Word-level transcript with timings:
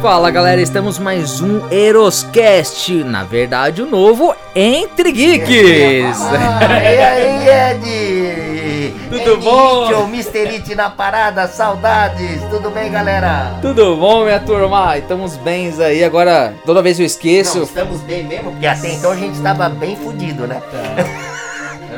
Fala 0.00 0.30
galera, 0.30 0.62
estamos 0.62 0.98
mais 0.98 1.42
um 1.42 1.68
Eroscast, 1.70 3.04
na 3.04 3.22
verdade 3.22 3.82
o 3.82 3.86
novo 3.86 4.34
Entre 4.54 5.12
Geeks. 5.12 6.18
Ah, 6.22 6.82
e 6.82 6.98
aí, 6.98 7.48
Ed? 7.74 8.94
Tudo 9.10 9.32
Ed 9.34 9.44
bom? 9.44 9.84
It, 9.84 9.94
o 9.94 10.04
Mr. 10.04 10.48
It 10.54 10.74
na 10.74 10.88
parada, 10.88 11.46
saudades. 11.48 12.40
Tudo 12.50 12.70
bem, 12.70 12.90
galera? 12.90 13.58
Tudo 13.60 13.94
bom 13.96 14.24
minha 14.24 14.40
turma? 14.40 14.96
Estamos 14.96 15.36
bens 15.36 15.78
aí, 15.78 16.02
agora 16.02 16.54
toda 16.64 16.80
vez 16.80 16.98
eu 16.98 17.02
Não, 17.02 17.06
esqueço. 17.06 17.62
estamos 17.62 18.00
bem 18.00 18.24
mesmo, 18.24 18.52
porque 18.52 18.66
até 18.66 18.94
então 18.94 19.10
a 19.12 19.16
gente 19.16 19.34
estava 19.34 19.68
bem 19.68 19.96
fudido, 19.96 20.46
né? 20.46 20.62
É 20.96 21.19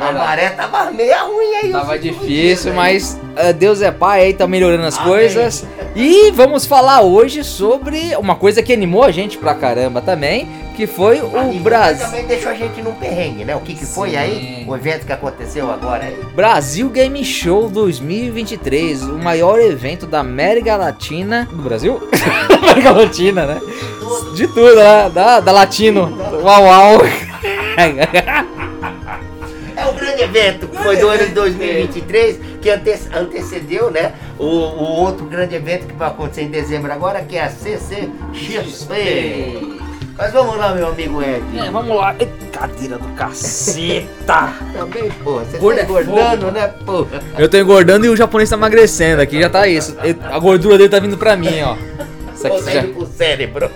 a 0.09 0.11
maré 0.11 0.49
tava 0.49 0.91
meio 0.91 1.15
ruim 1.27 1.55
aí. 1.55 1.71
Tava 1.71 1.97
difícil, 1.97 2.73
mas 2.73 3.19
ah, 3.35 3.51
Deus 3.51 3.81
é 3.81 3.91
pai 3.91 4.25
aí, 4.25 4.33
tá 4.33 4.47
melhorando 4.47 4.85
as 4.85 4.97
Amém. 4.97 5.09
coisas. 5.09 5.65
E 5.95 6.31
vamos 6.31 6.65
falar 6.65 7.01
hoje 7.01 7.43
sobre 7.43 8.15
uma 8.17 8.35
coisa 8.35 8.61
que 8.61 8.73
animou 8.73 9.03
a 9.03 9.11
gente 9.11 9.37
pra 9.37 9.53
caramba 9.53 10.01
também, 10.01 10.47
que 10.75 10.87
foi 10.87 11.21
o 11.21 11.59
Brasil. 11.59 12.05
também 12.05 12.25
deixou 12.25 12.51
a 12.51 12.55
gente 12.55 12.81
num 12.81 12.93
perrengue, 12.93 13.45
né? 13.45 13.55
O 13.55 13.61
que 13.61 13.75
que 13.75 13.85
foi 13.85 14.11
Sim. 14.11 14.17
aí? 14.17 14.65
O 14.67 14.75
evento 14.75 15.05
que 15.05 15.13
aconteceu 15.13 15.71
agora 15.71 16.05
aí. 16.05 16.17
Brasil 16.35 16.89
Game 16.89 17.23
Show 17.23 17.69
2023, 17.69 19.03
o 19.03 19.17
maior 19.17 19.59
evento 19.59 20.05
da 20.07 20.19
América 20.19 20.75
Latina. 20.75 21.47
Do 21.51 21.61
Brasil? 21.63 22.01
América 22.61 22.91
Latina, 22.91 23.45
né? 23.45 23.61
De 24.35 24.47
tudo, 24.47 24.75
né? 24.75 25.09
Da, 25.13 25.39
da 25.39 25.51
Latino. 25.51 26.17
Uau, 26.43 26.63
uau. 26.63 27.01
É 30.35 30.47
evento 30.47 30.67
que 30.67 30.77
foi 30.77 30.97
do 30.97 31.07
ano 31.09 31.25
de 31.25 31.31
2023, 31.33 32.39
que 32.61 32.69
ante- 32.69 32.99
antecedeu, 33.15 33.89
né? 33.91 34.13
O, 34.39 34.45
o 34.45 34.83
outro 35.01 35.25
grande 35.25 35.55
evento 35.55 35.87
que 35.87 35.93
vai 35.93 36.07
acontecer 36.09 36.43
em 36.43 36.49
dezembro 36.49 36.91
agora, 36.91 37.21
que 37.21 37.35
é 37.37 37.43
a 37.43 37.49
CCXP. 37.49 38.93
Mas 40.15 40.31
vamos 40.31 40.55
lá, 40.57 40.73
meu 40.75 40.87
amigo 40.89 41.21
Ed. 41.23 41.41
É, 41.57 41.71
vamos 41.71 41.97
lá. 41.97 42.15
Cadeira 42.51 42.97
do 42.99 43.07
caceta. 43.09 44.53
Também, 44.73 45.09
pô, 45.23 45.39
você 45.39 45.57
tá 45.57 45.81
é 45.81 45.83
engordando, 45.83 46.45
fogo. 46.45 46.51
né, 46.51 46.67
pô? 46.85 47.07
Eu 47.37 47.49
tô 47.49 47.57
engordando 47.57 48.05
e 48.05 48.09
o 48.09 48.15
japonês 48.15 48.47
tá 48.49 48.55
emagrecendo. 48.55 49.21
Aqui 49.23 49.41
já 49.41 49.49
tá 49.49 49.67
isso. 49.67 49.97
A 50.23 50.37
gordura 50.39 50.77
dele 50.77 50.89
tá 50.89 50.99
vindo 50.99 51.17
pra 51.17 51.35
mim, 51.35 51.61
ó. 51.63 51.75
Isso 52.33 52.45
aqui 52.47 52.63
já... 52.71 52.81
indo 52.81 52.93
pro 52.93 53.07
cérebro. 53.07 53.69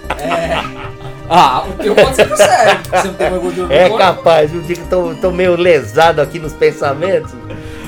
Ah, 1.29 1.65
o 1.67 1.73
teu 1.83 1.93
pode 1.95 2.15
ser 2.15 2.37
sério. 2.37 2.79
Você 2.89 3.07
não 3.07 3.13
tem 3.15 3.29
mais 3.29 3.41
gordura 3.41 3.73
É 3.73 3.89
corpo? 3.89 3.97
capaz, 3.97 4.53
eu 4.53 4.61
digo 4.61 4.81
que 4.81 4.87
tô, 4.89 5.13
tô 5.15 5.31
meio 5.31 5.55
lesado 5.55 6.21
aqui 6.21 6.39
nos 6.39 6.53
pensamentos. 6.53 7.31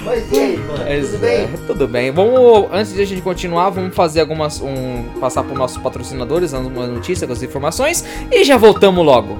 Mas 0.03 0.31
e 0.31 0.37
aí, 0.39 0.57
mano? 0.57 0.83
Mas, 0.85 1.07
Tudo 1.09 1.19
bem? 1.19 1.37
é, 1.43 1.49
tudo 1.67 1.87
bem. 1.87 2.11
Vamos, 2.11 2.67
antes 2.71 2.93
de 2.93 3.01
a 3.01 3.05
gente 3.05 3.21
continuar, 3.21 3.69
vamos 3.69 3.93
fazer 3.95 4.21
algumas. 4.21 4.61
Um, 4.61 5.03
passar 5.19 5.43
por 5.43 5.57
nossos 5.57 5.77
patrocinadores, 5.77 6.51
dando 6.51 6.67
uma 6.67 6.87
notícia 6.87 7.27
com 7.27 7.33
as 7.33 7.43
informações 7.43 8.03
e 8.31 8.43
já 8.43 8.57
voltamos 8.57 9.05
logo. 9.05 9.37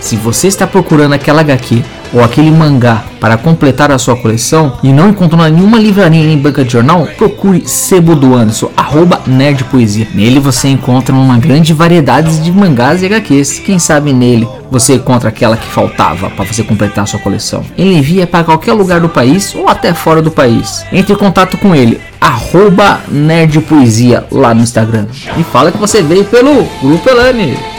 Se 0.00 0.16
você 0.16 0.48
está 0.48 0.66
procurando 0.66 1.14
aquela 1.14 1.40
HQ 1.40 1.82
ou 2.12 2.22
aquele 2.22 2.50
mangá 2.50 3.04
para 3.20 3.36
completar 3.36 3.90
a 3.90 3.98
sua 3.98 4.16
coleção 4.16 4.78
e 4.82 4.92
não 4.92 5.10
encontrou 5.10 5.42
nenhuma 5.42 5.78
livraria 5.78 6.24
nem 6.24 6.38
banca 6.38 6.64
de 6.64 6.72
jornal, 6.72 7.06
procure 7.16 7.66
Sebo 7.66 8.14
do 8.14 8.34
Anderson, 8.34 8.70
arroba 8.76 9.20
Nerd 9.26 9.64
Poesia. 9.64 10.06
Nele 10.14 10.38
você 10.38 10.68
encontra 10.68 11.14
uma 11.14 11.38
grande 11.38 11.72
variedade 11.72 12.38
de 12.40 12.52
mangás 12.52 13.02
e 13.02 13.06
HQs. 13.06 13.58
Quem 13.60 13.78
sabe 13.78 14.12
nele 14.12 14.48
você 14.70 14.94
encontra 14.94 15.28
aquela 15.28 15.56
que 15.56 15.66
faltava 15.66 16.30
para 16.30 16.44
você 16.44 16.62
completar 16.62 17.04
a 17.04 17.06
sua 17.06 17.20
coleção. 17.20 17.64
Ele 17.76 17.94
envia 17.94 18.26
para 18.26 18.44
qualquer 18.44 18.72
lugar 18.72 19.00
do 19.00 19.08
país 19.08 19.54
ou 19.54 19.68
até 19.68 19.92
fora 19.92 20.22
do 20.22 20.30
país. 20.30 20.84
Entre 20.92 21.12
em 21.12 21.16
contato 21.16 21.56
com 21.56 21.74
ele, 21.74 22.00
arroba 22.20 23.00
Nerd 23.08 23.60
Poesia 23.60 24.24
lá 24.30 24.54
no 24.54 24.62
Instagram. 24.62 25.06
E 25.36 25.42
fala 25.44 25.72
que 25.72 25.78
você 25.78 26.02
veio 26.02 26.24
pelo 26.24 26.64
Grupo 26.80 27.08
Elane. 27.08 27.75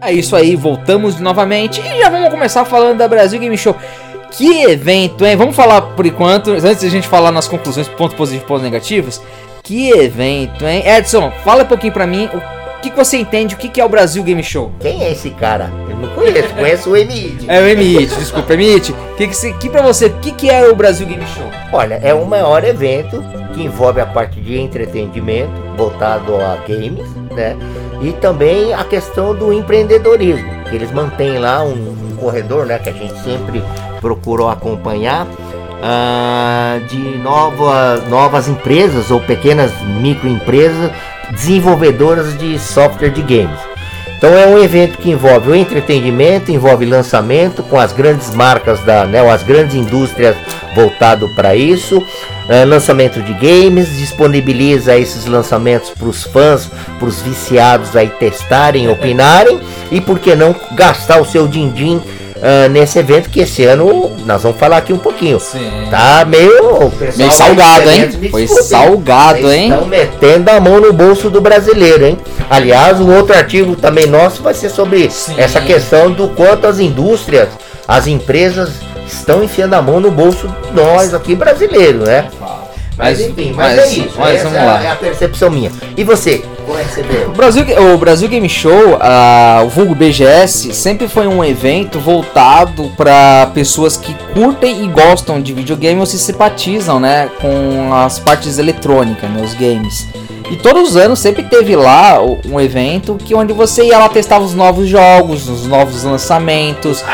É 0.00 0.12
isso 0.12 0.34
aí, 0.34 0.56
voltamos 0.56 1.20
novamente 1.20 1.80
e 1.80 1.98
já 1.98 2.08
vamos 2.08 2.30
começar 2.30 2.64
falando 2.64 2.98
da 2.98 3.06
Brasil 3.08 3.38
Game 3.38 3.56
Show. 3.56 3.76
Que 4.30 4.62
evento, 4.62 5.26
hein? 5.26 5.36
Vamos 5.36 5.54
falar 5.56 5.82
por 5.82 6.06
enquanto, 6.06 6.50
antes 6.52 6.80
de 6.80 6.86
a 6.86 6.90
gente 6.90 7.06
falar 7.08 7.30
nas 7.32 7.46
conclusões, 7.48 7.88
pontos 7.88 8.16
positivos 8.16 8.44
e 8.44 8.46
pontos 8.48 8.62
negativos. 8.62 9.20
Que 9.62 9.90
evento, 9.90 10.64
hein? 10.66 10.82
Edson, 10.86 11.30
fala 11.44 11.64
um 11.64 11.66
pouquinho 11.66 11.92
pra 11.92 12.06
mim 12.06 12.28
o 12.32 12.80
que, 12.80 12.88
que 12.90 12.96
você 12.96 13.18
entende, 13.18 13.54
o 13.54 13.58
que, 13.58 13.68
que 13.68 13.78
é 13.78 13.84
o 13.84 13.88
Brasil 13.90 14.22
Game 14.22 14.42
Show? 14.42 14.72
Quem 14.80 15.04
é 15.04 15.12
esse 15.12 15.28
cara? 15.30 15.70
Eu 15.90 15.96
não 15.96 16.08
conheço, 16.14 16.48
conheço 16.54 16.90
o 16.90 16.96
MID. 16.96 17.44
É 17.46 17.60
o 17.60 17.68
Emite, 17.68 18.14
desculpa, 18.14 18.54
Emite. 18.54 18.94
Que, 19.18 19.28
que, 19.28 19.36
se- 19.36 19.52
que 19.54 19.68
pra 19.68 19.82
você, 19.82 20.06
o 20.06 20.14
que, 20.14 20.32
que 20.32 20.48
é 20.48 20.66
o 20.66 20.74
Brasil 20.74 21.06
Game 21.06 21.22
Show? 21.26 21.44
Olha, 21.74 22.00
é 22.02 22.14
o 22.14 22.24
maior 22.24 22.64
evento 22.64 23.22
que 23.52 23.62
envolve 23.62 24.00
a 24.00 24.06
parte 24.06 24.40
de 24.40 24.58
entretenimento 24.58 25.50
voltado 25.76 26.34
a 26.36 26.56
games, 26.66 27.06
né? 27.30 27.56
E 28.00 28.12
também 28.12 28.72
a 28.74 28.84
questão 28.84 29.34
do 29.34 29.52
empreendedorismo, 29.52 30.64
que 30.64 30.74
eles 30.74 30.90
mantêm 30.90 31.38
lá 31.38 31.62
um, 31.62 31.72
um 31.72 32.16
corredor, 32.16 32.66
né? 32.66 32.78
Que 32.78 32.90
a 32.90 32.92
gente 32.92 33.18
sempre 33.20 33.62
procurou 34.00 34.48
acompanhar. 34.48 35.26
ah, 35.82 36.78
de 36.88 37.18
novas, 37.18 38.06
novas 38.08 38.48
empresas 38.48 39.10
ou 39.10 39.20
pequenas 39.20 39.72
microempresas 40.00 40.90
desenvolvedoras 41.30 42.36
de 42.36 42.58
software 42.58 43.10
de 43.10 43.22
games. 43.22 43.69
Então 44.20 44.36
é 44.36 44.46
um 44.46 44.58
evento 44.58 44.98
que 44.98 45.10
envolve 45.10 45.48
o 45.48 45.54
entretenimento, 45.54 46.52
envolve 46.52 46.84
lançamento 46.84 47.62
com 47.62 47.80
as 47.80 47.90
grandes 47.90 48.34
marcas 48.34 48.78
da, 48.80 49.06
né, 49.06 49.26
as 49.26 49.42
grandes 49.42 49.74
indústrias 49.74 50.36
voltado 50.74 51.26
para 51.34 51.56
isso, 51.56 52.04
é, 52.46 52.66
lançamento 52.66 53.22
de 53.22 53.32
games, 53.32 53.96
disponibiliza 53.96 54.94
esses 54.94 55.24
lançamentos 55.24 55.88
para 55.88 56.06
os 56.06 56.22
fãs, 56.24 56.70
para 56.98 57.08
os 57.08 57.22
viciados 57.22 57.96
aí 57.96 58.10
testarem, 58.10 58.90
opinarem. 58.90 59.58
E 59.90 60.02
por 60.02 60.18
que 60.18 60.34
não 60.34 60.54
gastar 60.72 61.18
o 61.18 61.24
seu 61.24 61.48
din-din 61.48 62.02
ah, 62.42 62.68
nesse 62.68 62.98
evento 62.98 63.28
que 63.28 63.40
esse 63.40 63.64
ano 63.64 64.10
nós 64.24 64.42
vamos 64.42 64.58
falar 64.58 64.78
aqui 64.78 64.92
um 64.92 64.98
pouquinho. 64.98 65.38
Sim. 65.38 65.70
Tá 65.90 66.24
meio, 66.26 66.90
Meio 67.16 67.32
salgado, 67.32 67.84
vai- 67.84 67.96
hein? 67.98 68.28
Foi 68.30 68.46
salgado, 68.46 69.52
hein? 69.52 69.70
Estão 69.70 69.86
metendo 69.86 70.50
a 70.50 70.60
mão 70.60 70.80
no 70.80 70.92
bolso 70.92 71.28
do 71.28 71.40
brasileiro, 71.40 72.06
hein? 72.06 72.18
Aliás, 72.48 73.00
o 73.00 73.08
outro 73.10 73.36
artigo 73.36 73.76
também 73.76 74.06
nosso 74.06 74.42
vai 74.42 74.54
ser 74.54 74.70
sobre 74.70 75.10
Sim. 75.10 75.34
essa 75.36 75.60
questão 75.60 76.10
do 76.10 76.28
quanto 76.28 76.66
as 76.66 76.78
indústrias, 76.78 77.48
as 77.86 78.06
empresas 78.06 78.70
estão 79.06 79.42
enfiando 79.44 79.74
a 79.74 79.82
mão 79.82 80.00
no 80.00 80.10
bolso 80.10 80.48
de 80.48 80.72
nós 80.72 81.12
aqui 81.12 81.34
brasileiros, 81.34 82.06
né? 82.06 82.28
Mas, 82.96 83.18
enfim, 83.18 83.52
mas, 83.56 83.78
é 83.78 83.86
isso. 83.86 84.14
mas 84.18 84.42
vamos 84.42 84.58
é, 84.58 84.62
lá. 84.64 84.84
é 84.84 84.90
a 84.90 84.94
percepção 84.96 85.48
minha. 85.50 85.72
E 85.96 86.04
você? 86.04 86.44
Como 86.70 86.78
é 86.80 86.84
que 86.84 86.94
você 86.94 87.02
vê? 87.02 87.24
O 87.24 87.32
Brasil, 87.32 87.64
o 87.92 87.98
Brasil 87.98 88.28
Game 88.28 88.48
Show, 88.48 88.96
ah, 89.00 89.60
o 89.64 89.68
vulgo 89.68 89.92
BGS, 89.92 90.72
sempre 90.72 91.08
foi 91.08 91.26
um 91.26 91.44
evento 91.44 91.98
voltado 91.98 92.92
para 92.96 93.50
pessoas 93.52 93.96
que 93.96 94.14
curtem 94.32 94.84
e 94.84 94.86
gostam 94.86 95.42
de 95.42 95.52
videogame 95.52 95.98
ou 95.98 96.06
se 96.06 96.16
simpatizam, 96.16 97.00
né, 97.00 97.28
com 97.40 97.92
as 97.92 98.20
partes 98.20 98.56
eletrônicas, 98.56 99.28
né, 99.28 99.42
os 99.42 99.52
games. 99.54 100.06
E 100.48 100.56
todos 100.56 100.90
os 100.90 100.96
anos 100.96 101.18
sempre 101.18 101.42
teve 101.42 101.74
lá 101.74 102.20
um 102.22 102.60
evento 102.60 103.16
que 103.16 103.34
onde 103.34 103.52
você 103.52 103.86
ia 103.86 103.98
lá 103.98 104.08
testar 104.08 104.38
os 104.38 104.54
novos 104.54 104.88
jogos, 104.88 105.48
os 105.48 105.66
novos 105.66 106.04
lançamentos, 106.04 107.04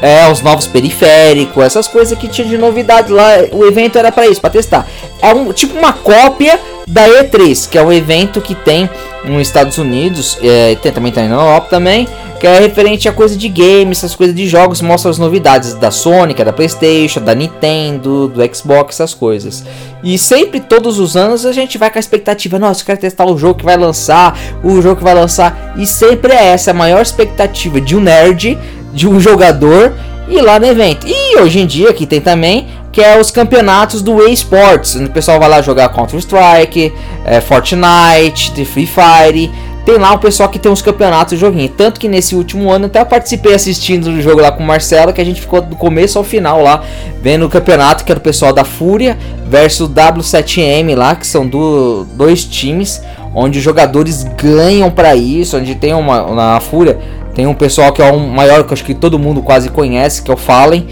é, 0.00 0.30
os 0.30 0.40
novos 0.40 0.68
periféricos, 0.68 1.64
essas 1.64 1.88
coisas 1.88 2.16
que 2.16 2.28
tinha 2.28 2.46
de 2.46 2.56
novidade 2.56 3.12
lá. 3.12 3.28
O 3.52 3.64
evento 3.64 3.98
era 3.98 4.12
pra 4.12 4.28
isso, 4.28 4.40
pra 4.40 4.50
testar. 4.50 4.86
É 5.20 5.32
um 5.32 5.52
tipo 5.52 5.76
uma 5.76 5.92
cópia 5.92 6.58
da 6.90 7.06
E3, 7.08 7.68
que 7.68 7.78
é 7.78 7.82
um 7.82 7.92
evento 7.92 8.40
que 8.40 8.54
tem 8.54 8.90
nos 9.24 9.42
Estados 9.42 9.78
Unidos, 9.78 10.38
é, 10.42 10.74
tem 10.76 10.90
também 10.90 11.12
tá 11.12 11.22
na 11.22 11.36
Europa 11.36 11.68
também, 11.70 12.08
que 12.40 12.46
é 12.46 12.58
referente 12.58 13.08
a 13.08 13.12
coisa 13.12 13.36
de 13.36 13.48
games, 13.48 13.98
essas 13.98 14.14
coisas 14.16 14.34
de 14.34 14.48
jogos, 14.48 14.80
mostra 14.80 15.10
as 15.10 15.18
novidades 15.18 15.74
da 15.74 15.90
Sony, 15.90 16.34
é 16.36 16.44
da 16.44 16.52
PlayStation, 16.52 17.20
da 17.20 17.34
Nintendo, 17.34 18.28
do 18.28 18.54
Xbox, 18.54 18.96
essas 18.96 19.14
coisas. 19.14 19.62
E 20.02 20.16
sempre, 20.18 20.58
todos 20.58 20.98
os 20.98 21.16
anos, 21.16 21.44
a 21.44 21.52
gente 21.52 21.76
vai 21.76 21.90
com 21.90 21.98
a 21.98 22.00
expectativa, 22.00 22.58
nossa, 22.58 22.80
eu 22.80 22.86
quero 22.86 23.00
testar 23.00 23.26
o 23.26 23.36
jogo 23.36 23.58
que 23.58 23.64
vai 23.64 23.76
lançar, 23.76 24.36
o 24.64 24.80
jogo 24.80 24.96
que 24.96 25.04
vai 25.04 25.14
lançar, 25.14 25.74
e 25.76 25.86
sempre 25.86 26.32
é 26.32 26.46
essa 26.46 26.70
a 26.70 26.74
maior 26.74 27.02
expectativa 27.02 27.80
de 27.80 27.94
um 27.94 28.00
nerd, 28.00 28.58
de 28.92 29.06
um 29.06 29.20
jogador, 29.20 29.92
ir 30.28 30.40
lá 30.40 30.58
no 30.58 30.66
evento. 30.66 31.06
E 31.06 31.38
hoje 31.38 31.60
em 31.60 31.66
dia, 31.66 31.92
que 31.92 32.06
tem 32.06 32.20
também, 32.20 32.66
que 32.92 33.00
é 33.00 33.18
os 33.20 33.30
campeonatos 33.30 34.02
do 34.02 34.26
eSports, 34.26 34.96
o 34.96 35.10
pessoal 35.10 35.38
vai 35.38 35.48
lá 35.48 35.62
jogar 35.62 35.88
Counter-Strike, 35.90 36.92
é, 37.24 37.40
Fortnite, 37.40 38.52
The 38.52 38.64
Free 38.64 38.86
Fire. 38.86 39.50
Tem 39.84 39.96
lá 39.96 40.12
o 40.12 40.18
pessoal 40.18 40.48
que 40.48 40.58
tem 40.58 40.70
uns 40.70 40.82
campeonatos 40.82 41.34
de 41.34 41.40
joguinho. 41.40 41.68
Tanto 41.68 41.98
que 41.98 42.06
nesse 42.06 42.34
último 42.34 42.70
ano 42.70 42.86
até 42.86 43.00
eu 43.00 43.06
participei 43.06 43.54
assistindo 43.54 44.08
o 44.08 44.20
jogo 44.20 44.40
lá 44.40 44.52
com 44.52 44.62
o 44.62 44.66
Marcelo, 44.66 45.12
que 45.12 45.20
a 45.20 45.24
gente 45.24 45.40
ficou 45.40 45.62
do 45.62 45.74
começo 45.74 46.18
ao 46.18 46.24
final 46.24 46.62
lá, 46.62 46.82
vendo 47.22 47.46
o 47.46 47.48
campeonato, 47.48 48.04
que 48.04 48.12
era 48.12 48.18
o 48.18 48.22
pessoal 48.22 48.52
da 48.52 48.64
Fúria 48.64 49.16
versus 49.46 49.88
o 49.88 49.92
W7M 49.92 50.94
lá, 50.94 51.16
que 51.16 51.26
são 51.26 51.46
do, 51.46 52.04
dois 52.12 52.44
times, 52.44 53.00
onde 53.34 53.58
os 53.58 53.64
jogadores 53.64 54.22
ganham 54.22 54.90
pra 54.90 55.16
isso, 55.16 55.56
onde 55.56 55.74
tem 55.74 55.94
uma. 55.94 56.34
Na 56.34 56.60
Fúria 56.60 56.98
tem 57.34 57.46
um 57.46 57.54
pessoal 57.54 57.92
que 57.92 58.02
é 58.02 58.10
o 58.10 58.18
maior, 58.18 58.64
que 58.64 58.74
acho 58.74 58.84
que 58.84 58.94
todo 58.94 59.18
mundo 59.18 59.40
quase 59.40 59.70
conhece, 59.70 60.22
que 60.22 60.30
é 60.30 60.34
o 60.34 60.36
Fallen, 60.36 60.86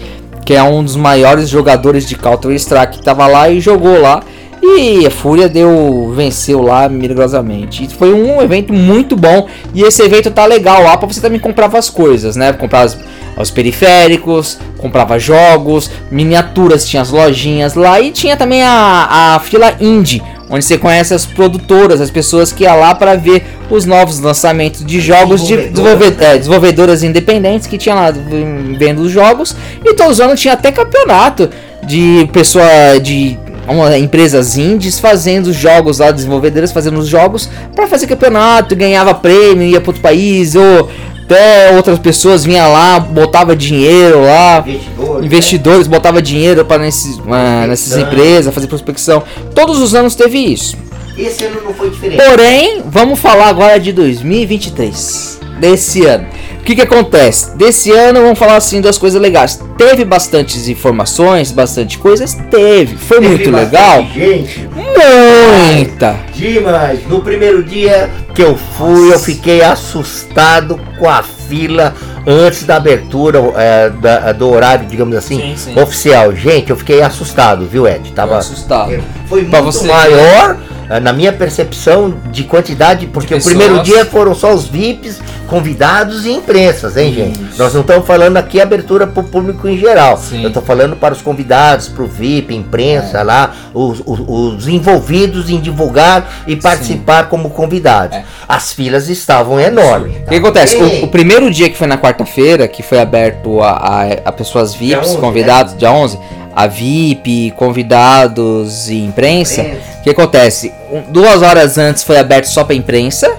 que 0.49 0.55
é 0.55 0.63
um 0.63 0.83
dos 0.83 0.95
maiores 0.95 1.47
jogadores 1.47 2.07
de 2.07 2.15
Counter-Strike 2.15 2.97
que 2.97 3.03
tava 3.03 3.27
lá 3.27 3.47
e 3.51 3.59
jogou 3.59 4.01
lá. 4.01 4.23
E 4.63 5.05
a 5.05 5.11
Fúria 5.11 5.47
deu 5.47 6.11
venceu 6.15 6.63
lá 6.63 6.89
milagrosamente. 6.89 7.83
E 7.83 7.87
foi 7.87 8.11
um 8.11 8.41
evento 8.41 8.73
muito 8.73 9.15
bom 9.15 9.47
e 9.75 9.83
esse 9.83 10.01
evento 10.01 10.31
tá 10.31 10.47
legal 10.47 10.81
lá 10.81 10.97
para 10.97 11.07
você 11.07 11.21
também 11.21 11.39
comprar 11.39 11.71
as 11.75 11.87
coisas, 11.87 12.35
né? 12.35 12.51
Comprar 12.51 12.81
as, 12.81 12.97
os 13.37 13.51
periféricos, 13.51 14.57
comprava 14.79 15.19
jogos, 15.19 15.91
miniaturas, 16.09 16.83
tinha 16.83 17.03
as 17.03 17.11
lojinhas 17.11 17.75
lá 17.75 18.01
e 18.01 18.09
tinha 18.09 18.35
também 18.35 18.63
a, 18.63 19.35
a 19.35 19.39
fila 19.41 19.75
indie, 19.79 20.23
onde 20.49 20.65
você 20.65 20.79
conhece 20.79 21.13
as 21.13 21.27
produtoras, 21.27 22.01
as 22.01 22.09
pessoas 22.09 22.51
que 22.51 22.63
ia 22.63 22.73
lá 22.73 22.95
para 22.95 23.15
ver 23.15 23.45
os 23.69 23.85
novos 23.85 24.19
lançamentos 24.19 24.83
de 24.85 24.99
jogos 24.99 25.45
de 25.45 25.55
desenvolvedoras, 25.55 26.21
é, 26.21 26.37
desenvolvedoras 26.37 27.03
independentes 27.03 27.67
que 27.67 27.77
tinha 27.77 27.95
lá 27.95 28.11
vendo 28.11 29.01
os 29.01 29.11
jogos 29.11 29.55
e 29.83 29.93
todos 29.93 30.13
os 30.13 30.21
anos 30.21 30.39
tinha 30.39 30.53
até 30.53 30.71
campeonato 30.71 31.49
de 31.83 32.27
pessoa 32.33 32.65
de 33.01 33.37
uma, 33.67 33.97
empresas 33.97 34.57
indies 34.57 34.99
fazendo 34.99 35.53
jogos 35.53 35.99
lá, 35.99 36.11
desenvolvedoras 36.11 36.71
fazendo 36.71 36.99
os 36.99 37.07
jogos 37.07 37.49
para 37.75 37.87
fazer 37.87 38.07
campeonato, 38.07 38.75
ganhava 38.75 39.13
prêmio, 39.13 39.63
ia 39.63 39.79
para 39.79 39.89
outro 39.89 40.01
país 40.01 40.55
ou 40.55 40.89
até 41.29 41.75
outras 41.75 41.99
pessoas 41.99 42.43
vinha 42.43 42.65
lá, 42.65 42.99
botava 42.99 43.55
dinheiro 43.55 44.23
lá, 44.23 44.63
investidores, 44.67 45.25
investidores 45.25 45.87
né? 45.87 45.95
botava 45.95 46.21
dinheiro 46.23 46.65
para 46.65 46.81
nesses, 46.81 47.17
uh, 47.17 47.67
nessas 47.67 47.95
empresas, 47.97 48.51
fazer 48.51 48.65
prospecção. 48.65 49.21
Todos 49.53 49.79
os 49.79 49.93
anos 49.93 50.15
teve 50.15 50.39
isso. 50.39 50.75
Esse 51.19 51.43
ano 51.43 51.61
não 51.65 51.73
foi 51.73 51.89
diferente. 51.89 52.23
Porém, 52.23 52.81
vamos 52.85 53.19
falar 53.19 53.49
agora 53.49 53.77
de 53.77 53.91
2023, 53.91 55.39
desse 55.59 56.05
ano. 56.05 56.25
O 56.59 56.63
que 56.63 56.75
que 56.75 56.81
acontece? 56.81 57.57
Desse 57.57 57.91
ano 57.91 58.21
vamos 58.21 58.39
falar 58.39 58.55
assim 58.55 58.79
das 58.79 58.97
coisas 58.97 59.19
legais. 59.19 59.59
Teve 59.77 60.05
bastantes 60.05 60.69
informações, 60.69 61.51
bastante 61.51 61.97
coisas, 61.97 62.35
teve. 62.49 62.95
Foi 62.95 63.19
teve 63.19 63.29
muito 63.29 63.51
legal. 63.51 64.05
Gente. 64.13 64.69
Muita. 64.73 66.15
Demais. 66.33 67.05
No 67.07 67.21
primeiro 67.21 67.63
dia 67.63 68.09
que 68.33 68.41
eu 68.41 68.55
fui, 68.55 69.09
Nossa. 69.09 69.15
eu 69.15 69.19
fiquei 69.19 69.61
assustado 69.61 70.79
com 70.97 71.09
a 71.09 71.21
fila 71.23 71.93
antes 72.25 72.63
da 72.63 72.75
abertura 72.77 73.39
é, 73.57 73.89
da, 73.89 74.31
do 74.31 74.49
horário, 74.49 74.85
digamos 74.85 75.15
assim, 75.17 75.55
sim, 75.55 75.73
sim. 75.73 75.79
oficial. 75.81 76.33
Gente, 76.33 76.69
eu 76.69 76.77
fiquei 76.77 77.01
assustado, 77.01 77.65
viu, 77.65 77.87
Ed? 77.87 78.11
Tava 78.13 78.37
assustado. 78.37 79.03
Foi 79.27 79.43
pra 79.45 79.61
muito 79.61 79.75
você 79.75 79.87
maior. 79.87 80.55
Ver 80.55 80.68
na 80.99 81.13
minha 81.13 81.31
percepção 81.31 82.15
de 82.31 82.43
quantidade, 82.43 83.05
porque 83.07 83.35
o 83.35 83.43
primeiro 83.43 83.83
dia 83.83 84.05
foram 84.05 84.33
só 84.33 84.53
os 84.53 84.67
VIPs, 84.67 85.19
convidados 85.47 86.25
e 86.25 86.31
imprensas, 86.31 86.95
hein, 86.97 87.13
gente? 87.13 87.41
Isso. 87.41 87.59
Nós 87.61 87.73
não 87.73 87.81
estamos 87.81 88.07
falando 88.07 88.37
aqui 88.37 88.61
abertura 88.61 89.05
para 89.05 89.21
o 89.21 89.23
público 89.23 89.67
em 89.67 89.77
geral. 89.77 90.17
Sim. 90.17 90.41
Eu 90.41 90.47
estou 90.47 90.63
falando 90.63 90.95
para 90.95 91.13
os 91.13 91.21
convidados, 91.21 91.87
para 91.87 92.03
o 92.03 92.07
VIP, 92.07 92.55
imprensa 92.55 93.19
é. 93.19 93.23
lá, 93.23 93.53
os, 93.73 94.01
os, 94.05 94.19
os, 94.27 94.67
envolvidos 94.67 95.49
em 95.49 95.59
divulgar 95.59 96.43
e 96.47 96.55
participar 96.55 97.23
Sim. 97.23 97.29
como 97.29 97.49
convidados. 97.49 98.17
É. 98.17 98.23
As 98.47 98.73
filas 98.73 99.09
estavam 99.09 99.59
enormes. 99.59 100.17
O 100.17 100.29
que 100.29 100.35
acontece? 100.35 100.75
O, 100.75 101.05
o, 101.05 101.07
primeiro 101.07 101.49
dia 101.51 101.69
que 101.69 101.77
foi 101.77 101.87
na 101.87 101.97
quarta-feira, 101.97 102.67
que 102.67 102.81
foi 102.81 102.99
aberto 102.99 103.61
a, 103.61 103.71
a, 103.71 104.03
a 104.25 104.31
pessoas 104.31 104.73
VIPs, 104.73 105.09
11, 105.09 105.17
convidados, 105.17 105.73
né? 105.73 105.79
dia 105.79 105.91
11 105.91 106.19
a 106.59 106.67
VIP, 106.67 107.51
convidados 107.55 108.89
e 108.89 108.97
imprensa, 108.97 109.61
o 109.99 110.03
que 110.03 110.09
acontece? 110.09 110.73
Duas 111.07 111.41
horas 111.41 111.77
antes 111.77 112.03
foi 112.03 112.17
aberto 112.17 112.47
só 112.47 112.65
para 112.65 112.75
imprensa. 112.75 113.31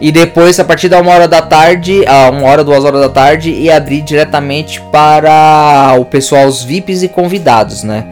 E 0.00 0.10
depois, 0.10 0.58
a 0.58 0.64
partir 0.64 0.88
da 0.88 1.00
uma 1.00 1.12
hora 1.12 1.28
da 1.28 1.40
tarde, 1.40 2.04
a 2.04 2.30
uma 2.30 2.48
hora, 2.48 2.64
duas 2.64 2.84
horas 2.84 3.00
da 3.00 3.08
tarde, 3.08 3.50
ia 3.50 3.76
abrir 3.76 4.02
diretamente 4.02 4.80
para 4.92 5.94
o 6.00 6.04
pessoal, 6.04 6.46
os 6.46 6.64
VIPs 6.64 7.04
e 7.04 7.08
convidados, 7.08 7.84
né? 7.84 8.04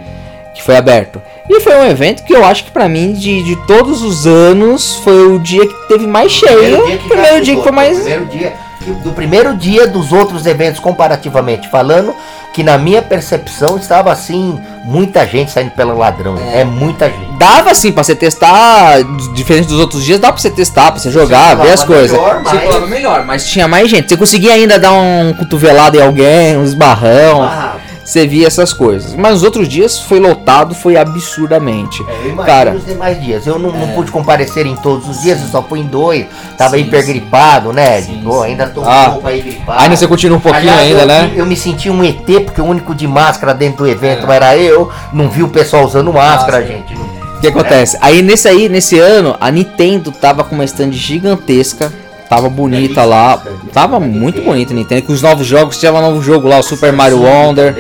Que 0.55 0.63
foi 0.63 0.77
aberto. 0.77 1.21
E 1.49 1.61
foi 1.61 1.77
um 1.77 1.85
evento 1.85 2.23
que 2.23 2.35
eu 2.35 2.45
acho 2.45 2.65
que 2.65 2.71
para 2.71 2.89
mim, 2.89 3.13
de, 3.15 3.43
de 3.43 3.57
todos 3.67 4.03
os 4.03 4.29
anos, 4.29 4.97
foi 4.97 5.27
o 5.27 5.41
dia 5.41 5.67
que 5.67 5.89
teve 5.89 6.07
mais 6.07 6.31
cheio. 6.31 6.57
Primeiro 6.57 6.87
dia 6.87 6.99
que, 6.99 7.09
primeiro 7.09 7.45
dia 7.45 7.57
que 7.57 7.63
foi 7.63 7.73
mais. 7.73 7.99
Primeiro 7.99 8.27
dia, 8.27 8.53
do 8.93 9.13
primeiro 9.13 9.55
dia 9.57 9.87
dos 9.87 10.13
outros 10.13 10.47
eventos, 10.47 10.81
comparativamente 10.81 11.69
falando, 11.69 12.15
que 12.53 12.63
na 12.63 12.79
minha 12.79 13.03
percepção 13.03 13.77
estava 13.77 14.11
assim, 14.11 14.59
muita 14.83 15.27
gente 15.27 15.51
saindo 15.51 15.73
pelo 15.73 15.97
ladrão. 15.97 16.37
É, 16.39 16.61
é 16.61 16.65
muita 16.65 17.11
gente. 17.11 17.37
Dava 17.39 17.71
assim 17.71 17.93
pra 17.93 18.03
você 18.03 18.15
testar, 18.15 19.03
diferente 19.35 19.69
dos 19.69 19.79
outros 19.79 20.03
dias, 20.03 20.19
dá 20.19 20.33
pra 20.33 20.41
você 20.41 20.51
testar, 20.51 20.91
pra 20.91 21.01
você 21.01 21.11
jogar, 21.11 21.55
ver 21.57 21.73
as 21.73 21.85
coisas. 21.85 22.13
Melhor, 22.13 22.43
mas... 22.43 22.65
Você 22.65 22.87
melhor, 22.87 23.25
mas 23.27 23.47
tinha 23.47 23.69
mais 23.69 23.91
gente. 23.91 24.09
Você 24.09 24.17
conseguia 24.17 24.53
ainda 24.53 24.79
dar 24.79 24.93
um 24.93 25.35
cotovelado 25.35 25.99
em 25.99 26.03
alguém, 26.03 26.57
um 26.57 26.65
esbarrão. 26.65 27.43
Ah, 27.43 27.66
você 28.07 28.25
via 28.25 28.47
essas 28.47 28.73
coisas. 28.73 29.15
Mas 29.15 29.39
os 29.39 29.43
outros 29.43 29.69
dias 29.69 29.99
foi 29.99 30.21
lotado, 30.21 30.75
foi 30.77 30.97
absurdamente. 30.97 32.05
É, 32.09 32.31
eu 32.31 32.37
Cara, 32.37 32.73
os 32.73 32.87
demais 32.87 33.21
dias. 33.21 33.47
Eu 33.47 33.59
não, 33.59 33.71
é. 33.71 33.79
não, 33.79 33.89
pude 33.89 34.13
comparecer 34.13 34.65
em 34.65 34.77
todos 34.77 35.09
os 35.09 35.21
dias, 35.21 35.41
eu 35.41 35.49
só 35.49 35.61
fui 35.61 35.81
em 35.81 35.87
dois. 35.87 36.27
Tava 36.57 36.77
sim, 36.77 36.83
hipergripado, 36.83 37.73
né? 37.73 38.01
Sim, 38.03 38.23
ainda 38.45 38.69
tô 38.69 38.85
ah, 38.85 39.09
um 39.09 39.13
pouco 39.15 39.29
aí 39.29 39.43
gripado. 39.43 39.81
Ainda 39.81 39.97
você 39.97 40.07
continua 40.07 40.39
um 40.39 40.41
pouquinho 40.41 40.71
Aliás, 40.71 40.89
ainda, 40.89 41.01
eu, 41.03 41.07
né? 41.07 41.33
Eu 41.35 41.47
me 41.47 41.57
senti 41.57 41.91
um 41.91 42.05
ET, 42.05 42.25
porque 42.45 42.61
o 42.61 42.65
único 42.65 42.95
de 42.95 43.09
máscara 43.09 43.53
dentro 43.53 43.85
do 43.85 43.89
evento 43.89 44.31
é. 44.31 44.37
era 44.37 44.57
eu. 44.57 44.89
Não 45.13 45.29
vi 45.29 45.43
o 45.43 45.49
pessoal 45.49 45.85
usando 45.85 46.13
máscara, 46.13 46.61
Nossa, 46.61 46.73
gente. 46.73 46.95
O 46.95 47.41
que 47.41 47.49
acontece? 47.49 47.99
Aí 48.01 48.23
nesse 48.23 48.49
aí, 48.49 48.69
nesse 48.69 48.99
ano, 48.99 49.37
a 49.41 49.51
Nintendo 49.51 50.13
tava 50.13 50.45
com 50.45 50.55
uma 50.55 50.65
stand 50.65 50.93
gigantesca 50.93 51.93
Tava 52.29 52.49
bonita 52.49 53.05
lá. 53.05 53.43
Tava 53.73 54.01
muito 54.01 54.43
bonita 54.43 54.75
Nintendo. 54.75 55.03
Com 55.03 55.13
os 55.13 55.23
novos 55.23 55.47
jogos, 55.47 55.79
tinha 55.79 55.93
um 55.93 56.01
novo 56.01 56.23
jogo 56.23 56.49
lá, 56.49 56.59
o 56.59 56.63
Super 56.63 56.93
Mario 56.93 57.23
Wonder. 57.23 57.75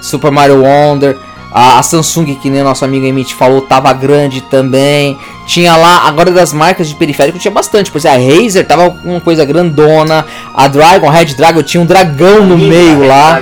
Super 0.00 0.30
Mario 0.30 0.62
Wonder. 0.62 1.16
A, 1.54 1.78
a, 1.78 1.82
Samsung, 1.84 2.34
que 2.34 2.50
nem 2.50 2.64
nosso 2.64 2.84
amigo 2.84 3.06
Emit 3.06 3.32
falou, 3.32 3.60
tava 3.60 3.92
grande 3.92 4.40
também. 4.40 5.16
Tinha 5.46 5.76
lá, 5.76 6.08
agora 6.08 6.32
das 6.32 6.52
marcas 6.52 6.88
de 6.88 6.96
periférico 6.96 7.38
tinha 7.38 7.52
bastante. 7.52 7.92
Por 7.92 7.98
exemplo, 7.98 8.18
a 8.18 8.42
Razer 8.42 8.66
tava 8.66 8.90
com 8.90 9.10
uma 9.10 9.20
coisa 9.20 9.44
grandona. 9.44 10.26
A 10.52 10.66
Dragon, 10.66 11.08
a 11.08 11.12
Red 11.12 11.26
Dragon, 11.36 11.62
tinha 11.62 11.80
um 11.80 11.86
dragão 11.86 12.44
no 12.44 12.58
meio 12.58 13.06
lá. 13.06 13.40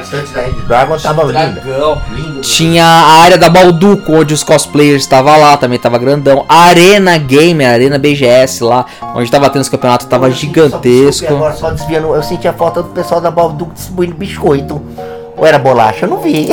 Dragon 0.66 0.98
tava 0.98 1.24
dragão. 1.24 2.02
Tinha 2.42 2.84
a 2.84 3.22
área 3.22 3.38
da 3.38 3.48
Balduco, 3.48 4.12
onde 4.12 4.34
os 4.34 4.42
cosplayers 4.42 5.04
estavam 5.04 5.40
lá, 5.40 5.56
também 5.56 5.78
tava 5.78 5.96
grandão. 5.96 6.44
A 6.46 6.64
Arena 6.64 7.16
Gamer, 7.16 7.66
a 7.66 7.72
Arena 7.72 7.98
BGS 7.98 8.62
lá, 8.62 8.84
onde 9.14 9.30
tava 9.30 9.48
tendo 9.48 9.62
os 9.62 9.70
campeonatos, 9.70 10.06
tava 10.06 10.26
eu 10.26 10.32
gigantesco. 10.32 11.28
Só, 11.28 11.34
agora 11.34 11.54
só 11.54 11.70
desviando, 11.70 12.14
eu 12.14 12.22
senti 12.22 12.46
a 12.46 12.52
falta 12.52 12.82
do 12.82 12.90
pessoal 12.90 13.22
da 13.22 13.30
Balduco 13.30 13.72
distribuindo 13.72 14.14
biscoito. 14.16 14.82
Ou 15.36 15.46
era 15.46 15.58
bolacha? 15.58 16.04
Eu 16.04 16.10
não 16.10 16.18
vi. 16.18 16.48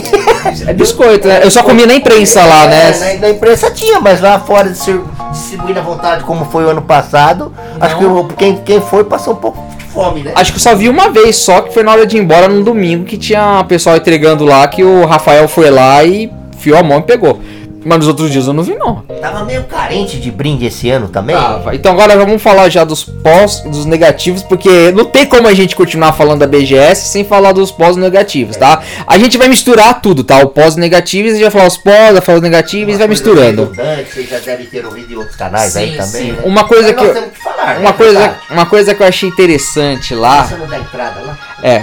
É 0.66 0.74
biscoito, 0.74 1.28
né? 1.28 1.42
Eu 1.44 1.52
só 1.52 1.62
comia 1.64 1.86
na 1.86 1.95
imprensa 1.95 2.44
lá, 2.45 2.68
né? 2.68 2.92
É, 2.92 3.14
na, 3.16 3.19
na, 3.21 3.30
imprensa 3.30 3.69
tinha, 3.71 4.00
mas 4.00 4.21
lá 4.21 4.40
fora 4.40 4.69
distribuindo 4.69 5.80
à 5.80 5.83
vontade, 5.83 6.24
como 6.24 6.45
foi 6.45 6.64
o 6.64 6.69
ano 6.69 6.81
passado, 6.81 7.54
não. 7.78 7.86
acho 7.86 7.98
que 7.98 8.36
quem, 8.36 8.57
quem 8.57 8.81
foi 8.81 9.04
passou 9.04 9.33
um 9.33 9.38
pouco 9.38 9.62
de 9.78 9.83
fome, 9.86 10.24
né? 10.24 10.31
Acho 10.36 10.54
que 10.54 10.59
só 10.59 10.76
vi 10.76 10.88
uma 10.88 11.09
vez 11.09 11.36
só, 11.36 11.62
que 11.62 11.74
foi 11.74 11.83
na 11.83 11.92
hora 11.92 12.06
de 12.06 12.18
ir 12.18 12.21
embora 12.21 12.48
no 12.48 12.64
domingo, 12.64 13.06
que 13.06 13.18
tinha 13.18 13.64
pessoal 13.68 13.98
entregando 13.98 14.45
lá, 14.45 14.68
que 14.68 14.83
o 14.83 15.06
Rafael 15.06 15.48
foi 15.48 15.69
lá 15.69 16.04
e 16.04 16.31
fiou 16.57 16.78
a 16.78 16.83
mão 16.83 17.00
e 17.00 17.04
pegou. 17.04 17.40
Mas 17.83 18.00
nos 18.00 18.07
outros 18.07 18.31
dias 18.31 18.48
eu 18.48 18.54
não 18.54 18.64
vi, 18.64 18.76
não. 18.76 19.04
Tava 19.21 19.45
meio 19.45 19.64
carente 19.64 20.19
de 20.19 20.30
brinde 20.31 20.66
esse 20.66 20.90
ano 20.90 21.07
também. 21.07 21.36
Tava. 21.36 21.76
Então 21.76 21.92
agora 21.92 22.18
vamos 22.18 22.42
falar 22.42 22.69
já 22.69 22.83
dos 22.83 23.04
pós, 23.04 23.62
dos 23.62 23.86
negativos, 23.86 24.44
porque 24.44 24.92
não 24.92 25.06
tem 25.06 25.26
como 25.26 25.48
a 25.48 25.54
gente 25.54 25.76
continuar 25.76 26.14
falando 26.14 26.40
da 26.40 26.48
BGS 26.48 27.07
sem 27.07 27.24
falar 27.24 27.52
dos 27.52 27.71
pós 27.71 27.95
negativos, 27.95 28.57
tá? 28.57 28.81
A 29.07 29.18
gente 29.18 29.38
vai 29.38 29.48
misturar 29.48 30.02
tudo, 30.02 30.24
tá? 30.24 30.40
O 30.40 30.50
pós 30.50 30.76
negativo, 30.76 31.30
a 31.30 31.31
gente 31.31 31.42
vai 31.42 31.52
falar 31.52 31.68
os 31.68 31.78
pós, 31.78 32.12
vai 32.12 32.21
falar 32.21 32.38
os 32.38 32.44
negativos 32.44 32.95
e 32.95 32.98
vai 32.98 33.07
misturando. 33.07 33.71
Você 33.74 34.24
já 34.24 34.40
deve 34.40 34.66
ter 34.66 34.86
ouvido 34.86 35.14
em 35.14 35.16
outros 35.16 35.36
canais 35.36 35.74
sim, 35.74 35.80
aí 35.80 35.98
também. 35.98 36.31
Né? 36.33 36.40
Uma 36.44 36.66
coisa 36.66 36.94
Mas 36.94 36.98
que. 36.98 37.18
Eu, 37.18 37.30
que 37.30 37.40
falar, 37.40 37.80
uma, 37.80 37.92
né? 37.92 37.94
coisa, 37.94 38.36
uma 38.50 38.66
coisa 38.66 38.95
que 38.95 39.04
eu 39.04 39.07
achei 39.07 39.30
interessante 39.30 40.14
lá. 40.14 40.44
Você 40.44 40.56
não 40.56 40.68
dá 40.68 40.78
entrada 40.78 41.21
lá? 41.21 41.38
É. 41.64 41.81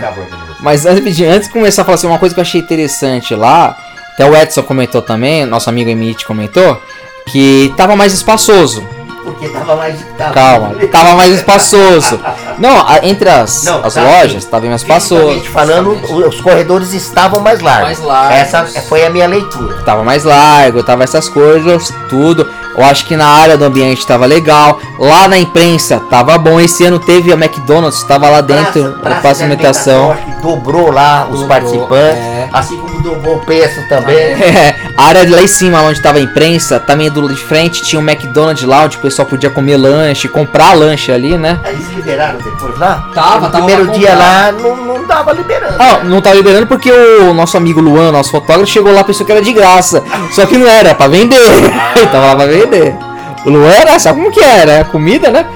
Mas 0.61 0.87
antes 0.87 1.17
de, 1.17 1.25
antes 1.25 1.49
de 1.49 1.53
começar 1.53 1.83
a 1.83 1.85
falar 1.85 1.97
assim, 1.97 2.07
uma 2.07 2.19
coisa 2.19 2.35
que 2.35 2.41
eu 2.41 2.43
achei 2.43 2.61
interessante 2.61 3.35
lá 3.35 3.77
até 4.17 4.25
o 4.25 4.35
Edson 4.35 4.63
comentou 4.63 5.03
também, 5.03 5.45
nosso 5.45 5.69
amigo 5.69 5.91
Emit 5.91 6.25
comentou, 6.25 6.81
que 7.27 7.71
tava 7.77 7.95
mais 7.95 8.15
espaçoso. 8.15 8.83
Porque 9.23 9.49
tava 9.49 9.77
mais. 9.77 10.01
Tava... 10.17 10.33
Calma, 10.33 10.75
tava 10.91 11.15
mais 11.17 11.35
espaçoso. 11.35 12.19
Não, 12.59 12.83
entre 13.03 13.29
as, 13.29 13.65
Não, 13.65 13.85
as 13.85 13.93
tá 13.93 14.03
lojas 14.03 14.43
estava 14.43 14.65
mais 14.65 14.81
espaçoso. 14.81 15.45
falando, 15.51 15.91
os 16.27 16.41
corredores 16.41 16.95
estavam 16.95 17.41
mais 17.41 17.61
largos. 17.61 17.85
Mais 17.85 18.01
largos. 18.01 18.37
Essa 18.39 18.67
foi 18.89 19.05
a 19.05 19.11
minha 19.11 19.27
leitura. 19.27 19.83
Tava 19.83 20.03
mais 20.03 20.25
largo, 20.25 20.83
tava 20.83 21.05
essas 21.05 21.29
coisas, 21.29 21.93
tudo. 22.09 22.49
Eu 22.75 22.85
acho 22.85 23.05
que 23.05 23.17
na 23.17 23.27
área 23.27 23.59
do 23.59 23.65
ambiente 23.67 23.99
estava 23.99 24.25
legal. 24.25 24.81
Lá 24.99 25.29
na 25.29 25.37
imprensa 25.37 25.97
estava 25.97 26.39
bom. 26.39 26.59
Esse 26.59 26.85
ano 26.87 26.99
teve 26.99 27.31
a 27.31 27.37
McDonald's, 27.37 27.99
estava 27.99 28.31
lá 28.31 28.41
dentro 28.41 28.99
para 29.03 29.17
praça 29.17 29.45
de 29.45 29.45
alimentação. 29.45 30.17
Dobrou 30.41 30.91
lá 30.91 31.25
dobrou, 31.25 31.43
os 31.43 31.47
participantes. 31.47 32.19
É. 32.19 32.36
Assim 32.57 32.79
como 32.79 33.03
dobrou 33.03 33.37
o 33.37 33.41
preço 33.41 33.87
também. 33.87 34.17
É. 34.17 34.75
A 34.97 35.09
área 35.09 35.29
lá 35.29 35.43
em 35.43 35.47
cima, 35.47 35.83
onde 35.83 35.99
estava 35.99 36.17
a 36.17 36.21
imprensa, 36.23 36.81
também 36.81 37.11
do 37.11 37.29
de 37.29 37.37
frente 37.37 37.83
tinha 37.83 38.01
um 38.01 38.09
McDonald's 38.09 38.65
lá, 38.65 38.85
onde 38.85 38.97
o 38.97 39.01
pessoal 39.01 39.29
podia 39.29 39.51
comer 39.51 39.77
lanche, 39.77 40.27
comprar 40.27 40.73
lanche 40.73 41.13
ali, 41.13 41.37
né? 41.37 41.61
Eles 41.67 41.87
liberaram 41.91 42.39
depois 42.39 42.79
lá? 42.79 43.11
Tava, 43.15 43.47
no 43.47 43.53
tava. 43.53 43.65
primeiro 43.67 43.91
dia 43.93 44.15
lá 44.15 44.53
não, 44.53 44.77
não 44.77 45.05
tava 45.05 45.33
liberando. 45.33 45.77
Ah, 45.79 46.01
não 46.03 46.23
tava 46.23 46.37
liberando 46.37 46.67
porque 46.67 46.91
o 46.91 47.35
nosso 47.35 47.59
amigo 47.59 47.79
Luan, 47.81 48.11
nosso 48.11 48.31
fotógrafo, 48.31 48.67
chegou 48.73 48.93
lá 48.93 49.05
pensou 49.05 49.27
que 49.27 49.33
era 49.33 49.43
de 49.43 49.53
graça. 49.53 50.03
Só 50.33 50.47
que 50.47 50.57
não 50.57 50.67
era, 50.67 50.95
pra 50.95 51.09
vender. 51.09 51.37
Ele 51.95 52.07
tava 52.07 52.27
lá 52.27 52.37
pra 52.37 52.47
vender. 52.47 52.97
O 53.45 53.51
Luan 53.51 53.71
era, 53.71 53.99
sabe 53.99 54.19
como 54.19 54.33
que 54.33 54.43
era? 54.43 54.73
É 54.73 54.85
comida, 54.85 55.31
né? 55.31 55.47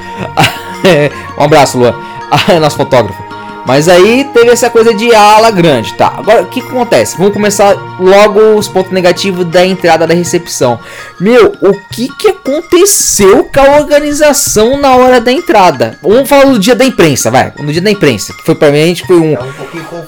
um 1.38 1.44
abraço, 1.44 1.78
Luan. 1.78 1.94
nosso 2.60 2.76
fotógrafo. 2.76 3.29
Mas 3.66 3.88
aí 3.88 4.28
teve 4.32 4.50
essa 4.50 4.70
coisa 4.70 4.94
de 4.94 5.14
ala 5.14 5.50
grande, 5.50 5.92
tá? 5.94 6.14
Agora 6.16 6.42
o 6.42 6.46
que, 6.46 6.60
que 6.60 6.68
acontece? 6.68 7.16
Vamos 7.16 7.32
começar 7.32 7.76
logo 7.98 8.40
os 8.56 8.68
pontos 8.68 8.92
negativos 8.92 9.44
da 9.46 9.64
entrada 9.64 10.06
da 10.06 10.14
recepção. 10.14 10.78
Meu, 11.18 11.52
o 11.60 11.72
que 11.90 12.08
que 12.16 12.28
aconteceu 12.28 13.44
com 13.44 13.60
a 13.60 13.78
organização 13.78 14.80
na 14.80 14.96
hora 14.96 15.20
da 15.20 15.32
entrada? 15.32 15.98
Vamos 16.02 16.28
falar 16.28 16.46
do 16.46 16.58
dia 16.58 16.74
da 16.74 16.84
imprensa, 16.84 17.30
vai. 17.30 17.52
No 17.58 17.72
dia 17.72 17.82
da 17.82 17.90
imprensa, 17.90 18.32
que 18.32 18.44
foi 18.44 18.54
pra 18.54 18.70
gente 18.72 19.06
foi 19.06 19.16
um, 19.16 19.34
é 19.34 19.40
um 19.40 19.50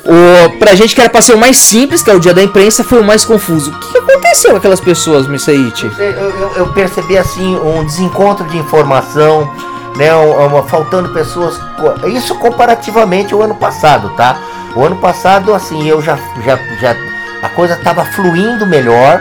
o, 0.04 0.58
pra 0.58 0.74
gente 0.74 0.94
que 0.94 1.00
era 1.00 1.10
pra 1.10 1.22
ser 1.22 1.34
o 1.34 1.38
mais 1.38 1.56
simples, 1.56 2.02
que 2.02 2.10
é 2.10 2.14
o 2.14 2.20
dia 2.20 2.34
da 2.34 2.42
imprensa, 2.42 2.82
foi 2.82 3.00
o 3.00 3.04
mais 3.04 3.24
confuso. 3.24 3.70
O 3.70 3.78
que, 3.78 3.92
que 3.92 3.98
aconteceu 3.98 4.50
com 4.50 4.56
aquelas 4.56 4.80
pessoas, 4.80 5.26
Missaite? 5.26 5.90
Eu, 5.98 6.10
eu, 6.10 6.52
eu 6.56 6.72
percebi 6.72 7.16
assim 7.16 7.56
um 7.56 7.84
desencontro 7.84 8.46
de 8.46 8.56
informação 8.56 9.50
né, 9.96 10.14
uma, 10.14 10.62
faltando 10.62 11.10
pessoas. 11.10 11.58
Isso 12.06 12.34
comparativamente 12.36 13.34
ao 13.34 13.42
ano 13.42 13.54
passado, 13.54 14.10
tá? 14.16 14.38
O 14.74 14.84
ano 14.84 14.96
passado, 14.96 15.54
assim, 15.54 15.86
eu 15.86 16.00
já, 16.00 16.16
já, 16.44 16.56
já 16.80 16.96
a 17.42 17.48
coisa 17.50 17.74
estava 17.74 18.04
fluindo 18.04 18.66
melhor, 18.66 19.20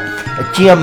tinha 0.53 0.77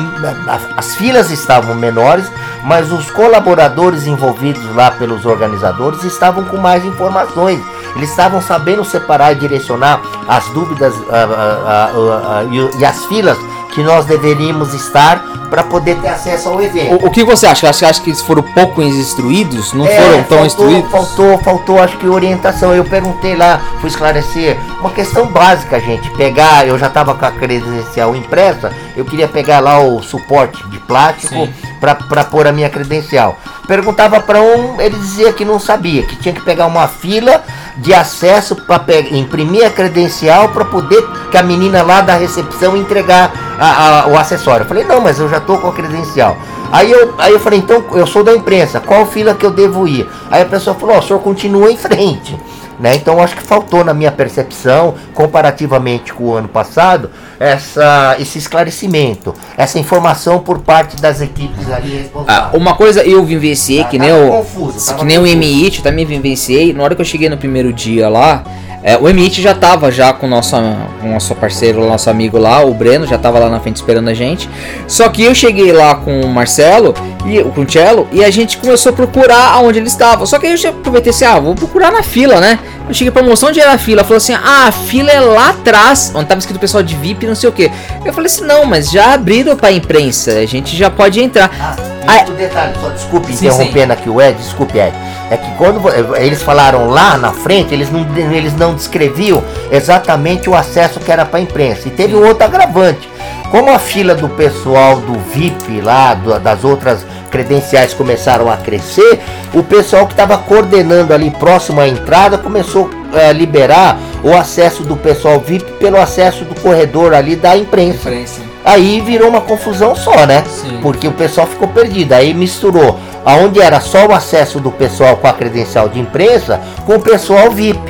as 0.76 0.94
filas 0.96 1.30
estavam 1.30 1.74
menores, 1.74 2.30
mas 2.64 2.92
os 2.92 3.10
colaboradores 3.10 4.06
envolvidos 4.06 4.74
lá 4.74 4.90
pelos 4.90 5.24
organizadores 5.24 6.02
estavam 6.04 6.44
com 6.44 6.56
mais 6.56 6.84
informações. 6.84 7.60
Eles 7.96 8.10
estavam 8.10 8.42
sabendo 8.42 8.84
separar 8.84 9.32
e 9.32 9.36
direcionar 9.36 10.00
as 10.28 10.44
dúvidas 10.50 10.94
uh, 10.94 10.98
uh, 10.98 12.46
uh, 12.46 12.78
e 12.78 12.84
as 12.84 13.04
filas 13.06 13.38
que 13.74 13.82
nós 13.82 14.04
deveríamos 14.06 14.74
estar 14.74 15.22
para 15.48 15.62
poder 15.62 15.96
ter 15.96 16.08
acesso 16.08 16.48
ao 16.48 16.62
evento. 16.62 17.04
O, 17.04 17.08
o 17.08 17.10
que 17.10 17.24
você 17.24 17.46
acha? 17.46 17.72
Você 17.72 17.84
acha 17.84 18.00
que 18.00 18.10
eles 18.10 18.20
foram 18.20 18.42
pouco 18.42 18.82
instruídos? 18.82 19.72
Não 19.72 19.86
é, 19.86 19.96
foram 19.96 20.10
tão 20.10 20.22
faltou, 20.24 20.46
instruídos? 20.46 20.90
Faltou, 20.90 21.38
faltou, 21.38 21.82
acho 21.82 21.96
que 21.96 22.06
orientação. 22.06 22.74
Eu 22.74 22.84
perguntei 22.84 23.34
lá, 23.34 23.60
fui 23.80 23.88
esclarecer 23.88 24.58
uma 24.80 24.90
questão 24.90 25.26
básica, 25.26 25.80
gente. 25.80 26.10
Pegar, 26.10 26.66
eu 26.66 26.78
já 26.78 26.86
estava 26.86 27.14
com 27.14 27.24
a 27.24 27.30
credencial 27.30 28.14
impressa, 28.14 28.72
eu 28.96 29.04
queria 29.04 29.28
pegar 29.28 29.60
lá 29.60 29.80
o 29.80 30.02
suporte 30.02 30.66
de 30.68 30.78
plástico 30.80 31.48
para 31.80 32.24
pôr 32.24 32.46
a 32.46 32.52
minha 32.52 32.68
credencial. 32.68 33.38
Perguntava 33.66 34.20
para 34.20 34.40
um, 34.40 34.80
ele 34.80 34.96
dizia 34.96 35.32
que 35.32 35.44
não 35.44 35.58
sabia, 35.58 36.02
que 36.02 36.16
tinha 36.16 36.34
que 36.34 36.40
pegar 36.40 36.66
uma 36.66 36.88
fila 36.88 37.42
de 37.78 37.94
acesso 37.94 38.56
para 38.56 38.82
imprimir 39.10 39.64
a 39.64 39.70
credencial 39.70 40.48
para 40.48 40.64
poder 40.64 41.06
que 41.30 41.36
a 41.36 41.42
menina 41.42 41.82
lá 41.82 42.00
da 42.00 42.14
recepção 42.14 42.76
entregar 42.76 43.32
a, 43.58 44.00
a, 44.02 44.06
o 44.08 44.18
acessório. 44.18 44.64
Eu 44.64 44.68
falei, 44.68 44.84
não, 44.84 45.00
mas 45.00 45.18
eu 45.18 45.28
já 45.28 45.40
tô 45.40 45.58
com 45.58 45.68
a 45.68 45.72
credencial. 45.72 46.36
Aí 46.70 46.90
eu, 46.90 47.14
aí 47.16 47.32
eu 47.32 47.40
falei, 47.40 47.60
então 47.60 47.82
eu 47.92 48.06
sou 48.06 48.22
da 48.22 48.34
imprensa, 48.34 48.80
qual 48.80 49.06
fila 49.06 49.34
que 49.34 49.46
eu 49.46 49.50
devo 49.50 49.88
ir? 49.88 50.08
Aí 50.30 50.42
a 50.42 50.46
pessoa 50.46 50.76
falou, 50.76 50.96
oh, 50.96 50.98
o 50.98 51.02
senhor 51.02 51.20
continua 51.20 51.70
em 51.70 51.76
frente. 51.76 52.38
Né? 52.78 52.94
Então 52.94 53.20
acho 53.20 53.34
que 53.34 53.42
faltou 53.42 53.84
na 53.84 53.92
minha 53.92 54.12
percepção, 54.12 54.94
comparativamente 55.12 56.12
com 56.12 56.24
o 56.24 56.34
ano 56.34 56.48
passado, 56.48 57.10
essa, 57.40 58.16
esse 58.20 58.38
esclarecimento, 58.38 59.34
essa 59.56 59.78
informação 59.78 60.38
por 60.38 60.60
parte 60.60 61.00
das 61.00 61.20
equipes 61.20 61.70
ali 61.70 61.98
responsáveis. 61.98 62.50
Ah, 62.54 62.56
uma 62.56 62.74
coisa 62.74 63.02
eu 63.02 63.24
vivenciei, 63.24 63.82
tá, 63.82 63.88
que, 63.88 63.98
nem 63.98 64.10
confuso, 64.28 64.94
que 64.94 65.04
nem 65.04 65.18
o 65.18 65.26
MIT, 65.26 65.78
eu 65.78 65.82
também 65.82 66.06
vivenciei, 66.06 66.72
na 66.72 66.84
hora 66.84 66.94
que 66.94 67.00
eu 67.00 67.06
cheguei 67.06 67.28
no 67.28 67.36
primeiro 67.36 67.72
dia 67.72 68.08
lá, 68.08 68.44
é, 68.82 68.96
o 68.96 69.08
MIT 69.08 69.42
já 69.42 69.54
tava 69.54 69.90
já 69.90 70.12
com 70.12 70.26
o 70.26 70.28
nosso, 70.28 70.56
com 71.00 71.08
nosso 71.08 71.34
parceiro, 71.34 71.86
nosso 71.86 72.08
amigo 72.08 72.38
lá, 72.38 72.64
o 72.64 72.72
Breno, 72.72 73.06
já 73.06 73.18
tava 73.18 73.38
lá 73.38 73.48
na 73.48 73.60
frente 73.60 73.76
esperando 73.76 74.08
a 74.08 74.14
gente. 74.14 74.48
Só 74.86 75.08
que 75.08 75.22
eu 75.22 75.34
cheguei 75.34 75.72
lá 75.72 75.96
com 75.96 76.20
o 76.20 76.28
Marcelo 76.28 76.94
e 77.26 77.42
com 77.42 77.62
o 77.62 77.70
Cello 77.70 78.08
e 78.12 78.24
a 78.24 78.30
gente 78.30 78.56
começou 78.56 78.90
a 78.90 78.92
procurar 78.94 79.52
aonde 79.54 79.78
ele 79.78 79.88
estava. 79.88 80.24
Só 80.26 80.38
que 80.38 80.46
aí 80.46 80.52
eu 80.52 80.56
já 80.56 80.70
aproveitei 80.70 81.10
assim, 81.10 81.24
ah, 81.24 81.40
vou 81.40 81.54
procurar 81.54 81.90
na 81.90 82.02
fila, 82.02 82.40
né? 82.40 82.58
Eu 82.88 82.94
cheguei 82.94 83.10
pra 83.10 83.22
moção 83.22 83.50
onde 83.50 83.60
era 83.60 83.72
a 83.72 83.78
fila. 83.78 84.02
Falou 84.02 84.16
assim: 84.16 84.32
ah, 84.32 84.68
a 84.68 84.72
fila 84.72 85.10
é 85.10 85.20
lá 85.20 85.50
atrás, 85.50 86.10
onde 86.14 86.26
tava 86.26 86.38
escrito 86.38 86.58
pessoal 86.58 86.82
de 86.82 86.96
VIP, 86.96 87.26
não 87.26 87.34
sei 87.34 87.48
o 87.48 87.52
que. 87.52 87.70
Eu 88.04 88.12
falei 88.14 88.26
assim: 88.26 88.44
não, 88.44 88.64
mas 88.64 88.90
já 88.90 89.12
abriram 89.12 89.54
pra 89.54 89.70
imprensa, 89.70 90.32
a 90.32 90.46
gente 90.46 90.74
já 90.74 90.88
pode 90.88 91.20
entrar. 91.20 91.50
Ah, 91.60 91.97
ah, 92.08 92.24
detalhe, 92.32 92.72
só 92.80 92.88
desculpe 92.88 93.36
sim, 93.36 93.46
interrompendo 93.46 93.92
sim. 93.92 94.00
aqui 94.00 94.08
o 94.08 94.20
Ed, 94.20 94.38
desculpe, 94.38 94.78
Ed. 94.78 94.94
É 95.30 95.36
que 95.36 95.50
quando 95.56 95.86
eh, 95.90 96.24
eles 96.24 96.40
falaram 96.40 96.88
lá 96.88 97.18
na 97.18 97.32
frente, 97.32 97.74
eles 97.74 97.90
não, 97.90 98.00
eles 98.16 98.56
não 98.56 98.74
descreviam 98.74 99.44
exatamente 99.70 100.48
o 100.48 100.54
acesso 100.54 101.00
que 101.00 101.12
era 101.12 101.26
para 101.26 101.38
a 101.38 101.42
imprensa. 101.42 101.86
E 101.86 101.90
teve 101.90 102.16
um 102.16 102.26
outro 102.26 102.44
agravante. 102.44 103.06
Como 103.50 103.70
a 103.70 103.78
fila 103.78 104.14
do 104.14 104.28
pessoal 104.28 104.96
do 105.00 105.18
VIP 105.18 105.82
lá, 105.82 106.14
do, 106.14 106.38
das 106.40 106.64
outras 106.64 107.04
credenciais 107.30 107.92
começaram 107.92 108.50
a 108.50 108.56
crescer, 108.56 109.20
o 109.52 109.62
pessoal 109.62 110.06
que 110.06 110.14
estava 110.14 110.38
coordenando 110.38 111.12
ali 111.12 111.30
próximo 111.30 111.78
à 111.80 111.86
entrada 111.86 112.38
começou 112.38 112.88
a 113.12 113.20
é, 113.20 113.32
liberar 113.34 113.98
o 114.22 114.34
acesso 114.34 114.82
do 114.82 114.96
pessoal 114.96 115.40
VIP 115.40 115.72
pelo 115.72 115.98
acesso 115.98 116.44
do 116.44 116.58
corredor 116.60 117.12
ali 117.12 117.36
da 117.36 117.54
imprensa. 117.54 118.08
imprensa. 118.08 118.47
Aí 118.68 119.00
virou 119.00 119.30
uma 119.30 119.40
confusão 119.40 119.96
só, 119.96 120.26
né? 120.26 120.44
Sim. 120.46 120.78
Porque 120.82 121.08
o 121.08 121.12
pessoal 121.12 121.46
ficou 121.46 121.68
perdido. 121.68 122.12
Aí 122.12 122.34
misturou 122.34 123.00
aonde 123.24 123.62
era 123.62 123.80
só 123.80 124.06
o 124.06 124.12
acesso 124.12 124.60
do 124.60 124.70
pessoal 124.70 125.16
com 125.16 125.26
a 125.26 125.32
credencial 125.32 125.88
de 125.88 125.98
imprensa 125.98 126.60
com 126.84 126.96
o 126.96 127.00
pessoal 127.00 127.50
VIP. 127.50 127.80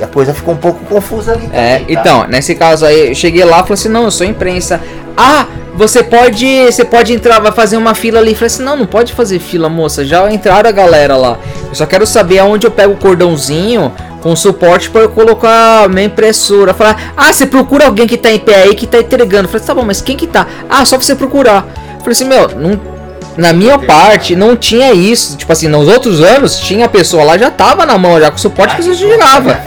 E 0.00 0.02
a 0.02 0.08
coisa 0.08 0.34
ficou 0.34 0.54
um 0.54 0.56
pouco 0.56 0.84
confusa 0.86 1.34
ali. 1.34 1.48
É, 1.52 1.78
também, 1.78 1.94
tá? 1.94 2.00
então, 2.00 2.26
nesse 2.26 2.56
caso 2.56 2.84
aí, 2.84 3.10
eu 3.10 3.14
cheguei 3.14 3.44
lá 3.44 3.58
e 3.58 3.62
falei 3.62 3.74
assim: 3.74 3.88
não, 3.88 4.02
eu 4.02 4.10
sou 4.10 4.26
imprensa. 4.26 4.80
Ah, 5.16 5.46
você 5.76 6.02
pode, 6.02 6.64
você 6.64 6.84
pode 6.84 7.12
entrar, 7.12 7.38
vai 7.38 7.52
fazer 7.52 7.76
uma 7.76 7.94
fila 7.94 8.18
ali. 8.18 8.30
Eu 8.30 8.34
falei 8.34 8.46
assim: 8.48 8.64
"Não, 8.64 8.76
não 8.76 8.86
pode 8.86 9.12
fazer 9.12 9.38
fila, 9.38 9.68
moça. 9.68 10.04
Já 10.04 10.28
entraram 10.32 10.68
a 10.68 10.72
galera 10.72 11.16
lá. 11.16 11.38
Eu 11.68 11.74
só 11.76 11.86
quero 11.86 12.04
saber 12.04 12.40
aonde 12.40 12.66
eu 12.66 12.72
pego 12.72 12.94
o 12.94 12.96
cordãozinho 12.96 13.92
com 14.24 14.34
suporte 14.34 14.90
para 14.90 15.06
colocar 15.06 15.88
minha 15.88 16.06
impressora". 16.06 16.74
Falar: 16.74 17.12
"Ah, 17.16 17.32
você 17.32 17.46
procura 17.46 17.86
alguém 17.86 18.06
que 18.06 18.16
tá 18.16 18.32
em 18.32 18.38
pé 18.38 18.62
aí 18.62 18.74
que 18.74 18.86
tá 18.86 18.98
entregando". 18.98 19.44
Eu 19.44 19.48
falei: 19.48 19.66
"Tá 19.66 19.74
bom, 19.74 19.84
mas 19.84 20.00
quem 20.00 20.16
que 20.16 20.26
tá?". 20.26 20.46
"Ah, 20.68 20.84
só 20.84 20.96
você 20.96 21.14
procurar". 21.14 21.66
Eu 21.94 22.00
falei 22.00 22.12
assim: 22.12 22.24
"Meu, 22.24 22.48
não 22.48 22.94
na 23.36 23.52
minha 23.52 23.78
parte, 23.78 24.36
não 24.36 24.56
tinha 24.56 24.92
isso. 24.92 25.36
Tipo 25.36 25.52
assim, 25.52 25.66
nos 25.68 25.88
outros 25.88 26.20
anos, 26.20 26.58
tinha 26.60 26.86
a 26.86 26.88
pessoa 26.88 27.24
lá, 27.24 27.36
já 27.36 27.50
tava 27.50 27.84
na 27.84 27.98
mão, 27.98 28.20
já 28.20 28.30
com 28.30 28.38
suporte 28.38 28.76
que 28.76 28.82
você 28.82 29.04
entregava. 29.04 29.60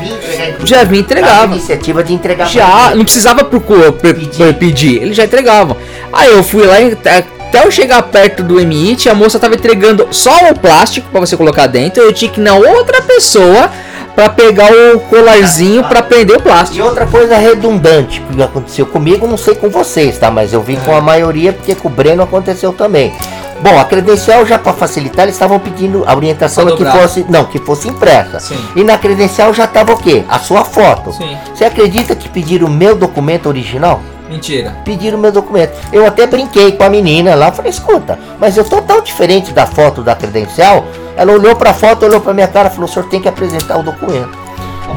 Já 0.63 0.83
vinha 0.83 1.01
entregava. 1.01 1.53
iniciativa 1.53 2.03
de 2.03 2.13
entregar. 2.13 2.47
Já, 2.47 2.95
não 2.95 3.03
precisava 3.03 3.43
procurar, 3.43 3.91
pedir. 3.91 4.53
pedir, 4.53 5.01
eles 5.01 5.17
já 5.17 5.25
entregavam. 5.25 5.75
Aí 6.13 6.31
eu 6.31 6.43
fui 6.43 6.65
lá, 6.65 6.75
até 6.77 7.25
eu 7.65 7.71
chegar 7.71 8.01
perto 8.03 8.43
do 8.43 8.59
MIT, 8.59 9.09
a 9.09 9.13
moça 9.13 9.39
tava 9.39 9.55
entregando 9.55 10.07
só 10.11 10.49
o 10.49 10.57
plástico 10.57 11.09
para 11.11 11.19
você 11.19 11.35
colocar 11.35 11.67
dentro. 11.67 12.01
Eu 12.01 12.13
tinha 12.13 12.31
que 12.31 12.39
ir 12.39 12.43
na 12.43 12.53
outra 12.53 13.01
pessoa 13.01 13.69
para 14.17 14.29
pegar 14.29 14.71
o 14.73 14.99
colarzinho 15.01 15.83
para 15.83 16.01
prender 16.01 16.37
o 16.37 16.41
plástico. 16.41 16.79
E 16.79 16.81
outra 16.81 17.05
coisa 17.05 17.37
redundante 17.37 18.19
que 18.19 18.41
aconteceu 18.41 18.87
comigo, 18.87 19.27
não 19.27 19.37
sei 19.37 19.53
com 19.53 19.69
vocês, 19.69 20.17
tá? 20.17 20.31
Mas 20.31 20.51
eu 20.51 20.63
vi 20.63 20.75
é. 20.75 20.79
com 20.79 20.95
a 20.95 20.99
maioria 20.99 21.53
porque 21.53 21.75
com 21.75 21.87
o 21.87 21.91
Breno 21.91 22.23
aconteceu 22.23 22.73
também. 22.73 23.13
Bom, 23.61 23.79
a 23.79 23.85
credencial 23.85 24.43
já 24.43 24.57
para 24.57 24.73
facilitar, 24.73 25.25
eles 25.25 25.35
estavam 25.35 25.59
pedindo 25.59 26.03
a 26.07 26.15
orientação 26.15 26.65
que 26.75 26.83
fosse, 26.83 27.27
não, 27.29 27.45
que 27.45 27.59
fosse 27.59 27.89
impressa. 27.89 28.39
Sim. 28.39 28.57
E 28.75 28.83
na 28.83 28.97
credencial 28.97 29.53
já 29.53 29.65
estava 29.65 29.93
o 29.93 29.97
quê? 29.97 30.23
A 30.27 30.39
sua 30.39 30.65
foto. 30.65 31.13
Sim. 31.13 31.37
Você 31.53 31.65
acredita 31.65 32.15
que 32.15 32.27
pediram 32.27 32.65
o 32.65 32.71
meu 32.71 32.95
documento 32.95 33.47
original? 33.47 34.01
Mentira. 34.29 34.75
Pediram 34.83 35.17
meu 35.17 35.31
documento. 35.31 35.73
Eu 35.91 36.05
até 36.05 36.27
brinquei 36.27 36.71
com 36.73 36.83
a 36.83 36.89
menina 36.89 37.35
lá, 37.35 37.51
falei, 37.51 37.71
escuta, 37.71 38.19
mas 38.39 38.57
eu 38.57 38.63
tô 38.63 38.81
tão 38.81 39.01
diferente 39.01 39.51
da 39.51 39.65
foto 39.65 40.01
da 40.01 40.15
credencial. 40.15 40.85
Ela 41.15 41.31
olhou 41.31 41.55
para 41.55 41.71
a 41.71 41.73
foto, 41.73 42.05
olhou 42.05 42.21
para 42.21 42.33
minha 42.33 42.47
cara, 42.47 42.69
falou, 42.69 42.85
o 42.85 42.91
senhor 42.91 43.07
tem 43.09 43.21
que 43.21 43.27
apresentar 43.27 43.77
o 43.77 43.83
documento. 43.83 44.47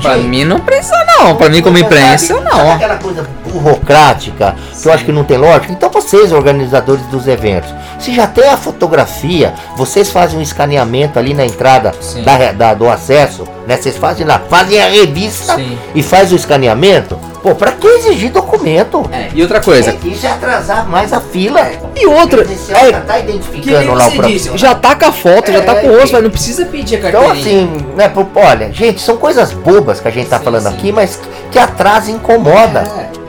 Pra 0.00 0.16
mim 0.16 0.44
não 0.44 0.60
precisa 0.60 0.96
não, 1.04 1.36
pra 1.36 1.48
mim 1.48 1.60
como 1.60 1.76
imprensa 1.76 2.34
sabe, 2.34 2.44
não. 2.44 2.56
Sabe 2.56 2.70
aquela 2.70 2.96
coisa 2.96 3.28
burocrática 3.44 4.56
que 4.80 4.88
eu 4.88 4.92
acho 4.92 5.04
que 5.04 5.12
não 5.12 5.24
tem 5.24 5.36
lógica. 5.36 5.72
Então 5.72 5.90
vocês, 5.90 6.32
organizadores 6.32 7.04
dos 7.06 7.26
eventos, 7.26 7.72
se 7.98 8.14
já 8.14 8.26
tem 8.26 8.48
a 8.48 8.56
fotografia, 8.56 9.52
vocês 9.76 10.10
fazem 10.10 10.38
um 10.38 10.42
escaneamento 10.42 11.18
ali 11.18 11.34
na 11.34 11.44
entrada 11.44 11.92
da, 12.24 12.52
da, 12.52 12.74
do 12.74 12.88
acesso, 12.88 13.44
né? 13.66 13.76
Vocês 13.76 13.96
fazem 13.96 14.26
lá, 14.26 14.40
fazem 14.48 14.80
a 14.80 14.88
revista 14.88 15.56
Sim. 15.56 15.78
e 15.94 16.02
faz 16.02 16.32
o 16.32 16.36
escaneamento. 16.36 17.18
Pô, 17.42 17.54
pra 17.54 17.72
que 17.72 17.86
exigir 17.86 18.30
documento? 18.30 19.08
É, 19.10 19.30
e 19.34 19.40
outra 19.40 19.60
coisa. 19.60 19.90
É, 19.90 20.08
isso 20.08 20.26
é 20.26 20.30
atrasar 20.30 20.86
mais 20.88 21.12
a 21.12 21.20
fila. 21.20 21.70
E 21.96 22.06
outra. 22.06 22.42
É, 22.42 22.90
já 22.90 23.00
tá 23.00 23.18
identificando 23.18 23.94
lá 23.94 24.08
o 24.08 24.22
disse, 24.22 24.58
Já 24.58 24.74
tá 24.74 24.94
com 24.94 25.06
a 25.06 25.12
foto, 25.12 25.50
é, 25.50 25.54
já 25.54 25.62
tá 25.62 25.76
com 25.76 25.88
o 25.88 25.98
rosto, 25.98 26.12
mas 26.12 26.22
não 26.22 26.30
precisa 26.30 26.66
pedir 26.66 26.96
a 26.96 27.00
carteirinha. 27.00 27.32
Então 27.32 27.40
assim, 27.40 27.86
né, 27.96 28.12
olha, 28.34 28.72
gente, 28.72 29.00
são 29.00 29.16
coisas 29.16 29.52
bobas 29.52 30.00
que 30.00 30.08
a 30.08 30.10
gente 30.10 30.28
tá 30.28 30.38
sim, 30.38 30.44
falando 30.44 30.68
sim. 30.68 30.74
aqui, 30.74 30.92
mas 30.92 31.18
que 31.50 31.58
atrasa 31.58 32.10
e 32.10 32.14
incomoda. 32.14 32.84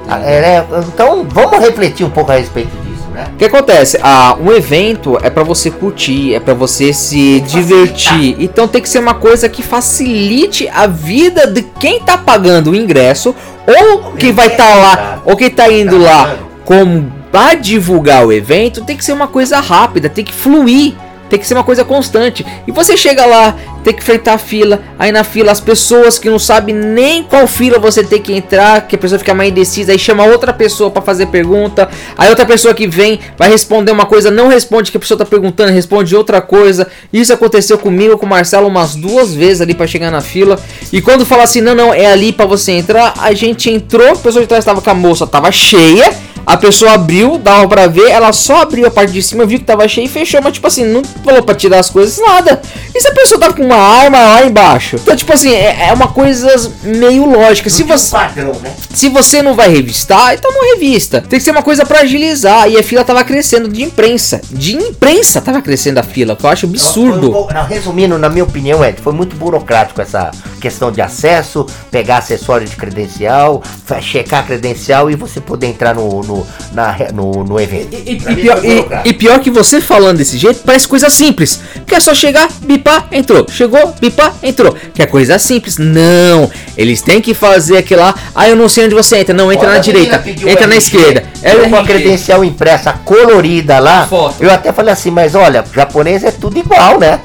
É, 0.10 0.38
é, 0.38 0.42
né? 0.42 0.66
Então 0.94 1.26
vamos 1.30 1.60
refletir 1.60 2.06
um 2.06 2.10
pouco 2.10 2.32
a 2.32 2.36
respeito 2.36 2.70
disso. 2.70 2.81
Né? 3.14 3.28
O 3.34 3.38
que 3.38 3.46
acontece? 3.46 4.00
Ah, 4.02 4.36
um 4.40 4.52
evento 4.52 5.18
é 5.22 5.30
para 5.30 5.44
você 5.44 5.70
curtir, 5.70 6.34
é 6.34 6.40
para 6.40 6.54
você 6.54 6.94
se 6.94 7.40
divertir. 7.42 8.38
Então 8.40 8.68
tem 8.68 8.82
que 8.82 8.90
ser 8.90 9.00
uma 9.00 9.14
coisa 9.14 9.48
que 9.50 9.62
facilite 9.62 10.68
a 10.70 10.88
vida 10.88 11.48
de 11.48 11.62
quem 11.62 12.00
tá 12.00 12.18
pagando 12.18 12.72
o 12.72 12.76
ingresso 12.76 13.36
ou 13.68 14.14
quem 14.14 14.32
vai 14.32 14.48
estar 14.48 14.68
tá 14.68 14.76
lá, 14.76 15.22
ou 15.26 15.36
quem 15.36 15.50
tá 15.50 15.72
indo 15.72 15.98
tá 15.98 16.04
lá 16.04 16.38
como 16.66 17.12
para 17.32 17.54
divulgar 17.56 18.26
o 18.26 18.32
evento, 18.32 18.84
tem 18.84 18.98
que 18.98 19.06
ser 19.06 19.14
uma 19.14 19.28
coisa 19.28 19.60
rápida, 19.60 20.10
tem 20.10 20.24
que 20.24 20.34
fluir 20.34 20.96
tem 21.32 21.40
que 21.40 21.48
ser 21.48 21.54
uma 21.54 21.64
coisa 21.64 21.86
constante. 21.86 22.46
E 22.68 22.72
você 22.74 22.98
chega 22.98 23.26
lá, 23.26 23.56
tem 23.86 23.94
que 23.94 24.02
enfrentar 24.02 24.34
a 24.34 24.38
fila, 24.38 24.82
aí 25.00 25.14
na 25.14 25.24
fila 25.24 25.50
as 25.50 25.62
pessoas 25.62 26.20
que 26.20 26.30
não 26.30 26.38
sabem 26.38 26.76
nem 26.76 27.24
qual 27.24 27.48
fila 27.48 27.80
você 27.80 28.04
tem 28.04 28.22
que 28.22 28.34
entrar, 28.34 28.86
que 28.86 28.98
a 28.98 29.00
pessoa 29.00 29.18
fica 29.18 29.34
mais 29.34 29.50
indecisa, 29.50 29.94
aí 29.94 29.98
chama 29.98 30.26
outra 30.26 30.52
pessoa 30.52 30.92
para 30.92 31.02
fazer 31.02 31.28
pergunta, 31.28 31.90
aí 32.18 32.30
outra 32.30 32.46
pessoa 32.46 32.74
que 32.74 32.86
vem 32.86 33.22
vai 33.38 33.50
responder 33.50 33.92
uma 33.92 34.06
coisa, 34.06 34.30
não 34.30 34.50
responde 34.50 34.92
que 34.92 34.98
a 34.98 35.00
pessoa 35.00 35.18
tá 35.18 35.26
perguntando, 35.26 35.72
responde 35.72 36.14
outra 36.14 36.42
coisa. 36.42 36.86
Isso 37.14 37.32
aconteceu 37.32 37.78
comigo 37.78 38.18
com 38.18 38.26
o 38.26 38.30
Marcelo 38.30 38.68
umas 38.68 38.94
duas 38.94 39.34
vezes 39.34 39.62
ali 39.62 39.74
para 39.74 39.88
chegar 39.88 40.12
na 40.12 40.20
fila. 40.20 40.60
E 40.92 41.02
quando 41.02 41.26
fala 41.26 41.44
assim, 41.44 41.62
não, 41.62 41.74
não, 41.74 41.94
é 41.94 42.12
ali 42.12 42.34
para 42.34 42.46
você 42.46 42.74
entrar, 42.74 43.14
a 43.18 43.32
gente 43.34 43.70
entrou, 43.70 44.10
a 44.10 44.16
pessoa 44.18 44.42
de 44.42 44.48
trás 44.48 44.64
estava 44.64 44.82
com 44.82 44.90
a 44.90 44.94
moça, 44.94 45.26
tava 45.26 45.50
cheia 45.50 46.14
a 46.46 46.58
pessoa 46.58 46.94
abriu, 46.94 47.38
dava 47.38 47.68
pra 47.68 47.88
ver, 47.88 48.10
ela 48.10 48.32
só 48.34 48.62
abriu 48.62 48.88
a 48.88 48.92
parte 48.92 49.14
de 49.14 49.22
cima, 49.22 49.46
viu 49.46 49.60
que 49.60 49.66
tava 49.66 49.88
cheio 49.88 50.06
e 50.06 50.10
fechou, 50.10 50.42
mas 50.42 50.54
tipo 50.54 50.68
assim, 50.68 50.86
não 50.86 51.04
falou 51.24 51.44
pra 51.44 51.56
tirar 51.56 51.80
as 51.80 51.90
coisas, 51.90 52.18
nada. 52.20 52.62
E 52.94 53.02
se 53.02 53.08
a 53.08 53.14
pessoa 53.14 53.40
tá 53.40 53.54
com 53.54 53.64
uma 53.64 53.76
arma 53.76 54.18
lá 54.20 54.46
embaixo? 54.46 54.98
Então, 54.98 55.16
tipo 55.16 55.32
assim, 55.32 55.52
é, 55.54 55.88
é 55.90 55.94
uma 55.94 56.08
coisa 56.08 56.72
meio 56.84 57.26
lógica. 57.26 57.70
Se 57.70 57.84
você, 57.84 58.12
padrão, 58.12 58.54
né? 58.62 58.74
se 58.94 59.10
você 59.10 59.42
não 59.42 59.56
vai 59.56 59.70
revistar, 59.70 60.34
então 60.34 60.52
não 60.52 60.74
revista. 60.74 61.22
Tem 61.22 61.40
que 61.40 61.44
ser 61.44 61.52
uma 61.52 61.64
coisa 61.64 61.86
pra 61.86 62.02
agilizar. 62.02 62.70
E 62.70 62.78
a 62.78 62.84
fila 62.84 63.04
tava 63.04 63.24
crescendo 63.24 63.70
de 63.70 63.84
imprensa. 63.84 64.42
De 64.50 64.76
imprensa 64.76 65.42
tava 65.42 65.62
crescendo 65.62 66.00
a 66.00 66.04
fila, 66.04 66.36
que 66.36 66.46
eu 66.46 66.50
acho 66.50 66.66
absurdo. 66.66 67.48
Resumindo, 67.68 68.18
na 68.18 68.30
minha 68.30 68.44
opinião, 68.44 68.84
Ed, 68.84 69.02
foi 69.02 69.14
muito 69.14 69.36
burocrático 69.36 70.02
essa 70.02 70.32
questão 70.60 70.92
de 70.92 71.02
acesso, 71.02 71.66
pegar 71.90 72.18
acessório 72.18 72.68
de 72.68 72.76
credencial, 72.76 73.64
checar 74.02 74.42
a 74.42 74.44
credencial 74.44 75.10
e 75.10 75.16
você 75.16 75.42
poder 75.42 75.68
entrar 75.68 75.96
no, 75.96 76.22
no, 76.22 76.31
na, 76.72 76.96
no, 77.14 77.44
no 77.44 77.60
evento. 77.60 77.94
E, 77.94 78.14
e, 78.14 78.36
pior, 78.36 78.62
e, 78.64 79.10
e, 79.10 79.14
pior, 79.14 79.40
que 79.40 79.50
você 79.50 79.82
falando 79.82 80.18
desse 80.18 80.38
jeito, 80.38 80.62
parece 80.66 80.88
coisa 80.88 81.10
simples. 81.10 81.60
Que 81.86 81.96
é 81.96 82.00
só 82.00 82.14
chegar, 82.14 82.50
bipar, 82.62 83.08
entrou. 83.12 83.46
Chegou, 83.50 83.94
bipar, 84.00 84.34
entrou. 84.42 84.76
Que 84.94 85.02
é 85.02 85.06
coisa 85.06 85.38
simples. 85.40 85.78
Não, 85.78 86.50
eles 86.78 87.02
têm 87.02 87.22
que 87.22 87.34
fazer 87.34 87.78
aquilo 87.78 88.02
lá. 88.02 88.16
Ah, 88.34 88.48
eu 88.48 88.56
não 88.56 88.70
sei 88.70 88.86
onde 88.86 88.96
você 88.96 89.18
entra. 89.18 89.34
Não, 89.34 89.52
entra 89.52 89.68
Olha, 89.68 89.78
na 89.78 89.82
direita, 89.82 90.24
entra 90.26 90.68
na 90.68 90.76
esquerda. 90.76 91.24
É 91.42 91.56
com 91.56 91.76
a 91.76 91.84
credencial 91.84 92.44
impressa 92.44 92.94
colorida 92.94 93.80
lá. 93.80 94.08
Foto. 94.08 94.36
Eu 94.40 94.52
até 94.52 94.72
falei 94.72 94.94
assim, 94.94 95.12
mas 95.12 95.36
olha, 95.36 95.64
japonês 95.74 96.24
é 96.24 96.32
tudo 96.32 96.58
igual, 96.58 97.00
né? 97.00 97.20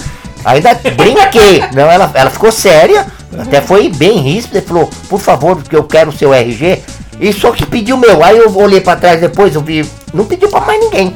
Ainda 0.45 0.75
brinquei. 0.75 1.63
Não, 1.75 1.91
ela, 1.91 2.11
ela 2.15 2.31
ficou 2.31 2.53
séria. 2.53 3.07
Até 3.39 3.61
foi 3.61 3.89
bem 3.89 4.19
ríspida 4.19 4.59
e 4.59 4.63
falou, 4.63 4.89
por 5.09 5.21
favor, 5.21 5.57
porque 5.57 5.77
eu 5.77 5.85
quero 5.85 6.11
o 6.11 6.17
seu 6.17 6.33
RG. 6.33 6.81
E 7.21 7.33
só 7.33 7.51
que 7.53 7.65
pediu 7.65 7.97
meu. 7.97 8.23
Aí 8.23 8.39
eu 8.39 8.55
olhei 8.57 8.81
para 8.81 8.99
trás 8.99 9.21
depois, 9.21 9.55
eu 9.55 9.61
vi. 9.61 9.85
Não 10.13 10.25
pediu 10.25 10.49
para 10.49 10.65
mais 10.65 10.81
ninguém. 10.81 11.15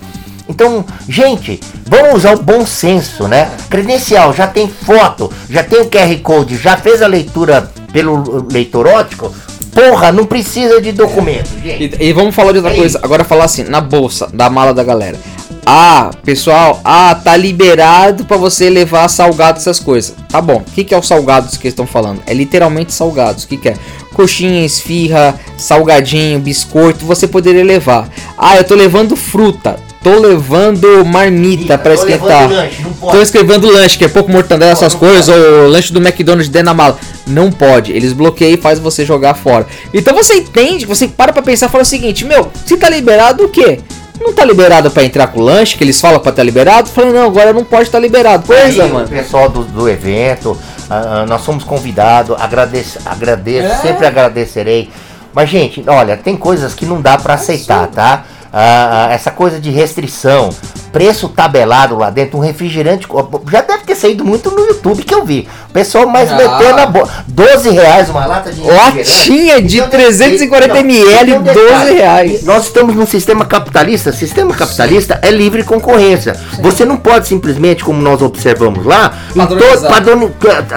Então, 0.48 0.84
gente, 1.08 1.60
vamos 1.86 2.16
usar 2.16 2.34
o 2.34 2.42
bom 2.42 2.66
senso, 2.66 3.28
né? 3.28 3.50
Credencial, 3.68 4.32
já 4.32 4.48
tem 4.48 4.68
foto, 4.68 5.32
já 5.48 5.62
tem 5.62 5.80
o 5.80 5.86
QR 5.86 6.18
Code, 6.22 6.56
já 6.56 6.76
fez 6.76 7.02
a 7.02 7.06
leitura 7.06 7.70
pelo 7.92 8.48
leitor 8.50 8.86
ótico. 8.88 9.32
Porra, 9.72 10.10
não 10.10 10.26
precisa 10.26 10.80
de 10.80 10.90
documento, 10.90 11.50
gente. 11.62 11.96
E, 12.00 12.08
e 12.08 12.12
vamos 12.12 12.34
falar 12.34 12.50
de 12.50 12.58
outra 12.58 12.72
é 12.72 12.76
coisa. 12.76 12.98
Agora 13.00 13.22
falar 13.22 13.44
assim, 13.44 13.62
na 13.62 13.80
bolsa 13.80 14.28
da 14.32 14.50
mala 14.50 14.74
da 14.74 14.82
galera. 14.82 15.16
Ah, 15.64 16.10
pessoal, 16.24 16.80
ah, 16.84 17.14
tá 17.14 17.36
liberado 17.36 18.24
para 18.24 18.36
você 18.36 18.68
levar 18.68 19.08
salgados 19.08 19.62
essas 19.62 19.78
coisas. 19.78 20.14
Tá 20.28 20.40
bom. 20.40 20.64
O 20.66 20.70
que, 20.72 20.84
que 20.84 20.94
é 20.94 20.98
o 20.98 21.02
salgados 21.02 21.56
que 21.56 21.68
estão 21.68 21.86
falando? 21.86 22.22
É 22.26 22.34
literalmente 22.34 22.92
salgados. 22.92 23.44
O 23.44 23.48
que, 23.48 23.56
que 23.56 23.68
é? 23.68 23.74
Coxinha, 24.12 24.64
esfirra, 24.64 25.38
salgadinho, 25.56 26.40
biscoito, 26.40 27.04
você 27.04 27.26
poderia 27.26 27.64
levar. 27.64 28.08
Ah, 28.36 28.56
eu 28.56 28.64
tô 28.64 28.74
levando 28.74 29.14
fruta. 29.16 29.76
Tô 30.02 30.18
levando 30.18 31.04
marmita 31.04 31.76
para 31.76 31.92
esquentar. 31.92 32.50
Lanche, 32.50 32.82
tô 32.98 33.20
escrevendo 33.20 33.70
lanche, 33.70 33.98
que 33.98 34.04
é 34.06 34.08
pouco 34.08 34.32
mortandela, 34.32 34.72
essas 34.72 34.94
coisas, 34.94 35.26
pode. 35.26 35.38
ou 35.38 35.68
lanche 35.68 35.92
do 35.92 36.00
McDonald's 36.00 36.48
dentro 36.48 36.66
da 36.66 36.74
mala. 36.74 36.98
Não 37.26 37.52
pode. 37.52 37.92
Eles 37.92 38.14
bloqueiam 38.14 38.54
e 38.54 38.56
faz 38.56 38.78
você 38.78 39.04
jogar 39.04 39.34
fora. 39.34 39.66
Então 39.92 40.14
você 40.14 40.36
entende, 40.36 40.86
você 40.86 41.06
para 41.06 41.34
pra 41.34 41.42
pensar 41.42 41.66
e 41.66 41.68
fala 41.68 41.82
o 41.82 41.86
seguinte, 41.86 42.24
meu, 42.24 42.50
se 42.64 42.78
tá 42.78 42.88
liberado 42.88 43.44
o 43.44 43.50
quê? 43.50 43.80
Não 44.20 44.32
tá 44.32 44.44
liberado 44.44 44.90
para 44.90 45.02
entrar 45.02 45.28
com 45.28 45.40
o 45.40 45.42
lanche, 45.42 45.76
que 45.76 45.82
eles 45.82 46.00
falam 46.00 46.20
para 46.20 46.30
estar 46.30 46.42
tá 46.42 46.44
liberado. 46.44 46.88
Falei, 46.88 47.12
não, 47.12 47.26
agora 47.26 47.52
não 47.52 47.64
pode 47.64 47.84
estar 47.84 47.98
tá 47.98 48.02
liberado. 48.02 48.44
Pois 48.46 48.78
é, 48.78 48.86
mano. 48.86 49.06
O 49.06 49.08
pessoal 49.08 49.48
do, 49.48 49.64
do 49.64 49.88
evento, 49.88 50.52
uh, 50.52 51.26
nós 51.26 51.42
somos 51.42 51.64
convidados, 51.64 52.36
agradeço, 52.38 52.98
agradeço 53.04 53.72
é. 53.72 53.76
sempre 53.76 54.06
agradecerei. 54.06 54.90
Mas, 55.32 55.48
gente, 55.48 55.82
olha, 55.86 56.16
tem 56.16 56.36
coisas 56.36 56.74
que 56.74 56.84
não 56.84 57.00
dá 57.00 57.16
para 57.16 57.34
aceitar, 57.34 57.86
tá? 57.88 58.24
Uh, 58.52 59.12
essa 59.12 59.30
coisa 59.30 59.60
de 59.60 59.70
restrição, 59.70 60.50
preço 60.92 61.28
tabelado 61.28 61.96
lá 61.96 62.10
dentro, 62.10 62.36
um 62.36 62.40
refrigerante. 62.40 63.06
Já 63.50 63.60
deve 63.60 63.84
ter 63.84 63.94
saído 63.94 64.24
muito 64.24 64.50
no 64.50 64.66
YouTube 64.66 65.04
que 65.04 65.14
eu 65.14 65.24
vi. 65.24 65.48
O 65.68 65.72
pessoal 65.72 66.06
mais 66.08 66.32
ah. 66.32 66.36
metendo 66.36 66.76
na 66.76 66.86
boca. 66.86 67.10
12 67.28 67.70
reais 67.70 68.10
uma 68.10 68.26
lata 68.26 68.52
de 68.52 68.60
Latinha 68.60 69.62
de 69.62 69.80
340 69.82 70.78
ml, 70.80 71.38
12 71.38 71.92
reais. 71.94 72.42
Nós 72.42 72.64
estamos 72.64 72.96
num 72.96 73.06
sistema 73.06 73.44
capitalista. 73.44 74.12
Sistema 74.12 74.52
capitalista 74.52 75.14
Sim. 75.14 75.20
é 75.22 75.30
livre 75.30 75.62
concorrência. 75.62 76.34
Sim. 76.34 76.62
Você 76.62 76.84
não 76.84 76.96
pode 76.96 77.28
simplesmente, 77.28 77.84
como 77.84 78.02
nós 78.02 78.20
observamos 78.20 78.84
lá, 78.84 79.12
todo, 79.32 80.30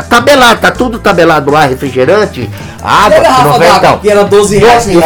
tabelar, 0.10 0.60
tá 0.60 0.70
tudo 0.70 1.00
tabelado 1.00 1.50
lá, 1.50 1.66
refrigerante, 1.66 2.48
água, 2.84 3.20
não 3.44 4.00
que 4.00 4.10
era 4.10 4.24
12 4.24 4.58
reais. 4.58 4.88
Eu, 4.88 5.02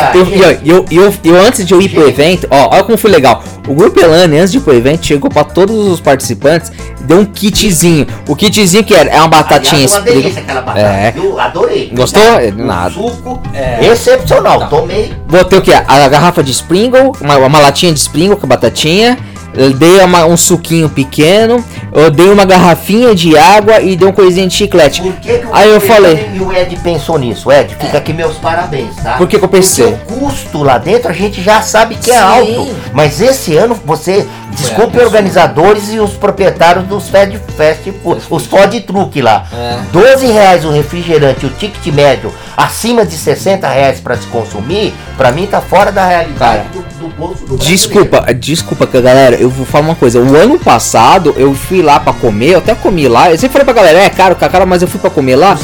eu, 0.65 0.85
eu, 0.91 1.13
eu, 1.23 1.35
antes 1.35 1.65
de 1.65 1.73
eu 1.73 1.81
ir 1.81 1.89
pro 1.89 2.07
evento, 2.07 2.47
ó, 2.49 2.56
olha 2.65 2.83
como 2.83 2.97
foi 2.97 3.11
legal. 3.11 3.43
O 3.67 3.73
Grupo 3.73 3.99
Elane, 3.99 4.37
antes 4.37 4.51
de 4.51 4.57
ir 4.57 4.61
pro 4.61 4.73
evento, 4.73 5.05
chegou 5.05 5.29
para 5.29 5.43
todos 5.43 5.75
os 5.87 5.99
participantes, 5.99 6.71
deu 7.01 7.19
um 7.19 7.25
kitzinho. 7.25 8.07
O 8.27 8.35
kitzinho 8.35 8.83
que 8.83 8.95
era, 8.95 9.09
é 9.09 9.19
uma 9.19 9.27
batatinha 9.27 9.73
Aliás, 9.73 9.91
uma 9.91 10.01
delícia 10.01 10.41
aquela 10.41 10.61
batata. 10.61 10.87
É. 10.87 11.13
Eu 11.15 11.39
adorei. 11.39 11.91
Gostou? 11.93 12.21
Um 12.23 12.65
Nada. 12.65 12.93
Suco 12.93 13.41
é... 13.53 13.85
excepcional. 13.85 14.61
Não. 14.61 14.69
Tomei. 14.69 15.13
Botei 15.27 15.59
o 15.59 15.61
que? 15.61 15.73
A 15.73 16.07
garrafa 16.07 16.41
de 16.41 16.51
Springle, 16.51 17.11
uma, 17.21 17.37
uma 17.37 17.59
latinha 17.59 17.93
de 17.93 17.99
Springle 17.99 18.37
com 18.37 18.47
batatinha 18.47 19.17
eu 19.57 19.73
dei 19.73 19.99
uma, 20.01 20.25
um 20.25 20.37
suquinho 20.37 20.87
pequeno, 20.87 21.63
eu 21.91 22.11
dei 22.11 22.29
uma 22.29 22.45
garrafinha 22.45 23.15
de 23.15 23.35
água 23.35 23.81
e 23.81 23.95
dei 23.95 24.07
um 24.07 24.11
coisinha 24.11 24.47
de 24.47 24.53
chiclete. 24.53 25.01
Por 25.01 25.13
que, 25.13 25.39
que 25.39 25.47
Aí 25.51 25.69
eu 25.69 25.81
falei. 25.81 26.29
E 26.33 26.39
o 26.39 26.53
Ed 26.53 26.75
pensou 26.77 27.17
nisso, 27.17 27.51
Ed, 27.51 27.75
fica 27.75 27.97
aqui 27.97 28.13
meus 28.13 28.37
parabéns, 28.37 28.95
tá? 28.95 29.13
Por 29.17 29.27
que, 29.27 29.39
que 29.39 29.43
eu 29.43 29.49
pensei? 29.49 29.91
Porque 29.91 30.13
o 30.13 30.19
custo 30.19 30.61
lá 30.61 30.77
dentro 30.77 31.09
a 31.09 31.13
gente 31.13 31.41
já 31.41 31.61
sabe 31.61 31.95
que 31.95 32.11
é 32.11 32.15
Sim. 32.15 32.19
alto. 32.19 32.75
Mas 32.93 33.19
esse 33.19 33.57
ano 33.57 33.75
você. 33.83 34.27
Desculpe 34.51 34.97
organizadores 34.97 35.93
e 35.93 35.99
os 35.99 36.13
proprietários 36.13 36.85
dos 36.85 37.09
fast, 37.09 37.37
fast 37.55 37.91
food, 38.01 38.23
os 38.27 38.47
food 38.47 38.81
truck 38.81 39.21
lá. 39.21 39.45
É. 39.53 39.77
12 39.91 40.25
reais 40.25 40.65
o 40.65 40.71
refrigerante, 40.71 41.45
o 41.45 41.49
ticket 41.49 41.93
médio 41.93 42.33
acima 42.57 43.05
de 43.05 43.15
60 43.15 43.67
reais 43.67 43.99
para 43.99 44.17
se 44.17 44.25
consumir, 44.27 44.91
para 45.15 45.31
mim 45.31 45.45
tá 45.45 45.61
fora 45.61 45.91
da 45.91 46.03
realidade 46.03 46.69
do, 46.69 46.81
do 46.99 47.15
bolso 47.15 47.45
do 47.45 47.55
Desculpa, 47.55 48.33
desculpa, 48.33 48.87
galera, 48.87 49.37
eu 49.47 49.51
vou 49.51 49.65
falar 49.65 49.85
uma 49.85 49.95
coisa. 49.95 50.19
O 50.19 50.35
ano 50.35 50.59
passado 50.59 51.33
eu 51.37 51.53
fui 51.53 51.81
lá 51.81 51.99
para 51.99 52.13
comer, 52.13 52.51
eu 52.51 52.57
até 52.59 52.75
comi 52.75 53.07
lá. 53.07 53.31
Eu 53.31 53.37
sempre 53.37 53.53
falei 53.53 53.65
pra 53.65 53.73
galera, 53.73 53.99
é 53.99 54.09
caro, 54.09 54.35
cara, 54.35 54.65
mas 54.65 54.81
eu 54.81 54.87
fui 54.87 54.99
para 54.99 55.09
comer 55.09 55.35
lá. 55.35 55.57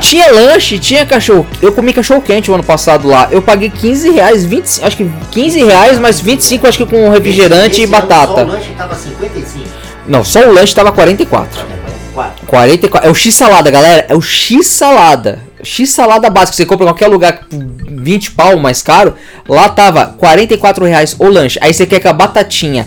Tinha 0.00 0.30
lanche, 0.30 0.78
tinha 0.78 1.04
cachorro. 1.06 1.46
Eu 1.62 1.72
comi 1.72 1.92
cachorro 1.92 2.20
quente 2.20 2.50
o 2.50 2.54
ano 2.54 2.62
passado 2.62 3.08
lá. 3.08 3.28
Eu 3.30 3.40
paguei 3.40 3.70
15 3.70 4.10
reais, 4.10 4.44
20, 4.44 4.84
acho 4.84 4.96
que 4.96 5.10
15 5.30 5.64
reais, 5.64 5.98
mais 5.98 6.20
25, 6.20 6.66
acho 6.66 6.78
que 6.78 6.86
com 6.86 7.08
refrigerante 7.08 7.72
esse, 7.72 7.82
esse 7.82 7.84
e 7.84 7.86
batata. 7.86 8.34
Só 8.34 8.44
o 8.44 8.46
lanche 8.46 8.70
tava 8.76 8.94
55. 8.94 9.66
Não, 10.06 10.24
só 10.24 10.40
o 10.40 10.52
lanche 10.52 10.74
tava 10.74 10.92
44. 10.92 11.64
44. 12.14 12.46
44. 12.46 13.08
É 13.08 13.10
o 13.10 13.14
X 13.14 13.34
salada, 13.34 13.70
galera. 13.70 14.06
É 14.08 14.14
o 14.14 14.20
X 14.20 14.66
salada. 14.66 15.45
X 15.66 15.90
salada 15.90 16.30
básica, 16.30 16.56
você 16.56 16.64
compra 16.64 16.84
em 16.84 16.88
qualquer 16.88 17.08
lugar 17.08 17.40
20 17.50 18.30
pau 18.32 18.56
mais 18.56 18.82
caro, 18.82 19.14
lá 19.48 19.68
tava 19.68 20.06
44 20.06 20.84
reais 20.84 21.16
o 21.18 21.28
lanche. 21.28 21.58
Aí 21.60 21.74
você 21.74 21.84
quer 21.84 22.00
com 22.00 22.08
a 22.08 22.12
batatinha 22.12 22.86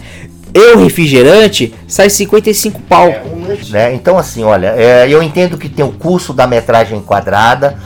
e 0.54 0.76
o 0.76 0.84
refrigerante, 0.84 1.74
sai 1.88 2.10
55 2.10 2.80
pau. 2.82 3.08
É, 3.08 3.22
lanche, 3.48 3.72
né? 3.72 3.94
Então 3.94 4.18
assim, 4.18 4.44
olha, 4.44 4.74
é, 4.78 5.08
eu 5.10 5.22
entendo 5.22 5.58
que 5.58 5.68
tem 5.68 5.86
o 5.86 5.92
custo 5.92 6.34
da 6.34 6.48
metragem 6.48 7.02
quadrada, 7.02 7.78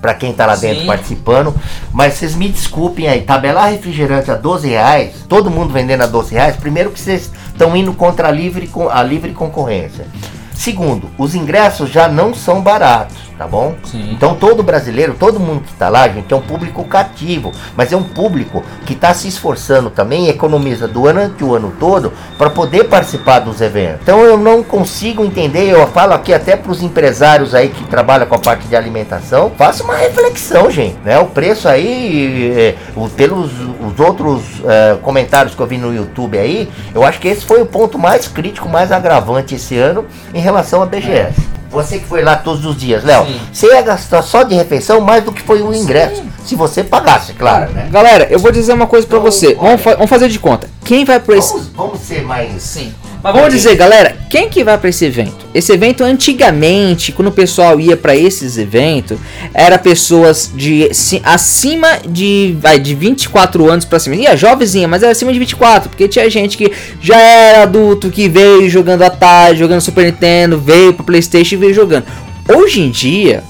para 0.00 0.14
quem 0.14 0.32
tá 0.32 0.46
lá 0.46 0.56
dentro 0.56 0.80
Sim. 0.80 0.86
participando. 0.86 1.54
Mas 1.92 2.14
vocês 2.14 2.34
me 2.34 2.48
desculpem 2.48 3.08
aí, 3.08 3.22
tabelar 3.22 3.70
refrigerante 3.70 4.30
a 4.30 4.34
12 4.34 4.68
reais, 4.68 5.12
todo 5.28 5.50
mundo 5.50 5.72
vendendo 5.72 6.02
a 6.02 6.06
12 6.06 6.34
reais, 6.34 6.56
primeiro 6.56 6.90
que 6.90 7.00
vocês 7.00 7.30
estão 7.46 7.76
indo 7.76 7.92
contra 7.92 8.28
a 8.28 8.30
livre, 8.30 8.70
a 8.90 9.02
livre 9.02 9.32
concorrência. 9.32 10.06
Segundo, 10.54 11.08
os 11.16 11.34
ingressos 11.34 11.88
já 11.90 12.08
não 12.08 12.34
são 12.34 12.60
baratos. 12.60 13.27
Tá 13.38 13.46
bom? 13.46 13.76
Sim. 13.84 14.10
Então 14.12 14.34
todo 14.34 14.62
brasileiro, 14.62 15.14
todo 15.14 15.38
mundo 15.38 15.62
que 15.62 15.72
está 15.72 15.88
lá, 15.88 16.08
gente, 16.08 16.34
é 16.34 16.36
um 16.36 16.42
público 16.42 16.82
cativo, 16.84 17.52
mas 17.76 17.92
é 17.92 17.96
um 17.96 18.02
público 18.02 18.64
que 18.84 18.94
está 18.94 19.14
se 19.14 19.28
esforçando 19.28 19.88
também, 19.88 20.28
economiza 20.28 20.88
durante 20.88 21.44
o 21.44 21.54
ano 21.54 21.72
todo 21.78 22.12
para 22.36 22.50
poder 22.50 22.84
participar 22.84 23.38
dos 23.38 23.60
eventos. 23.60 24.00
Então 24.02 24.20
eu 24.20 24.36
não 24.36 24.62
consigo 24.62 25.24
entender, 25.24 25.70
eu 25.70 25.86
falo 25.86 26.12
aqui 26.12 26.34
até 26.34 26.56
para 26.56 26.72
os 26.72 26.82
empresários 26.82 27.54
aí 27.54 27.68
que 27.68 27.84
trabalham 27.84 28.26
com 28.26 28.34
a 28.34 28.38
parte 28.38 28.66
de 28.66 28.74
alimentação, 28.74 29.52
faça 29.56 29.84
uma 29.84 29.94
reflexão, 29.94 30.68
gente, 30.70 30.98
né? 31.04 31.18
O 31.20 31.26
preço 31.26 31.68
aí, 31.68 32.52
é, 32.56 32.74
pelos 33.16 33.52
os 33.80 34.00
outros 34.00 34.42
é, 34.66 34.96
comentários 35.00 35.54
que 35.54 35.60
eu 35.60 35.66
vi 35.66 35.78
no 35.78 35.94
YouTube 35.94 36.36
aí, 36.36 36.68
eu 36.94 37.04
acho 37.04 37.20
que 37.20 37.28
esse 37.28 37.44
foi 37.44 37.62
o 37.62 37.66
ponto 37.66 37.98
mais 37.98 38.26
crítico, 38.26 38.68
mais 38.68 38.90
agravante 38.90 39.54
esse 39.54 39.78
ano 39.78 40.04
em 40.34 40.40
relação 40.40 40.82
à 40.82 40.86
BGS. 40.86 41.57
Você 41.70 41.98
que 41.98 42.06
foi 42.06 42.22
lá 42.22 42.36
todos 42.36 42.64
os 42.64 42.76
dias, 42.76 43.04
Léo, 43.04 43.26
você 43.52 43.66
ia 43.66 43.82
gastar 43.82 44.22
só 44.22 44.42
de 44.42 44.54
refeição 44.54 45.00
mais 45.00 45.22
do 45.22 45.32
que 45.32 45.42
foi 45.42 45.60
o 45.60 45.74
ingresso. 45.74 46.22
Sim. 46.22 46.32
Se 46.44 46.54
você 46.54 46.82
pagasse, 46.82 47.34
claro, 47.34 47.70
né? 47.72 47.88
Galera, 47.90 48.26
eu 48.30 48.38
vou 48.38 48.50
dizer 48.50 48.72
uma 48.72 48.86
coisa 48.86 49.06
para 49.06 49.18
então, 49.18 49.30
você. 49.30 49.54
Vamos, 49.54 49.82
fa 49.82 49.94
vamos, 49.94 50.08
fazer 50.08 50.28
de 50.28 50.38
conta. 50.38 50.68
Quem 50.84 51.04
vai 51.04 51.20
para 51.20 51.36
esse. 51.36 51.58
Vamos 51.74 52.00
ser 52.00 52.22
mais. 52.22 52.62
Sim. 52.62 52.94
Mas 53.22 53.34
vamos 53.34 53.52
dizer, 53.52 53.74
galera, 53.74 54.16
quem 54.30 54.48
que 54.48 54.62
vai 54.62 54.78
para 54.78 54.90
esse 54.90 55.04
evento? 55.04 55.46
Esse 55.52 55.72
evento 55.72 56.04
antigamente, 56.04 57.10
quando 57.10 57.28
o 57.28 57.32
pessoal 57.32 57.80
ia 57.80 57.96
para 57.96 58.14
esses 58.14 58.56
eventos, 58.56 59.18
era 59.52 59.76
pessoas 59.76 60.50
de 60.54 60.88
acima 61.24 61.98
de 62.08 62.56
vai 62.60 62.78
de 62.78 62.94
24 62.94 63.68
anos 63.68 63.84
para 63.84 63.98
cima. 63.98 64.14
Ia 64.14 64.36
jovenzinha, 64.36 64.86
mas 64.86 65.02
era 65.02 65.10
acima 65.10 65.32
de 65.32 65.38
24, 65.38 65.88
porque 65.88 66.06
tinha 66.06 66.30
gente 66.30 66.56
que 66.56 66.70
já 67.00 67.18
era 67.18 67.62
adulto, 67.62 68.08
que 68.10 68.28
veio 68.28 68.70
jogando 68.70 69.02
Atari, 69.02 69.58
jogando 69.58 69.80
Super 69.80 70.04
Nintendo, 70.04 70.58
veio 70.58 70.94
para 70.94 71.04
PlayStation 71.04 71.56
e 71.56 71.58
veio 71.58 71.74
jogando. 71.74 72.04
Hoje 72.48 72.80
em 72.80 72.90
dia, 72.90 73.42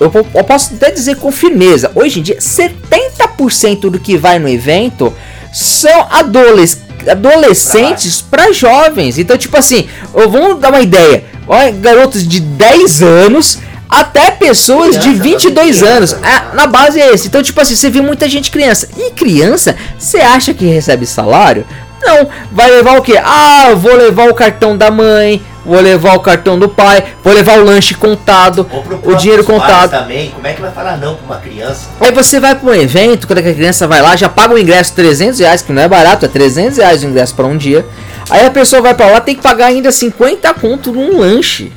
eu, 0.00 0.10
eu 0.34 0.44
posso 0.44 0.74
até 0.74 0.90
dizer 0.90 1.16
com 1.16 1.30
firmeza, 1.30 1.92
hoje 1.94 2.20
em 2.20 2.22
dia 2.22 2.38
70% 2.38 3.90
do 3.90 4.00
que 4.00 4.16
vai 4.16 4.38
no 4.38 4.48
evento 4.48 5.12
são 5.52 6.06
adolescentes 6.10 6.92
adolescentes 7.08 8.20
para 8.22 8.52
jovens. 8.52 9.18
Então, 9.18 9.36
tipo 9.36 9.56
assim, 9.56 9.88
vamos 10.12 10.60
dar 10.60 10.70
uma 10.70 10.80
ideia. 10.80 11.24
Olha, 11.48 11.72
garotos 11.72 12.26
de 12.26 12.40
10 12.40 13.02
anos 13.02 13.58
até 13.88 14.30
pessoas 14.30 14.96
criança, 14.96 15.08
de 15.10 15.14
22 15.14 15.82
anos. 15.82 16.12
É, 16.14 16.54
na 16.54 16.66
base 16.66 17.00
é 17.00 17.12
esse. 17.12 17.26
Então, 17.28 17.42
tipo 17.42 17.60
assim, 17.60 17.76
você 17.76 17.90
vê 17.90 18.00
muita 18.00 18.28
gente 18.28 18.50
criança. 18.50 18.88
E 18.96 19.10
criança, 19.10 19.76
você 19.98 20.18
acha 20.18 20.54
que 20.54 20.64
recebe 20.64 21.04
salário? 21.04 21.66
Não, 22.00 22.28
vai 22.50 22.70
levar 22.70 22.98
o 22.98 23.02
que? 23.02 23.16
Ah, 23.16 23.74
vou 23.76 23.94
levar 23.94 24.28
o 24.28 24.34
cartão 24.34 24.76
da 24.76 24.90
mãe, 24.90 25.42
vou 25.64 25.80
levar 25.80 26.14
o 26.14 26.20
cartão 26.20 26.58
do 26.58 26.68
pai, 26.68 27.04
vou 27.22 27.32
levar 27.32 27.58
o 27.58 27.64
lanche 27.64 27.94
contado, 27.94 28.68
o 29.02 29.14
dinheiro 29.14 29.44
contado. 29.44 29.90
também, 29.90 30.30
como 30.30 30.46
é 30.46 30.52
que 30.52 30.60
vai 30.60 30.70
falar 30.70 30.96
não 30.96 31.14
pra 31.14 31.24
uma 31.24 31.36
criança? 31.36 31.88
Aí 32.00 32.12
você 32.12 32.40
vai 32.40 32.54
para 32.54 32.70
um 32.70 32.74
evento, 32.74 33.26
quando 33.26 33.38
a 33.38 33.42
criança 33.42 33.86
vai 33.86 34.02
lá, 34.02 34.16
já 34.16 34.28
paga 34.28 34.54
o 34.54 34.58
ingresso 34.58 34.92
300 34.94 35.40
reais, 35.40 35.62
que 35.62 35.72
não 35.72 35.82
é 35.82 35.88
barato, 35.88 36.24
é 36.24 36.28
300 36.28 36.78
reais 36.78 37.02
o 37.02 37.06
ingresso 37.06 37.34
para 37.34 37.46
um 37.46 37.56
dia. 37.56 37.84
Aí 38.30 38.46
a 38.46 38.50
pessoa 38.50 38.82
vai 38.82 38.94
para 38.94 39.06
lá, 39.06 39.20
tem 39.20 39.34
que 39.34 39.42
pagar 39.42 39.66
ainda 39.66 39.90
50 39.90 40.52
conto 40.54 40.92
num 40.92 41.18
lanche. 41.18 41.72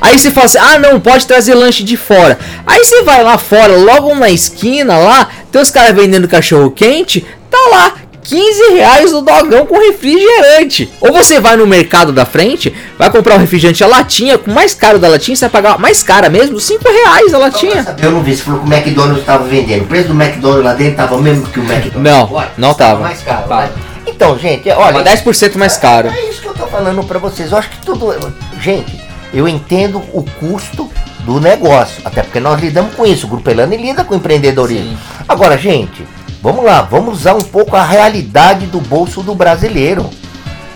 Aí 0.00 0.18
você 0.18 0.30
fala 0.30 0.46
assim, 0.46 0.58
ah 0.58 0.78
não, 0.78 1.00
pode 1.00 1.26
trazer 1.26 1.54
lanche 1.54 1.82
de 1.82 1.96
fora. 1.96 2.38
Aí 2.66 2.84
você 2.84 3.02
vai 3.02 3.22
lá 3.22 3.36
fora, 3.36 3.76
logo 3.76 4.14
na 4.14 4.30
esquina 4.30 4.96
lá, 4.96 5.28
tem 5.50 5.60
os 5.60 5.70
caras 5.70 5.94
vendendo 5.94 6.28
cachorro 6.28 6.70
quente, 6.70 7.26
tá 7.50 7.58
lá, 7.70 7.94
15 8.22 8.74
reais 8.74 9.12
o 9.12 9.20
dogão 9.20 9.66
com 9.66 9.78
refrigerante. 9.78 10.90
Ou 11.00 11.12
você 11.12 11.40
vai 11.40 11.56
no 11.56 11.66
mercado 11.66 12.12
da 12.12 12.24
frente, 12.24 12.72
vai 12.96 13.10
comprar 13.10 13.36
um 13.36 13.38
refrigerante 13.38 13.82
a 13.82 13.86
latinha, 13.86 14.38
com 14.38 14.50
mais 14.50 14.74
caro 14.74 14.98
da 14.98 15.08
latinha, 15.08 15.36
você 15.36 15.48
vai 15.48 15.62
pagar 15.62 15.78
mais 15.78 16.02
cara 16.02 16.28
mesmo, 16.28 16.60
5 16.60 16.82
reais 16.84 17.34
a 17.34 17.38
latinha. 17.38 17.96
Eu 18.00 18.12
não 18.12 18.22
vi, 18.22 18.36
você 18.36 18.42
falou 18.42 18.60
que 18.60 18.68
o 18.68 18.72
McDonald's 18.72 19.20
estava 19.20 19.44
vendendo. 19.44 19.82
O 19.82 19.86
preço 19.86 20.08
do 20.08 20.14
McDonald's 20.14 20.64
lá 20.64 20.74
dentro 20.74 20.92
estava 20.92 21.18
mesmo 21.18 21.46
que 21.46 21.60
o 21.60 21.64
McDonald's. 21.64 22.02
Não, 22.02 22.46
não 22.56 22.74
tava. 22.74 23.00
mais 23.00 23.22
caro, 23.22 23.48
tá. 23.48 23.70
Então, 24.06 24.38
gente, 24.38 24.68
olha. 24.70 25.02
Mas 25.02 25.22
10% 25.22 25.56
mais 25.56 25.76
caro. 25.76 26.08
É, 26.08 26.16
é 26.16 26.30
isso 26.30 26.42
que 26.42 26.48
eu 26.48 26.54
tô 26.54 26.66
falando 26.66 27.02
para 27.04 27.18
vocês. 27.18 27.50
Eu 27.52 27.58
acho 27.58 27.70
que 27.70 27.84
tudo. 27.84 28.14
Gente, 28.60 29.00
eu 29.32 29.48
entendo 29.48 29.98
o 30.12 30.24
custo 30.38 30.90
do 31.20 31.40
negócio. 31.40 32.02
Até 32.04 32.22
porque 32.22 32.40
nós 32.40 32.60
lidamos 32.60 32.94
com 32.94 33.06
isso. 33.06 33.26
O 33.26 33.30
Grupo 33.30 33.48
Elane 33.50 33.76
lida 33.76 34.04
com 34.04 34.14
empreendedorismo. 34.14 34.90
Sim. 34.90 35.24
Agora, 35.28 35.56
gente, 35.56 36.04
Vamos 36.42 36.64
lá, 36.64 36.82
vamos 36.82 37.20
usar 37.20 37.34
um 37.34 37.40
pouco 37.40 37.76
a 37.76 37.84
realidade 37.84 38.66
do 38.66 38.80
bolso 38.80 39.22
do 39.22 39.32
brasileiro. 39.32 40.10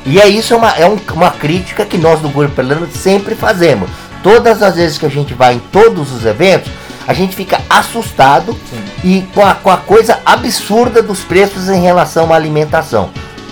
E 0.05 0.21
é 0.21 0.29
isso, 0.29 0.55
é 0.55 0.57
uma, 0.57 0.71
é 0.71 0.87
um, 0.87 0.97
uma 1.13 1.33
crítica 1.33 1.85
que 1.85 1.99
nós 1.99 2.21
do 2.21 2.29
Grupo 2.29 2.55
Pelano 2.55 2.87
sempre 2.89 3.35
fazemos. 3.35 3.91
Todas 4.23 4.63
as 4.63 4.77
vezes 4.77 4.97
que 4.97 5.07
a 5.07 5.11
gente 5.11 5.35
vai 5.35 5.55
em 5.55 5.59
todos 5.59 6.13
os 6.13 6.25
eventos, 6.25 6.71
a 7.05 7.13
gente 7.13 7.35
fica 7.35 7.61
assustado 7.69 8.57
Sim. 8.71 8.85
e 9.03 9.23
com 9.35 9.45
a, 9.45 9.55
com 9.55 9.69
a 9.69 9.77
coisa 9.77 10.21
absurda 10.25 11.03
dos 11.03 11.21
preços 11.21 11.69
em 11.69 11.81
relação 11.81 12.33
à 12.33 12.37
alimentação. 12.37 13.11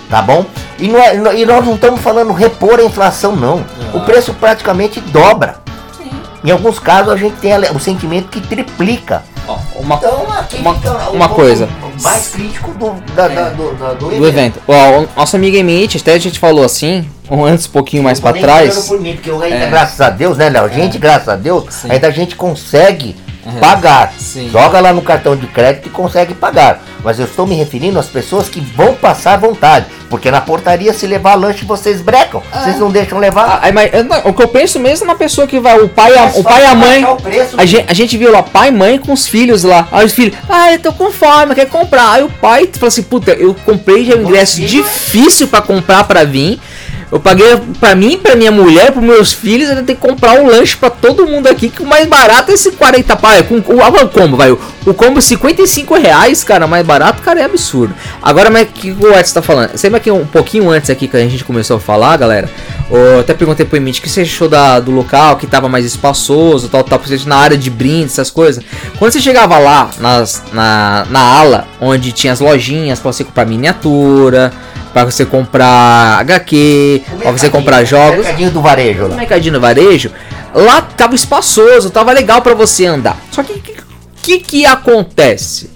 Tá 0.09 0.22
bom? 0.22 0.46
E, 0.79 0.87
não 0.87 1.00
é, 1.00 1.37
e 1.37 1.44
nós 1.44 1.66
não 1.66 1.74
estamos 1.74 2.00
falando 2.00 2.33
repor 2.33 2.79
a 2.79 2.85
inflação, 2.85 3.35
não. 3.35 3.64
O 3.92 4.00
preço 4.03 4.33
praticamente 4.35 5.00
dobra. 5.00 5.57
Sim. 5.96 6.11
Em 6.44 6.53
alguns 6.53 6.79
casos 6.79 7.12
a 7.12 7.16
gente 7.16 7.35
tem 7.38 7.53
o 7.74 7.81
sentimento 7.81 8.29
que 8.29 8.40
triplica. 8.40 9.24
Uma, 9.77 9.97
então, 9.97 10.27
uma, 10.61 11.11
uma 11.11 11.29
coisa 11.29 11.69
mais 12.03 12.29
crítico 12.29 12.73
do, 12.73 12.93
da, 13.15 13.29
da, 13.29 13.49
do, 13.51 13.75
da, 13.75 13.93
do, 13.93 14.09
do 14.09 14.27
evento. 14.27 14.61
Ó, 14.67 15.07
nosso 15.17 15.37
amigo 15.37 15.57
Emite, 15.57 15.99
até 15.99 16.15
a 16.15 16.19
gente 16.19 16.39
falou 16.39 16.65
assim, 16.65 17.09
um 17.31 17.45
antes, 17.45 17.67
um 17.67 17.71
pouquinho 17.71 18.03
mais 18.03 18.21
para 18.21 18.39
trás. 18.39 18.91
Mim, 18.91 19.15
porque 19.15 19.31
eu 19.31 19.43
ainda, 19.43 19.57
é. 19.57 19.71
graças 19.71 20.01
a 20.01 20.11
Deus, 20.11 20.39
né, 20.39 20.49
Léo? 20.49 20.69
Gente, 20.73 20.97
é. 20.97 21.01
graças 21.01 21.29
a 21.29 21.37
Deus, 21.37 21.65
Sim. 21.71 21.91
ainda 21.91 22.09
a 22.09 22.11
gente 22.11 22.37
consegue 22.37 23.17
uhum. 23.47 23.61
pagar. 23.61 24.13
Sim. 24.19 24.49
Joga 24.51 24.81
lá 24.81 24.93
no 24.93 25.03
cartão 25.03 25.37
de 25.37 25.47
crédito 25.47 25.87
e 25.87 25.91
consegue 25.91 26.35
pagar. 26.35 26.83
Mas 27.03 27.19
eu 27.19 27.27
estou 27.27 27.47
me 27.47 27.55
referindo 27.55 27.99
às 27.99 28.07
pessoas 28.07 28.49
que 28.49 28.61
vão 28.61 28.95
passar 28.95 29.39
vontade. 29.39 29.87
Porque 30.14 30.31
na 30.31 30.40
portaria, 30.40 30.92
se 30.92 31.09
levar 31.09 31.35
lanche, 31.35 31.64
vocês 31.64 32.00
brecam. 32.00 32.40
Ah. 32.53 32.61
Vocês 32.61 32.79
não 32.79 32.88
deixam 32.88 33.18
levar. 33.18 33.59
Ah, 33.61 33.72
mas, 33.72 33.90
o 34.24 34.33
que 34.33 34.44
eu 34.44 34.46
penso 34.46 34.79
mesmo 34.79 35.07
é 35.07 35.09
uma 35.09 35.16
pessoa 35.16 35.44
que 35.44 35.59
vai, 35.59 35.77
o 35.81 35.88
pai, 35.88 36.16
a, 36.16 36.27
o 36.37 36.44
pai 36.44 36.62
e 36.62 36.66
a 36.66 36.74
mãe. 36.77 37.05
a, 37.59 37.64
gente, 37.66 37.85
a 37.88 37.92
gente 37.92 38.16
viu 38.16 38.31
lá, 38.31 38.40
pai 38.40 38.68
e 38.68 38.70
mãe 38.70 38.96
com 38.96 39.12
os 39.12 39.27
filhos 39.27 39.64
lá. 39.64 39.88
Aí 39.90 40.07
os 40.07 40.12
filhos, 40.12 40.37
ah, 40.48 40.72
eu 40.72 40.79
tô 40.79 40.92
com 40.92 41.11
fome, 41.11 41.57
quer 41.57 41.68
comprar. 41.68 42.12
Aí 42.12 42.22
o 42.22 42.29
pai 42.29 42.70
fala 42.72 42.87
assim, 42.87 43.03
puta, 43.03 43.33
eu 43.33 43.57
comprei 43.66 44.05
já 44.05 44.14
um 44.14 44.22
ingresso 44.22 44.61
difícil 44.61 45.48
para 45.48 45.61
comprar 45.61 46.05
para 46.05 46.22
vir. 46.22 46.61
Eu 47.14 47.20
paguei 47.20 47.46
pra 47.79 47.94
mim, 47.94 48.18
pra 48.18 48.35
minha 48.35 48.50
mulher, 48.50 48.90
pros 48.90 49.05
meus 49.05 49.33
filhos, 49.33 49.70
ainda 49.70 49.85
tem 49.85 49.94
que 49.94 50.03
comprar 50.03 50.33
um 50.33 50.48
lanche 50.48 50.77
pra 50.77 50.90
todo 50.90 51.24
mundo 51.24 51.46
aqui, 51.46 51.68
que 51.68 51.81
o 51.81 51.87
mais 51.87 52.09
barato 52.09 52.50
é 52.50 52.55
esse 52.55 52.72
40 52.72 53.14
pá. 53.14 53.40
Com 53.44 53.59
o, 53.59 54.03
o 54.05 54.09
combo, 54.09 54.37
vai. 54.37 54.50
O 54.50 54.92
combo 54.92 55.22
55 55.22 55.94
reais, 55.94 56.42
cara, 56.42 56.66
mais 56.66 56.85
barato, 56.85 57.22
cara, 57.22 57.38
é 57.38 57.44
absurdo. 57.44 57.94
Agora, 58.20 58.50
mas 58.50 58.66
que 58.74 58.90
o 58.90 59.16
Edson 59.16 59.35
tá 59.35 59.42
falando? 59.42 59.77
Sempre 59.77 59.98
aqui 59.98 60.11
um 60.11 60.27
pouquinho 60.27 60.68
antes 60.68 60.90
aqui 60.90 61.07
que 61.07 61.16
a 61.16 61.20
gente 61.20 61.44
começou 61.44 61.77
a 61.77 61.81
falar, 61.81 62.16
galera. 62.16 62.50
Eu 62.90 63.20
até 63.20 63.33
perguntei 63.33 63.64
pro 63.64 63.77
Emite 63.77 64.00
o 64.00 64.03
que 64.03 64.11
você 64.11 64.22
achou 64.22 64.48
da, 64.48 64.81
do 64.81 64.90
local, 64.90 65.37
que 65.37 65.46
tava 65.46 65.68
mais 65.68 65.87
espaçoso, 65.87 66.68
tal, 66.68 66.83
tal, 66.83 66.98
tal, 66.98 67.18
na 67.27 67.37
área 67.37 67.57
de 67.57 67.70
brindes, 67.70 68.14
essas 68.14 68.29
coisas. 68.29 68.64
Quando 68.98 69.12
você 69.12 69.20
chegava 69.20 69.57
lá, 69.59 69.88
nas, 70.00 70.42
na, 70.53 71.07
na 71.09 71.20
ala, 71.20 71.68
onde 71.81 72.11
tinha 72.11 72.33
as 72.33 72.40
lojinhas 72.40 72.98
pra 72.98 73.12
você 73.12 73.22
comprar 73.22 73.46
miniatura 73.46 74.53
para 74.95 75.05
você 75.05 75.27
comprar 75.27 76.21
HQ, 76.21 77.03
para 77.19 77.33
você 77.33 77.51
comprar 77.51 77.85
jogos. 77.85 78.19
Mercadinho 78.19 78.51
do 78.53 78.63
varejo. 78.63 79.09
No 79.09 79.17
mercadinho 79.17 79.55
do 79.55 79.61
varejo, 79.61 80.13
lá 80.55 80.81
tava 80.81 81.17
espaçoso, 81.17 81.91
tava 81.91 82.13
legal 82.13 82.41
para 82.41 82.55
você 82.55 82.87
andar. 82.87 83.19
Só 83.33 83.43
que 83.43 83.59
que, 83.59 83.75
que 84.23 84.39
que 84.39 84.65
acontece? 84.65 85.69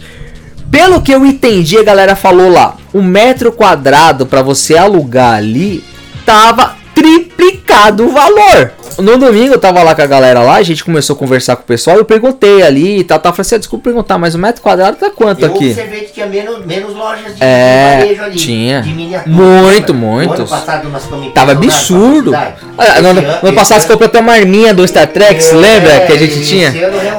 Pelo 0.70 1.02
que 1.02 1.12
eu 1.12 1.26
entendi, 1.26 1.76
a 1.76 1.82
galera 1.82 2.14
falou 2.14 2.48
lá, 2.48 2.76
o 2.92 3.02
metro 3.02 3.50
quadrado 3.50 4.24
para 4.24 4.40
você 4.40 4.76
alugar 4.78 5.34
ali 5.34 5.82
tava 6.24 6.76
triplicado 6.94 8.06
o 8.06 8.12
valor. 8.12 8.72
No 8.98 9.18
domingo 9.18 9.54
eu 9.54 9.58
tava 9.58 9.82
lá 9.82 9.94
com 9.94 10.02
a 10.02 10.06
galera 10.06 10.40
lá, 10.40 10.56
a 10.56 10.62
gente 10.62 10.84
começou 10.84 11.14
a 11.14 11.18
conversar 11.18 11.56
com 11.56 11.62
o 11.62 11.66
pessoal, 11.66 11.96
eu 11.96 12.04
perguntei 12.04 12.62
ali 12.62 12.98
e 12.98 13.04
tal, 13.04 13.18
tal, 13.18 13.32
falei 13.32 13.42
assim, 13.42 13.54
ah, 13.54 13.58
desculpa 13.58 13.84
perguntar, 13.84 14.18
mas 14.18 14.34
o 14.34 14.38
metro 14.38 14.62
quadrado 14.62 14.96
tá 14.96 15.10
quanto 15.10 15.44
eu 15.44 15.54
aqui? 15.54 15.70
Observei 15.70 16.00
que 16.00 16.12
tinha 16.12 16.26
menos, 16.26 16.64
menos 16.64 16.94
lojas 16.94 17.36
de, 17.36 17.42
é, 17.42 17.98
varejo 17.98 18.22
ali, 18.22 18.36
tinha. 18.36 18.80
de 18.82 18.92
miniatura. 18.92 19.34
Muito, 19.34 19.94
muito. 19.94 20.34
ano 20.34 20.48
passado 20.48 20.88
nós 20.88 21.08
Tava 21.34 21.52
absurdo. 21.52 22.34
Ah, 22.34 23.00
no, 23.00 23.08
ano, 23.08 23.52
passado 23.54 23.80
você 23.80 23.88
comprou 23.88 24.06
até 24.06 24.20
uma 24.20 24.32
arminha 24.32 24.72
do 24.74 24.86
Star 24.86 25.06
Trek, 25.06 25.44
é, 25.44 25.52
lembra 25.52 26.00
que 26.00 26.12
a 26.12 26.16
gente 26.16 26.46
tinha? 26.46 26.72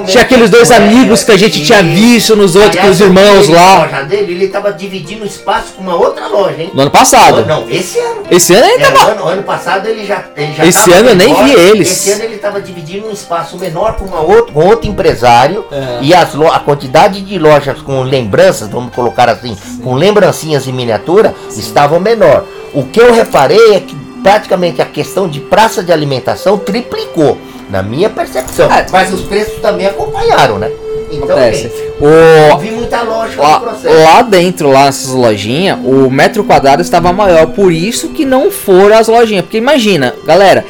Tinha 0.06 0.24
aqueles 0.24 0.50
dois 0.50 0.72
amigos 0.72 1.24
que 1.24 1.32
a 1.32 1.38
gente 1.38 1.64
tinha 1.64 1.84
visto 1.84 2.36
nos 2.36 2.56
outros, 2.56 2.82
com 2.82 2.90
os 2.90 3.00
irmãos 3.00 3.48
lá. 3.48 3.84
loja 3.84 4.04
dele, 4.04 4.34
ele 4.34 4.48
tava 4.48 4.72
dividindo 4.74 5.26
espaço 5.26 5.74
com 5.76 5.82
uma 5.82 5.96
outra 5.96 6.28
loja, 6.28 6.62
hein? 6.62 6.72
No 6.74 6.82
ano 6.82 6.92
passado. 6.92 7.46
Não, 7.46 7.70
esse 7.70 8.00
ano. 8.00 8.24
Esse 8.30 8.54
ano 8.54 8.66
ele 8.66 8.84
é, 8.84 8.92
tava... 8.92 9.12
Ano, 9.12 9.28
ano 9.28 9.44
passado 9.44 9.88
ele 9.88 10.06
já, 10.06 10.24
ele 10.36 10.54
já 10.54 10.66
Esse 10.66 10.92
ano 10.92 11.10
eu 11.10 11.16
nem 11.16 11.34
vi 11.44 11.56
eles. 11.60 11.90
Esse 11.90 12.12
ano 12.12 12.24
ele 12.24 12.36
estava 12.36 12.62
dividindo 12.62 13.08
um 13.08 13.12
espaço 13.12 13.58
menor 13.58 13.98
com, 13.98 14.06
uma 14.06 14.22
outro, 14.22 14.54
com 14.54 14.66
outro 14.66 14.90
empresário 14.90 15.66
é. 15.72 16.00
e 16.02 16.14
as, 16.14 16.36
a 16.36 16.60
quantidade 16.60 17.22
de 17.22 17.38
lojas 17.38 17.82
com 17.82 18.02
lembranças, 18.02 18.70
vamos 18.70 18.94
colocar 18.94 19.30
assim, 19.30 19.56
Sim. 19.56 19.80
com 19.80 19.96
lembrancinhas 19.96 20.68
em 20.68 20.72
miniatura, 20.72 21.34
Sim. 21.50 21.60
estavam 21.60 22.00
menor. 22.00 22.46
O 22.74 22.84
que 22.84 23.00
eu 23.00 23.14
reparei 23.14 23.76
é 23.76 23.80
que 23.80 23.96
praticamente 24.22 24.82
a 24.82 24.86
questão 24.86 25.28
de 25.28 25.40
praça 25.40 25.84
de 25.84 25.92
alimentação 25.92 26.58
triplicou. 26.58 27.38
Na 27.70 27.84
minha 27.84 28.10
percepção. 28.10 28.72
É. 28.72 28.88
Mas 28.92 29.14
os 29.14 29.22
preços 29.22 29.62
também 29.62 29.86
acompanharam, 29.86 30.58
né? 30.58 30.72
Então, 31.12 31.38
Acontece. 31.38 31.72
O, 32.00 32.58
vi 32.58 32.72
muita 32.72 33.02
lógica 33.02 33.42
lá, 33.42 33.60
no 33.60 33.66
processo. 33.68 34.04
lá 34.04 34.22
dentro, 34.22 34.70
lá 34.70 34.86
nessas 34.86 35.12
lojinhas, 35.12 35.78
o 35.84 36.10
metro 36.10 36.44
quadrado 36.44 36.82
estava 36.82 37.12
maior. 37.12 37.48
Por 37.48 37.72
isso 37.72 38.10
que 38.10 38.26
não 38.26 38.52
foram 38.52 38.98
as 38.98 39.08
lojinhas. 39.08 39.44
Porque 39.44 39.58
imagina, 39.58 40.16
galera, 40.26 40.66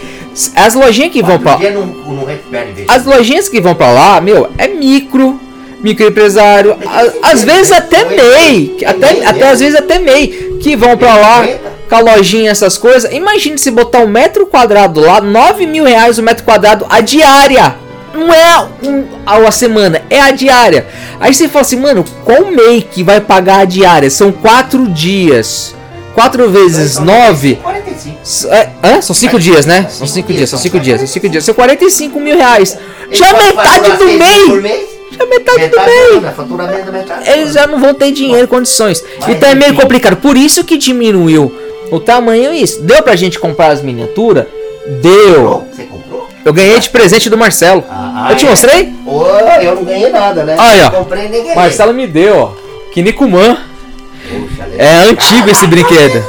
as 0.56 0.74
lojinhas 0.76 1.12
que 1.12 1.22
vão 1.22 1.40
pra. 1.40 1.58
não, 1.72 1.86
não 1.86 2.26
recupera. 2.26 2.68
As 2.88 3.06
lojinhas 3.06 3.50
que 3.50 3.60
vão 3.60 3.76
pra 3.76 3.92
lá, 3.92 4.22
meu, 4.22 4.50
é 4.58 4.68
micro, 4.68 5.40
microempresário, 5.82 6.78
a- 6.86 7.32
às 7.32 7.44
vezes 7.44 7.72
até 7.72 8.06
MEI, 8.06 8.78
até, 8.86 9.26
até 9.26 9.50
às 9.50 9.60
vezes 9.60 9.76
até 9.78 10.00
MEI, 10.00 10.58
que 10.62 10.76
vão 10.76 10.98
pra 10.98 11.16
lá 11.16 11.48
com 11.90 11.96
a 11.96 12.00
lojinha, 12.00 12.52
essas 12.52 12.78
coisas. 12.78 13.12
Imagine 13.12 13.58
se 13.58 13.72
botar 13.72 14.00
um 14.00 14.08
metro 14.08 14.46
quadrado 14.46 15.00
lá, 15.00 15.20
9 15.22 15.66
mil 15.66 15.84
reais 15.86 16.18
o 16.18 16.24
metro 16.24 16.44
quadrado 16.44 16.86
a 16.90 17.02
diária. 17.02 17.76
Não 18.14 18.34
é 18.34 18.68
um, 18.84 19.06
a 19.26 19.52
semana, 19.52 20.02
é 20.10 20.20
a 20.20 20.32
diária. 20.32 20.88
Aí 21.20 21.34
você 21.34 21.48
fala 21.48 21.62
assim, 21.62 21.76
mano, 21.80 22.04
qual 22.26 22.46
MEI 22.46 22.82
que 22.82 23.04
vai 23.04 23.22
pagar 23.22 23.60
a 23.60 23.66
diária? 23.66 24.10
São 24.10 24.32
quatro 24.32 24.88
dias. 24.88 25.76
Quatro 26.20 26.50
vezes 26.50 27.00
nove 27.00 27.56
45. 27.64 28.18
S- 28.22 28.48
É, 28.50 28.70
hã? 28.84 29.02
São 29.02 29.16
cinco 29.16 29.40
dias, 29.40 29.66
né? 29.66 29.88
São 29.90 30.06
cinco 30.06 30.34
dias, 30.34 30.50
são 30.50 30.60
cinco 30.60 30.78
dias, 30.78 31.00
são 31.00 31.08
cinco 31.08 31.30
dias. 31.30 31.46
São 31.46 31.56
45 31.56 32.20
mil 32.20 32.36
reais. 32.36 32.78
Já 33.10 33.32
metade 33.34 33.92
do 33.98 34.06
mês! 34.06 34.62
mês? 34.62 34.90
Já 35.18 35.26
metade 35.26 35.58
do 35.70 35.78
Metade 35.78 35.90
mês! 35.90 36.20
do 36.22 36.28
é 36.28 36.32
faturamento 36.32 36.92
metade. 36.92 37.30
Eles 37.30 37.54
já 37.54 37.66
não 37.68 37.80
vão 37.80 37.94
ter 37.94 38.12
dinheiro, 38.12 38.50
condições. 38.50 39.02
Então 39.30 39.50
é 39.50 39.56
meio 39.56 39.74
complicado. 39.76 40.18
Por 40.18 40.36
isso 40.36 40.62
que 40.66 40.78
diminuiu 40.78 41.54
o 41.90 42.00
tamanho 42.02 42.54
isso. 42.54 42.82
Deu 42.82 43.02
pra 43.02 43.16
gente 43.16 43.40
comprar 43.40 43.68
as 43.68 43.82
miniaturas? 43.82 44.46
Deu. 45.02 45.66
Você 45.74 45.84
comprou? 45.84 46.28
Eu 46.44 46.52
ganhei 46.52 46.78
de 46.80 46.90
presente 46.90 47.30
do 47.30 47.38
Marcelo. 47.38 47.82
Ah, 47.90 48.28
Eu 48.32 48.36
te 48.36 48.46
é? 48.46 48.50
mostrei? 48.50 48.94
Eu 49.64 49.76
não 49.76 49.86
ganhei 49.86 50.10
nada, 50.10 50.44
né? 50.44 50.58
Nem 51.18 51.30
ganhei. 51.44 51.56
Marcelo 51.56 51.94
me 51.94 52.06
deu, 52.06 52.36
ó. 52.38 52.52
Kinikuman. 52.92 53.58
É 54.78 55.10
antigo 55.10 55.50
esse 55.50 55.68
brinquedo. 55.68 56.24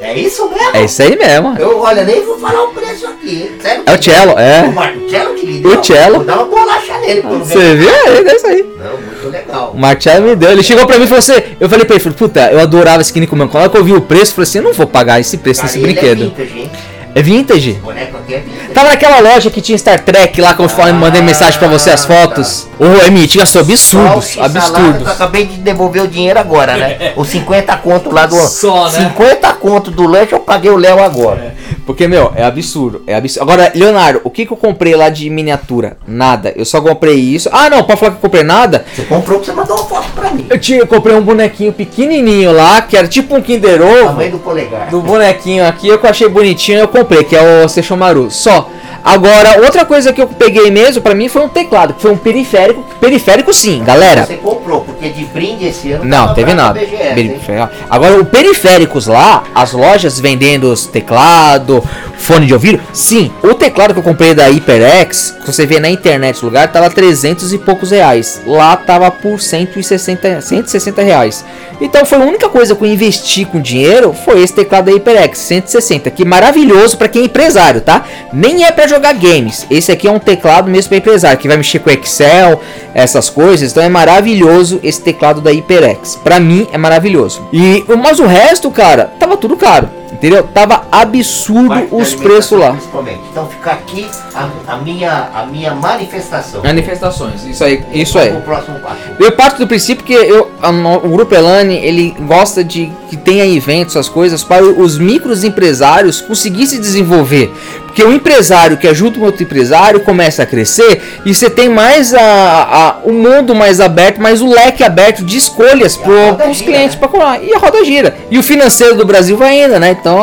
É 0.00 0.18
isso 0.18 0.46
mesmo? 0.50 0.70
É 0.76 0.84
isso 0.84 1.02
aí 1.02 1.16
mesmo. 1.16 1.56
Eu, 1.58 1.80
olha, 1.80 2.04
nem 2.04 2.22
vou 2.24 2.38
falar 2.38 2.64
o 2.64 2.68
preço 2.68 3.06
aqui. 3.06 3.50
Sério 3.60 3.82
É 3.86 3.94
o 3.94 4.02
cello, 4.02 4.38
é. 4.38 4.62
O, 4.64 4.72
Mar- 4.72 4.94
o 4.94 5.08
cello 5.10 5.34
que 5.34 5.46
lhe 5.46 5.60
deu? 5.60 5.80
O 5.80 5.82
cello. 5.84 6.16
Vou 6.16 6.24
dar 6.24 6.36
uma 6.36 6.44
bolacha 6.44 6.98
nele 6.98 7.22
Você 7.22 7.74
viu? 7.74 7.88
É 7.88 8.36
isso 8.36 8.46
aí. 8.46 8.62
Não, 8.78 8.98
muito 8.98 9.28
legal. 9.30 9.70
O 9.74 9.78
Marcelo 9.80 10.26
me 10.28 10.36
deu. 10.36 10.50
Ele 10.50 10.62
chegou 10.62 10.86
pra 10.86 10.98
mim 10.98 11.04
e 11.04 11.06
falou 11.06 11.20
assim: 11.20 11.42
Eu 11.58 11.70
falei 11.70 11.86
pra 11.86 11.96
ele, 11.96 12.10
puta, 12.10 12.52
eu 12.52 12.60
adorava 12.60 13.00
esse 13.00 13.12
Kinikuman. 13.14 13.48
Quando 13.48 13.74
eu 13.76 13.84
vi 13.84 13.94
o 13.94 14.00
preço, 14.02 14.32
eu 14.32 14.34
falei 14.36 14.42
assim: 14.48 14.58
Eu 14.58 14.64
não 14.64 14.72
vou 14.74 14.86
pagar 14.86 15.20
esse 15.20 15.38
preço 15.38 15.62
Cara, 15.62 15.72
nesse 15.72 15.82
ele 15.82 15.92
brinquedo. 15.94 16.22
É 16.38 16.44
vintage? 16.44 16.70
É 17.14 17.22
vintage? 17.22 17.74
Boneco 17.74 18.16
aqui 18.18 18.34
é 18.34 18.38
vintage. 18.40 18.72
Tava 18.72 18.88
naquela 18.88 19.20
loja 19.20 19.50
que 19.50 19.60
tinha 19.60 19.78
Star 19.78 20.00
Trek 20.00 20.40
lá, 20.40 20.54
eu 20.58 20.68
falei, 20.68 20.92
mandei 20.92 21.22
mensagem 21.22 21.58
pra 21.58 21.68
você 21.68 21.90
as 21.90 22.04
fotos. 22.04 22.66
Ô, 22.78 23.06
Emi, 23.06 23.26
tinha 23.28 23.46
só 23.46 23.60
absurdos, 23.60 24.24
Só 24.26 24.42
absurdos. 24.42 25.06
acabei 25.08 25.44
de 25.46 25.58
devolver 25.58 26.02
o 26.02 26.08
dinheiro 26.08 26.38
agora, 26.38 26.76
né? 26.76 27.12
Os 27.16 27.28
50 27.28 27.76
conto 27.76 28.10
lá 28.12 28.26
do. 28.26 28.36
Só, 28.36 28.86
né? 28.90 29.08
50 29.10 29.52
conto 29.54 29.90
do 29.90 30.06
lanche 30.06 30.32
eu 30.32 30.40
paguei 30.40 30.70
o 30.70 30.76
Léo 30.76 31.02
agora. 31.02 31.54
Porque, 31.86 32.08
meu, 32.08 32.32
é 32.34 32.42
absurdo, 32.42 33.02
é 33.06 33.14
absurdo. 33.14 33.42
Agora, 33.42 33.70
Leonardo, 33.74 34.20
o 34.24 34.30
que 34.30 34.46
que 34.46 34.52
eu 34.52 34.56
comprei 34.56 34.96
lá 34.96 35.10
de 35.10 35.28
miniatura? 35.28 35.98
Nada. 36.06 36.52
Eu 36.56 36.64
só 36.64 36.80
comprei 36.80 37.14
isso. 37.16 37.48
Ah, 37.52 37.68
não, 37.68 37.82
pode 37.84 38.00
falar 38.00 38.12
que 38.12 38.16
eu 38.18 38.22
comprei 38.22 38.42
nada? 38.42 38.84
Você 38.94 39.02
comprou 39.02 39.38
que 39.38 39.46
você 39.46 39.52
mandou 39.52 39.76
uma 39.76 39.84
foto 39.84 40.08
pra 40.14 40.30
mim. 40.30 40.46
Eu, 40.48 40.58
tinha, 40.58 40.78
eu 40.78 40.86
comprei 40.86 41.14
um 41.14 41.20
bonequinho 41.20 41.72
pequenininho 41.72 42.52
lá, 42.52 42.80
que 42.82 42.96
era 42.96 43.06
tipo 43.06 43.36
um 43.36 43.42
Kinder 43.42 43.82
Ovo. 43.82 44.06
Tamanho 44.06 44.30
do 44.32 44.38
polegar. 44.38 44.88
do 44.88 45.00
bonequinho 45.02 45.66
aqui, 45.66 45.88
eu 45.88 46.00
achei 46.02 46.28
bonitinho, 46.28 46.78
eu 46.78 46.88
comprei, 46.88 47.03
que 47.04 47.36
é 47.36 47.64
o 47.64 47.68
Seixomaru. 47.68 48.30
Só. 48.30 48.70
Agora, 49.04 49.60
outra 49.62 49.84
coisa 49.84 50.14
que 50.14 50.22
eu 50.22 50.26
peguei 50.26 50.70
mesmo 50.70 51.02
pra 51.02 51.14
mim 51.14 51.28
foi 51.28 51.42
um 51.42 51.48
teclado, 51.48 51.92
que 51.92 52.00
foi 52.00 52.10
um 52.10 52.16
periférico. 52.16 52.82
Periférico 52.98 53.52
sim, 53.52 53.84
galera. 53.84 54.24
Você 54.24 54.36
comprou, 54.36 54.80
porque 54.80 55.10
de 55.10 55.26
brinde 55.26 55.66
esse 55.66 55.92
ano. 55.92 56.06
Não, 56.06 56.32
teve 56.32 56.54
nada. 56.54 56.80
BGS. 56.80 57.68
Agora, 57.90 58.18
o 58.18 58.24
periféricos 58.24 59.06
lá, 59.06 59.44
as 59.54 59.72
lojas 59.72 60.18
vendendo 60.18 60.72
os 60.72 60.86
teclado, 60.86 61.84
fone 62.16 62.46
de 62.46 62.54
ouvido. 62.54 62.80
Sim, 62.94 63.30
o 63.42 63.52
teclado 63.52 63.92
que 63.92 64.00
eu 64.00 64.02
comprei 64.02 64.32
da 64.32 64.46
HyperX, 64.46 65.36
que 65.44 65.52
você 65.52 65.66
vê 65.66 65.78
na 65.78 65.90
internet 65.90 66.42
o 66.42 66.46
lugar, 66.46 66.72
tava 66.72 66.88
300 66.88 67.52
e 67.52 67.58
poucos 67.58 67.90
reais. 67.90 68.40
Lá 68.46 68.74
tava 68.74 69.10
por 69.10 69.38
160, 69.38 70.40
160 70.40 71.02
reais. 71.02 71.44
Então 71.80 72.06
foi 72.06 72.18
a 72.18 72.22
única 72.22 72.48
coisa 72.48 72.74
que 72.74 72.82
eu 72.82 72.88
investi 72.88 73.44
com 73.44 73.60
dinheiro 73.60 74.14
foi 74.24 74.42
esse 74.42 74.54
teclado 74.54 74.86
da 74.86 74.92
HyperX 74.92 75.38
160, 75.38 76.10
que 76.10 76.24
maravilhoso 76.24 76.96
para 76.96 77.08
quem 77.08 77.22
é 77.22 77.24
empresário, 77.26 77.80
tá? 77.80 78.04
Nem 78.32 78.64
é 78.64 78.72
para 78.72 78.86
jogar 78.94 79.14
games. 79.14 79.66
Esse 79.70 79.90
aqui 79.92 80.06
é 80.06 80.10
um 80.10 80.18
teclado 80.18 80.70
mesmo 80.70 80.88
para 80.88 80.98
empresário, 80.98 81.38
que 81.38 81.48
vai 81.48 81.56
mexer 81.56 81.80
com 81.80 81.90
Excel, 81.90 82.60
essas 82.94 83.28
coisas. 83.28 83.72
Então 83.72 83.82
é 83.82 83.88
maravilhoso 83.88 84.80
esse 84.82 85.00
teclado 85.00 85.40
da 85.40 85.50
HyperX. 85.50 86.16
Para 86.22 86.38
mim 86.38 86.66
é 86.72 86.78
maravilhoso. 86.78 87.46
E 87.52 87.84
mas 87.98 88.18
o 88.18 88.26
resto, 88.26 88.70
cara, 88.70 89.12
tava 89.18 89.36
tudo 89.36 89.56
caro. 89.56 89.88
Entendeu? 90.24 90.42
Tava 90.54 90.86
absurdo 90.90 91.68
Parte 91.68 91.88
os 91.94 92.14
preços 92.14 92.58
lá. 92.58 92.70
Principalmente. 92.72 93.20
Então 93.30 93.46
fica 93.46 93.72
aqui 93.72 94.06
a, 94.34 94.48
a 94.72 94.76
minha, 94.78 95.28
a 95.34 95.44
minha 95.44 95.74
manifestação. 95.74 96.62
Manifestações, 96.62 97.44
isso 97.44 97.62
aí, 97.62 97.84
isso 97.92 98.18
aí. 98.18 98.32
O 98.32 98.40
próximo 98.40 98.78
passo. 98.78 98.96
Eu 99.20 99.32
parto 99.32 99.58
do 99.58 99.66
princípio 99.66 100.02
que 100.02 100.14
eu, 100.14 100.50
a 100.62 100.70
o 100.70 101.10
Grupo 101.10 101.34
Elane, 101.34 101.76
ele 101.76 102.16
gosta 102.20 102.64
de 102.64 102.90
que 103.10 103.18
tenha 103.18 103.44
eventos, 103.44 103.98
as 103.98 104.08
coisas, 104.08 104.42
para 104.42 104.64
os 104.64 104.96
micros 104.96 105.44
empresários 105.44 106.22
conseguir 106.22 106.66
se 106.68 106.78
desenvolver. 106.78 107.52
Porque 107.84 108.02
o 108.02 108.12
empresário 108.12 108.76
que 108.76 108.88
ajuda 108.88 109.20
o 109.20 109.22
outro 109.24 109.44
empresário 109.44 110.00
começa 110.00 110.42
a 110.42 110.46
crescer 110.46 111.20
e 111.24 111.32
você 111.32 111.48
tem 111.48 111.68
mais 111.68 112.12
a, 112.12 112.20
a- 112.20 112.96
o 113.04 113.12
mundo 113.12 113.54
mais 113.54 113.80
aberto, 113.80 114.20
mais 114.20 114.42
o 114.42 114.48
leque 114.48 114.82
aberto 114.82 115.22
de 115.24 115.36
escolhas 115.36 115.96
para 115.96 116.50
os 116.50 116.60
clientes 116.60 116.94
né? 116.94 116.98
para 116.98 117.08
comprar. 117.08 117.44
E 117.44 117.54
a 117.54 117.58
roda 117.58 117.84
gira. 117.84 118.16
E 118.32 118.36
o 118.36 118.42
financeiro 118.42 118.96
do 118.96 119.04
Brasil 119.06 119.36
vai 119.36 119.60
ainda, 119.60 119.78
né? 119.78 119.92
Então, 119.92 120.13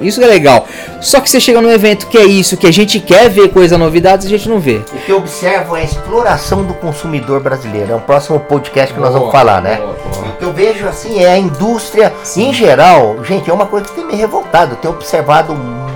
isso 0.00 0.22
é 0.22 0.26
legal. 0.26 0.66
Só 1.00 1.20
que 1.20 1.28
você 1.28 1.40
chega 1.40 1.60
num 1.60 1.70
evento 1.70 2.06
que 2.06 2.18
é 2.18 2.24
isso, 2.24 2.56
que 2.56 2.66
a 2.66 2.72
gente 2.72 3.00
quer 3.00 3.28
ver 3.28 3.48
coisa 3.48 3.76
novidades, 3.76 4.26
a 4.26 4.30
gente 4.30 4.48
não 4.48 4.58
vê. 4.58 4.82
O 4.92 4.98
que 5.04 5.12
eu 5.12 5.18
observo 5.18 5.76
é 5.76 5.80
a 5.80 5.84
exploração 5.84 6.62
do 6.64 6.74
consumidor 6.74 7.40
brasileiro. 7.40 7.92
É 7.92 7.96
um 7.96 8.00
próximo 8.00 8.40
podcast 8.40 8.92
que 8.94 9.00
nós 9.00 9.10
Boa, 9.10 9.20
vamos 9.20 9.32
falar, 9.32 9.60
né? 9.60 9.76
boa, 9.76 9.94
boa. 9.94 10.28
O 10.28 10.36
que 10.36 10.44
eu 10.44 10.52
vejo 10.52 10.86
assim 10.86 11.22
é 11.22 11.32
a 11.32 11.38
indústria 11.38 12.12
em 12.36 12.52
geral. 12.52 13.22
Gente, 13.24 13.50
é 13.50 13.52
uma 13.52 13.66
coisa 13.66 13.86
que 13.86 13.94
tem 13.94 14.04
me 14.04 14.14
revoltado. 14.14 14.72
Eu 14.72 14.76
tenho 14.76 14.94
observado 14.94 15.54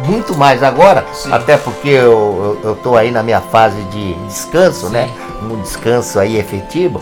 muito 0.09 0.37
mais 0.37 0.63
agora, 0.63 1.05
Sim. 1.13 1.33
até 1.33 1.57
porque 1.57 1.89
eu, 1.89 2.59
eu, 2.63 2.71
eu 2.71 2.77
tô 2.77 2.97
aí 2.97 3.11
na 3.11 3.23
minha 3.23 3.41
fase 3.41 3.81
de 3.85 4.15
descanso, 4.27 4.89
né? 4.89 5.11
Um 5.43 5.61
descanso 5.61 6.19
aí 6.19 6.39
efetivo. 6.39 7.01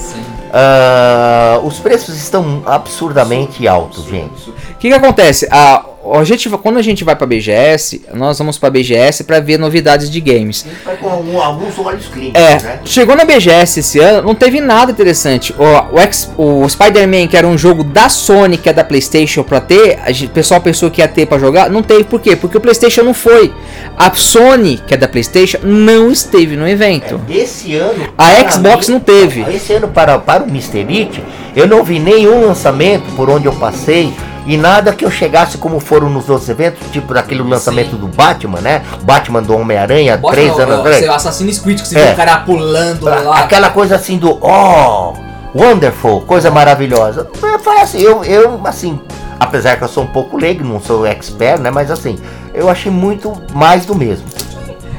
Ah, 0.52 1.60
os 1.62 1.78
preços 1.78 2.16
estão 2.16 2.62
absurdamente 2.66 3.66
altos, 3.68 4.04
gente. 4.04 4.50
O 4.50 4.74
que, 4.78 4.88
que 4.88 4.94
acontece? 4.94 5.48
A, 5.50 5.84
a 6.14 6.24
gente, 6.24 6.48
quando 6.48 6.78
a 6.78 6.82
gente 6.82 7.02
vai 7.04 7.16
pra 7.16 7.26
BGS, 7.26 8.02
nós 8.14 8.38
vamos 8.38 8.58
pra 8.58 8.70
BGS 8.70 9.24
pra 9.24 9.40
ver 9.40 9.58
novidades 9.58 10.10
de 10.10 10.20
games. 10.20 10.64
A 10.66 10.68
gente 10.74 10.84
vai 10.84 10.96
com 10.96 11.08
algum- 11.08 11.40
alguns 11.40 11.78
olhos 11.78 12.06
clínicos, 12.06 12.40
É, 12.40 12.58
né? 12.62 12.80
chegou 12.84 13.16
na 13.16 13.24
BGS 13.24 13.80
esse 13.80 13.98
ano, 13.98 14.22
não 14.26 14.34
teve 14.34 14.60
nada 14.60 14.92
interessante. 14.92 15.54
O, 15.58 16.42
o, 16.42 16.64
o 16.64 16.68
Spider-Man, 16.68 17.26
que 17.28 17.36
era 17.36 17.46
um 17.46 17.56
jogo 17.56 17.82
da 17.84 18.08
Sony, 18.08 18.56
que 18.58 18.68
é 18.68 18.72
da 18.72 18.84
PlayStation, 18.84 19.42
pra 19.42 19.60
ter, 19.60 19.98
a 20.04 20.12
gente- 20.12 20.26
o 20.30 20.34
pessoal 20.34 20.60
pensou 20.60 20.90
que 20.90 21.00
ia 21.00 21.08
ter 21.08 21.26
pra 21.26 21.38
jogar, 21.38 21.70
não 21.70 21.82
teve. 21.82 22.04
Por 22.04 22.20
quê? 22.20 22.36
Porque 22.36 22.56
o 22.56 22.60
PlayStation 22.60 23.02
não 23.02 23.14
foi. 23.14 23.52
A 23.96 24.12
Sony, 24.14 24.80
que 24.86 24.94
é 24.94 24.96
da 24.96 25.08
PlayStation, 25.08 25.58
não 25.62 26.10
esteve 26.10 26.56
no 26.56 26.68
evento. 26.68 27.20
Esse 27.28 27.74
ano. 27.74 28.08
A 28.18 28.50
Xbox 28.50 28.88
não 28.88 29.00
teve. 29.00 29.40
Esse 29.54 29.72
ano, 29.72 29.88
para, 29.88 30.18
para 30.18 30.44
o 30.44 30.48
Mr. 30.48 30.80
It, 30.88 31.22
eu 31.54 31.66
não 31.66 31.82
vi 31.82 31.98
nenhum 31.98 32.46
lançamento 32.46 33.04
por 33.16 33.28
onde 33.30 33.46
eu 33.46 33.52
passei. 33.54 34.12
E 34.46 34.56
nada 34.56 34.92
que 34.92 35.04
eu 35.04 35.10
chegasse 35.10 35.58
como 35.58 35.80
foram 35.80 36.08
nos 36.08 36.28
outros 36.30 36.48
eventos, 36.48 36.88
tipo 36.92 37.12
daquele 37.12 37.42
lançamento 37.42 37.96
do 37.96 38.06
Batman, 38.06 38.60
né? 38.60 38.82
Batman 39.02 39.42
do 39.42 39.56
Homem-Aranha, 39.56 40.18
três 40.30 40.56
anos 40.58 40.78
atrás. 40.78 41.08
Assassin's 41.08 41.58
Creed, 41.58 41.80
que 41.80 41.88
você 41.88 41.94
vê 41.96 42.12
o 42.12 42.16
cara 42.16 42.38
pulando 42.38 43.08
Aquela 43.08 43.70
coisa 43.70 43.96
assim 43.96 44.18
do 44.18 44.38
oh, 44.40 45.14
wonderful, 45.52 46.20
coisa 46.22 46.50
maravilhosa. 46.50 47.28
Foi 47.62 47.80
assim, 47.80 48.00
eu, 48.00 48.22
eu 48.24 48.60
assim, 48.64 49.00
apesar 49.40 49.76
que 49.76 49.82
eu 49.82 49.88
sou 49.88 50.04
um 50.04 50.08
pouco 50.08 50.36
leigo, 50.36 50.62
não 50.62 50.80
sou 50.80 51.04
expert, 51.04 51.60
né? 51.60 51.70
Mas 51.70 51.90
assim, 51.90 52.16
eu 52.54 52.70
achei 52.70 52.92
muito 52.92 53.32
mais 53.52 53.84
do 53.84 53.94
mesmo. 53.96 54.26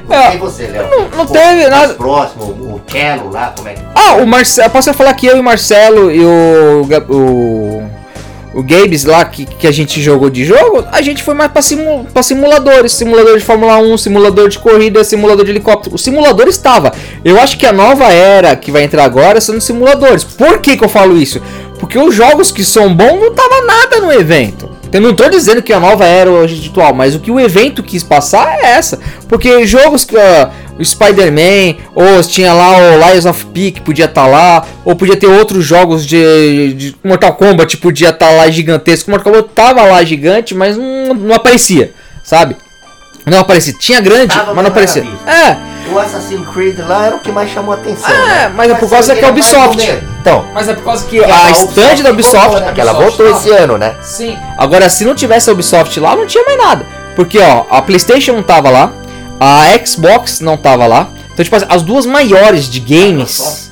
É, 0.09 0.35
e 0.35 0.37
você, 0.37 0.67
Léo? 0.67 0.89
não- 0.89 1.09
não 1.17 1.25
Pô, 1.25 1.33
teve 1.33 1.55
mais 1.55 1.69
nada- 1.69 1.93
Próximo, 1.95 2.43
o 2.45 2.81
cello 2.89 3.29
lá, 3.31 3.53
como 3.55 3.67
é 3.67 3.73
que. 3.73 3.81
Ah, 3.93 4.13
o 4.15 4.25
Marcelo. 4.27 4.69
Posso 4.69 4.93
falar 4.93 5.13
que 5.13 5.25
eu 5.27 5.35
e 5.35 5.39
o 5.39 5.43
Marcelo 5.43 6.09
e 6.11 6.23
o. 6.23 6.87
O, 7.09 7.89
o 8.57 8.63
Gabes 8.63 9.05
lá 9.05 9.23
que, 9.23 9.45
que 9.45 9.67
a 9.67 9.71
gente 9.71 10.01
jogou 10.01 10.31
de 10.31 10.43
jogo, 10.43 10.83
a 10.91 10.99
gente 10.99 11.21
foi 11.21 11.35
mais 11.35 11.51
pra, 11.51 11.61
simu, 11.61 12.07
pra 12.11 12.23
simuladores. 12.23 12.91
Simulador 12.91 13.37
de 13.37 13.45
Fórmula 13.45 13.77
1, 13.77 13.99
simulador 13.99 14.49
de 14.49 14.57
corrida, 14.57 15.03
simulador 15.03 15.45
de 15.45 15.51
helicóptero. 15.51 15.93
O 15.93 15.99
simulador 15.99 16.47
estava. 16.47 16.91
Eu 17.23 17.39
acho 17.39 17.55
que 17.55 17.67
a 17.67 17.71
nova 17.71 18.11
era 18.11 18.55
que 18.55 18.71
vai 18.71 18.81
entrar 18.81 19.03
agora 19.03 19.39
são 19.39 19.57
os 19.57 19.63
simuladores. 19.63 20.23
Por 20.23 20.57
que, 20.57 20.75
que 20.75 20.83
eu 20.83 20.89
falo 20.89 21.15
isso? 21.15 21.39
Porque 21.79 21.99
os 21.99 22.15
jogos 22.15 22.51
que 22.51 22.65
são 22.65 22.95
bons 22.95 23.19
não 23.19 23.31
tava 23.31 23.61
nada 23.61 24.01
no 24.01 24.11
evento. 24.11 24.67
Eu 24.91 25.01
não 25.01 25.13
tô 25.13 25.29
dizendo 25.29 25.61
que 25.61 25.71
a 25.71 25.79
nova 25.79 26.05
era 26.05 26.31
hoje 26.31 26.67
atual, 26.67 26.95
mas 26.95 27.13
o 27.13 27.19
que 27.19 27.29
o 27.29 27.39
evento 27.39 27.83
quis 27.83 28.01
passar 28.01 28.57
é 28.59 28.71
essa. 28.71 28.99
Porque 29.27 29.67
jogos 29.67 30.03
que. 30.03 30.17
ah, 30.17 30.49
o 30.79 30.85
Spider-Man, 30.85 31.77
ou 31.95 32.21
tinha 32.23 32.53
lá 32.53 32.77
o 32.77 33.11
Lies 33.11 33.25
of 33.25 33.45
P 33.47 33.71
que 33.71 33.81
podia 33.81 34.05
estar 34.05 34.23
tá 34.23 34.27
lá, 34.27 34.65
ou 34.85 34.95
podia 34.95 35.17
ter 35.17 35.27
outros 35.27 35.65
jogos 35.65 36.05
de, 36.05 36.73
de 36.73 36.95
Mortal 37.03 37.33
Kombat 37.33 37.77
podia 37.77 38.09
estar 38.09 38.27
tá 38.27 38.31
lá 38.31 38.49
gigantesco. 38.49 39.09
Mortal 39.09 39.33
Kombat 39.33 39.53
tava 39.53 39.83
lá 39.83 40.03
gigante, 40.03 40.53
mas 40.53 40.77
não, 40.77 41.13
não 41.13 41.35
aparecia, 41.35 41.91
sabe? 42.23 42.55
Não 43.25 43.39
aparecia. 43.39 43.73
Tinha 43.73 43.99
grande, 43.99 44.33
tava, 44.33 44.53
mas 44.53 44.63
não 44.63 44.71
aparecia. 44.71 45.05
É. 45.25 45.77
O 45.91 45.99
Assassin's 45.99 46.47
Creed 46.49 46.79
lá 46.79 47.05
era 47.05 47.15
o 47.15 47.19
que 47.19 47.31
mais 47.31 47.49
chamou 47.49 47.73
a 47.73 47.77
atenção. 47.77 48.09
É, 48.09 48.27
né? 48.27 48.53
mas 48.55 48.71
é 48.71 48.75
por 48.75 48.89
causa 48.89 49.15
que 49.15 49.23
é 49.23 49.29
Ubisoft. 49.29 50.01
Então, 50.21 50.45
mas 50.53 50.67
é 50.67 50.73
por 50.73 50.83
causa 50.83 51.05
que 51.05 51.23
a, 51.23 51.45
a 51.45 51.51
stand 51.51 52.03
da 52.03 52.11
Ubisoft, 52.11 52.47
voltou, 52.47 52.59
né? 52.67 52.73
que 52.73 52.81
ela 52.81 52.93
voltou 52.93 53.29
esse 53.29 53.49
ano, 53.51 53.77
né? 53.77 53.95
Sim. 54.01 54.37
Agora, 54.57 54.89
se 54.89 55.05
não 55.05 55.15
tivesse 55.15 55.49
a 55.49 55.53
Ubisoft 55.53 55.97
lá, 55.99 56.15
não 56.15 56.25
tinha 56.25 56.43
mais 56.43 56.57
nada. 56.57 56.85
Porque, 57.15 57.39
ó, 57.39 57.65
a 57.69 57.81
PlayStation 57.81 58.33
não 58.33 58.43
tava 58.43 58.69
lá, 58.69 58.91
a 59.39 59.85
Xbox 59.85 60.39
não 60.39 60.57
tava 60.57 60.87
lá. 60.87 61.09
Então, 61.33 61.43
tipo, 61.43 61.55
as 61.55 61.81
duas 61.83 62.05
maiores 62.05 62.69
de 62.69 62.79
games. 62.79 63.67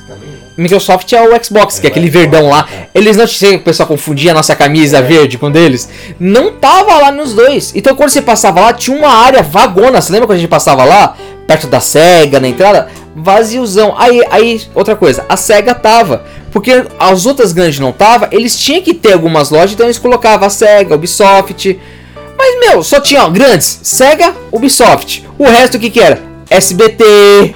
Microsoft 0.56 1.12
é 1.12 1.20
o 1.20 1.44
Xbox, 1.44 1.78
que 1.78 1.86
é 1.86 1.90
aquele 1.90 2.08
verdão 2.08 2.48
lá. 2.48 2.66
Eles 2.94 3.16
não 3.16 3.26
sei 3.26 3.56
o 3.56 3.60
pessoal 3.60 3.86
confundia 3.86 4.30
a 4.30 4.34
nossa 4.34 4.56
camisa 4.56 5.02
verde 5.02 5.36
com 5.36 5.50
deles. 5.50 5.88
Não 6.18 6.52
tava 6.52 6.94
lá 6.98 7.12
nos 7.12 7.34
dois. 7.34 7.72
Então 7.74 7.94
quando 7.94 8.08
você 8.08 8.22
passava 8.22 8.60
lá, 8.60 8.72
tinha 8.72 8.96
uma 8.96 9.10
área 9.10 9.42
vagona. 9.42 10.00
Você 10.00 10.12
lembra 10.12 10.26
quando 10.26 10.38
a 10.38 10.40
gente 10.40 10.48
passava 10.48 10.82
lá? 10.84 11.14
Perto 11.46 11.66
da 11.66 11.78
SEGA, 11.78 12.40
na 12.40 12.48
entrada? 12.48 12.88
Vaziozão. 13.14 13.94
Aí, 13.98 14.22
aí, 14.30 14.62
outra 14.74 14.96
coisa, 14.96 15.26
a 15.28 15.36
SEGA 15.36 15.74
tava. 15.74 16.24
Porque 16.50 16.86
as 16.98 17.26
outras 17.26 17.52
grandes 17.52 17.78
não 17.78 17.92
tava, 17.92 18.28
eles 18.32 18.58
tinham 18.58 18.80
que 18.80 18.94
ter 18.94 19.12
algumas 19.12 19.50
lojas, 19.50 19.72
então 19.72 19.86
eles 19.86 19.98
colocavam 19.98 20.46
a 20.46 20.50
SEGA, 20.50 20.94
Ubisoft. 20.94 21.78
Mas, 22.38 22.60
meu, 22.60 22.82
só 22.82 23.00
tinha 23.00 23.24
ó, 23.24 23.30
grandes, 23.30 23.80
SEGA, 23.82 24.34
Ubisoft. 24.52 25.24
O 25.38 25.44
resto 25.44 25.76
o 25.76 25.80
que 25.80 25.90
que 25.90 26.00
era? 26.00 26.22
SBT, 26.48 27.54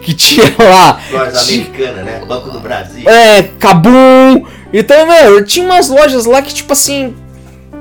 que 0.00 0.14
tinha 0.14 0.54
lá. 0.58 1.00
Lojas 1.10 1.48
americanas, 1.48 2.04
né? 2.04 2.22
Banco 2.26 2.50
do 2.50 2.60
Brasil. 2.60 3.08
É, 3.08 3.42
Cabum. 3.58 4.44
Então, 4.72 5.06
meu, 5.06 5.44
tinha 5.44 5.64
umas 5.64 5.88
lojas 5.88 6.24
lá 6.24 6.40
que, 6.40 6.54
tipo 6.54 6.72
assim, 6.72 7.14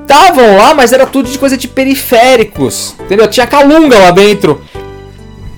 estavam 0.02 0.58
lá, 0.58 0.74
mas 0.74 0.92
era 0.92 1.06
tudo 1.06 1.30
de 1.30 1.38
coisa 1.40 1.56
de 1.56 1.68
periféricos. 1.68 2.96
Entendeu? 3.00 3.28
Tinha 3.28 3.48
Calunga 3.48 3.98
lá 3.98 4.12
dentro. 4.12 4.62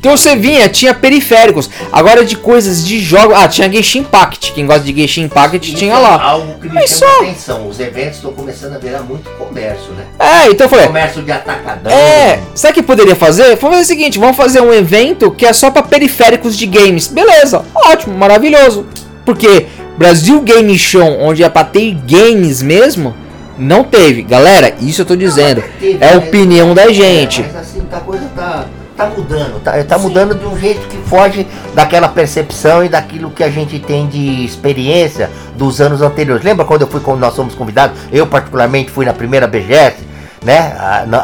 Então 0.04 0.18
você 0.18 0.36
vinha, 0.36 0.68
tinha 0.68 0.94
periféricos. 0.94 1.70
Agora 1.90 2.26
de 2.26 2.36
coisas 2.36 2.86
de 2.86 3.00
jogo. 3.00 3.34
Ah, 3.34 3.48
tinha 3.48 3.72
Genshin 3.72 4.00
Impact. 4.00 4.52
Quem 4.52 4.66
gosta 4.66 4.84
de 4.84 4.94
Genshin 4.94 5.22
Impact 5.22 5.74
tinha 5.74 5.94
é 5.94 5.98
lá. 5.98 6.22
Algo 6.22 6.60
que 6.60 6.68
me 6.68 6.74
Mas 6.74 6.92
só... 6.92 7.06
atenção. 7.22 7.70
Os 7.70 7.80
eventos 7.80 8.18
estão 8.18 8.34
começando 8.34 8.76
a 8.76 8.78
virar 8.78 9.00
muito 9.00 9.30
comércio, 9.38 9.94
né? 9.94 10.04
É, 10.20 10.50
então 10.50 10.68
falei. 10.68 10.88
Comércio 10.88 11.24
de 11.24 11.32
atacadão. 11.32 11.90
É, 11.90 12.42
sabe 12.54 12.74
o 12.74 12.76
que 12.76 12.84
poderia 12.84 13.16
fazer? 13.16 13.56
Vamos 13.56 13.78
fazer 13.78 13.82
o 13.82 13.86
seguinte: 13.86 14.20
vamos 14.20 14.36
fazer 14.36 14.60
um 14.60 14.74
evento 14.74 15.32
que 15.32 15.46
é 15.46 15.54
só 15.54 15.72
para 15.72 15.84
periféricos 15.84 16.58
de 16.58 16.66
games. 16.66 17.08
Beleza, 17.08 17.64
ótimo, 17.74 18.18
maravilhoso. 18.18 18.86
Porque 19.24 19.68
Brasil 19.98 20.42
Game 20.42 20.78
Show, 20.78 21.18
onde 21.22 21.46
é 21.46 21.50
pra 21.50 21.64
ter 21.64 21.94
games 22.06 22.62
mesmo, 22.62 23.16
não 23.58 23.86
teve. 23.86 24.22
Galera, 24.24 24.76
isso 24.82 25.04
eu 25.04 25.06
tô 25.06 25.16
dizendo. 25.16 25.62
Não, 25.62 25.80
teve, 25.80 26.04
é 26.04 26.14
a 26.14 26.18
opinião 26.18 26.74
da 26.74 26.92
gente. 26.92 27.40
É, 27.40 27.46
mas 27.46 27.56
assim, 27.56 27.82
a 27.90 28.00
coisa 28.02 28.30
tá 28.36 28.66
tá 28.96 29.06
mudando, 29.08 29.64
tá, 29.64 29.84
tá 29.84 29.98
mudando 29.98 30.36
de 30.36 30.46
um 30.46 30.58
jeito 30.58 30.88
que 30.88 30.98
foge 31.10 31.48
daquela 31.74 32.08
percepção 32.08 32.84
e 32.84 32.90
daquilo 32.90 33.32
que 33.32 33.44
a 33.44 33.50
gente 33.50 33.80
tem 33.80 34.08
de 34.08 34.46
experiência 34.46 35.30
dos 35.56 35.82
anos 35.82 36.02
anteriores. 36.02 36.44
Lembra 36.44 36.66
quando 36.66 36.82
eu 36.82 36.88
fui 36.88 37.00
quando 37.00 37.20
nós 37.20 37.36
fomos 37.36 37.56
convidados? 37.56 37.98
Eu 38.12 38.28
particularmente 38.28 38.92
fui 38.92 39.06
na 39.06 39.14
primeira 39.14 39.48
BGS, 39.48 39.98
né? 40.44 40.76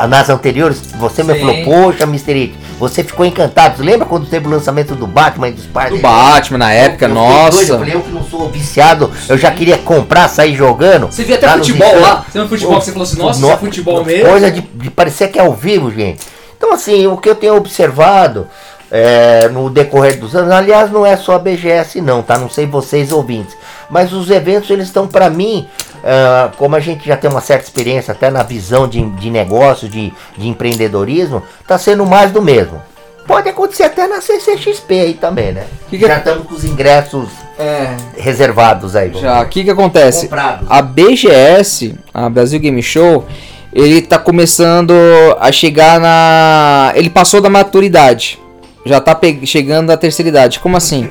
nas 0.08 0.30
anteriores, 0.30 0.82
você 0.98 1.24
Sim. 1.24 1.32
me 1.32 1.40
falou, 1.40 1.64
poxa, 1.64 2.04
Mr. 2.06 2.32
It, 2.32 2.56
você 2.80 3.04
ficou 3.04 3.26
encantado. 3.26 3.84
Lembra 3.84 4.08
quando 4.08 4.26
teve 4.26 4.48
o 4.48 4.50
lançamento 4.50 4.96
do 4.96 5.06
Batman 5.06 5.50
e 5.50 5.52
dos 5.52 5.66
pais? 5.66 5.92
Do 5.92 6.00
Batman 6.00 6.58
na 6.58 6.72
época, 6.72 7.06
eu, 7.06 7.10
eu 7.10 7.16
nossa. 7.16 7.52
Doido, 7.52 7.74
eu 7.74 7.80
falei, 7.80 7.96
eu 7.96 8.02
que 8.02 8.12
não 8.12 8.24
sou 8.24 8.50
viciado, 8.50 9.12
eu 9.28 9.38
já 9.38 9.52
queria 9.52 9.78
comprar, 9.78 10.28
sair 10.30 10.56
jogando. 10.56 11.08
Você 11.08 11.24
via 11.24 11.36
até 11.36 11.50
futebol 11.50 12.00
lá? 12.00 12.26
Você 12.30 12.40
viu 12.40 12.48
futebol 12.48 12.80
que 12.80 12.86
você 12.86 12.92
falou 12.92 13.04
assim, 13.08 13.20
nossa, 13.20 13.42
no, 13.42 13.52
é 13.52 13.58
futebol 13.58 14.06
mesmo? 14.06 14.30
Coisa 14.30 14.52
de, 14.52 14.62
de 14.62 14.90
parecer 14.90 15.28
que 15.28 15.38
é 15.38 15.42
ao 15.42 15.54
vivo, 15.54 15.92
gente. 15.92 16.39
Então, 16.60 16.74
assim, 16.74 17.08
o 17.08 17.16
que 17.16 17.30
eu 17.30 17.36
tenho 17.36 17.56
observado 17.56 18.46
é, 18.92 19.48
no 19.48 19.70
decorrer 19.70 20.20
dos 20.20 20.36
anos, 20.36 20.52
aliás, 20.52 20.92
não 20.92 21.06
é 21.06 21.16
só 21.16 21.36
a 21.36 21.40
BGS, 21.40 22.02
não, 22.02 22.22
tá? 22.22 22.38
Não 22.38 22.50
sei 22.50 22.66
vocês 22.66 23.14
ouvintes, 23.14 23.56
mas 23.90 24.12
os 24.12 24.30
eventos 24.30 24.70
eles 24.70 24.88
estão 24.88 25.08
para 25.08 25.30
mim. 25.30 25.68
Uh, 26.00 26.56
como 26.56 26.78
a 26.78 26.80
gente 26.80 27.06
já 27.06 27.18
tem 27.18 27.30
uma 27.30 27.42
certa 27.42 27.66
experiência 27.66 28.14
até 28.14 28.30
na 28.30 28.42
visão 28.42 28.88
de, 28.88 29.02
de 29.02 29.30
negócio, 29.30 29.90
de, 29.90 30.14
de 30.38 30.48
empreendedorismo, 30.48 31.44
tá 31.68 31.78
sendo 31.78 32.06
mais 32.06 32.32
do 32.32 32.42
mesmo. 32.42 32.82
Pode 33.28 33.50
acontecer 33.50 33.84
até 33.84 34.08
na 34.08 34.22
CCXP 34.22 35.00
aí 35.00 35.14
também, 35.14 35.52
né? 35.52 35.68
Que 35.90 35.98
que 35.98 36.08
já 36.08 36.18
estamos 36.18 36.48
com 36.48 36.56
os 36.56 36.64
ingressos 36.64 37.30
é, 37.60 37.96
reservados 38.18 38.96
aí. 38.96 39.14
Já, 39.14 39.42
o 39.42 39.46
que 39.48 39.66
que 39.66 39.70
acontece? 39.70 40.24
Comprados. 40.24 40.68
A 40.70 40.82
BGS, 40.82 41.96
a 42.14 42.30
Brasil 42.30 42.60
Game 42.60 42.82
Show, 42.82 43.26
ele 43.74 44.02
tá 44.02 44.18
começando 44.18 44.94
a 45.40 45.52
chegar 45.52 46.00
na. 46.00 46.92
Ele 46.96 47.10
passou 47.10 47.42
da 47.42 47.50
maturidade. 47.50 48.40
Já 48.86 49.00
tá 49.00 49.14
pe... 49.14 49.46
chegando 49.46 49.92
à 49.92 49.98
terceira 49.98 50.30
idade. 50.30 50.60
Como 50.60 50.76
assim? 50.76 51.10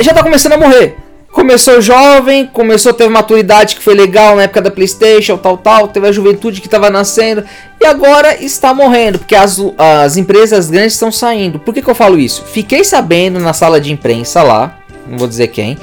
Já 0.00 0.14
tá 0.14 0.22
começando 0.22 0.52
a 0.52 0.58
morrer. 0.58 0.96
Começou 1.32 1.80
jovem, 1.80 2.46
começou 2.46 2.90
a 2.90 2.94
ter 2.94 3.08
maturidade 3.08 3.74
que 3.74 3.82
foi 3.82 3.94
legal 3.94 4.36
na 4.36 4.42
época 4.42 4.60
da 4.60 4.70
PlayStation, 4.70 5.38
tal, 5.38 5.56
tal. 5.56 5.88
Teve 5.88 6.06
a 6.06 6.12
juventude 6.12 6.60
que 6.60 6.68
tava 6.68 6.90
nascendo. 6.90 7.42
E 7.80 7.86
agora 7.86 8.42
está 8.44 8.74
morrendo, 8.74 9.18
porque 9.18 9.34
as, 9.34 9.58
as 9.78 10.18
empresas 10.18 10.68
grandes 10.68 10.92
estão 10.92 11.10
saindo. 11.10 11.58
Por 11.58 11.72
que, 11.72 11.80
que 11.80 11.88
eu 11.88 11.94
falo 11.94 12.18
isso? 12.18 12.44
Fiquei 12.44 12.84
sabendo 12.84 13.40
na 13.40 13.54
sala 13.54 13.80
de 13.80 13.90
imprensa 13.90 14.42
lá, 14.42 14.78
não 15.06 15.18
vou 15.18 15.28
dizer 15.28 15.48
quem, 15.48 15.76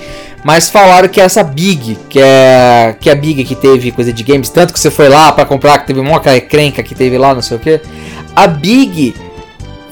mas 0.44 0.70
falaram 0.70 1.08
que 1.08 1.20
essa 1.20 1.44
Big, 1.44 1.98
que 2.10 2.20
é, 2.20 2.96
que 3.00 3.10
é 3.10 3.14
a 3.14 3.16
Big 3.16 3.44
que 3.44 3.56
teve 3.56 3.92
coisa 3.92 4.14
de 4.14 4.24
games, 4.24 4.50
tanto 4.50 4.74
que 4.74 4.80
você 4.80 4.90
foi 4.90 5.10
lá 5.10 5.32
para 5.32 5.46
comprar, 5.46 5.80
que 5.80 5.88
teve 5.88 6.00
uma 6.00 6.20
crenca 6.20 6.82
que 6.82 6.96
teve 6.96 7.18
lá, 7.18 7.34
não 7.34 7.42
sei 7.42 7.58
o 7.58 7.60
que. 7.60 7.82
A 8.36 8.48
Big 8.48 9.16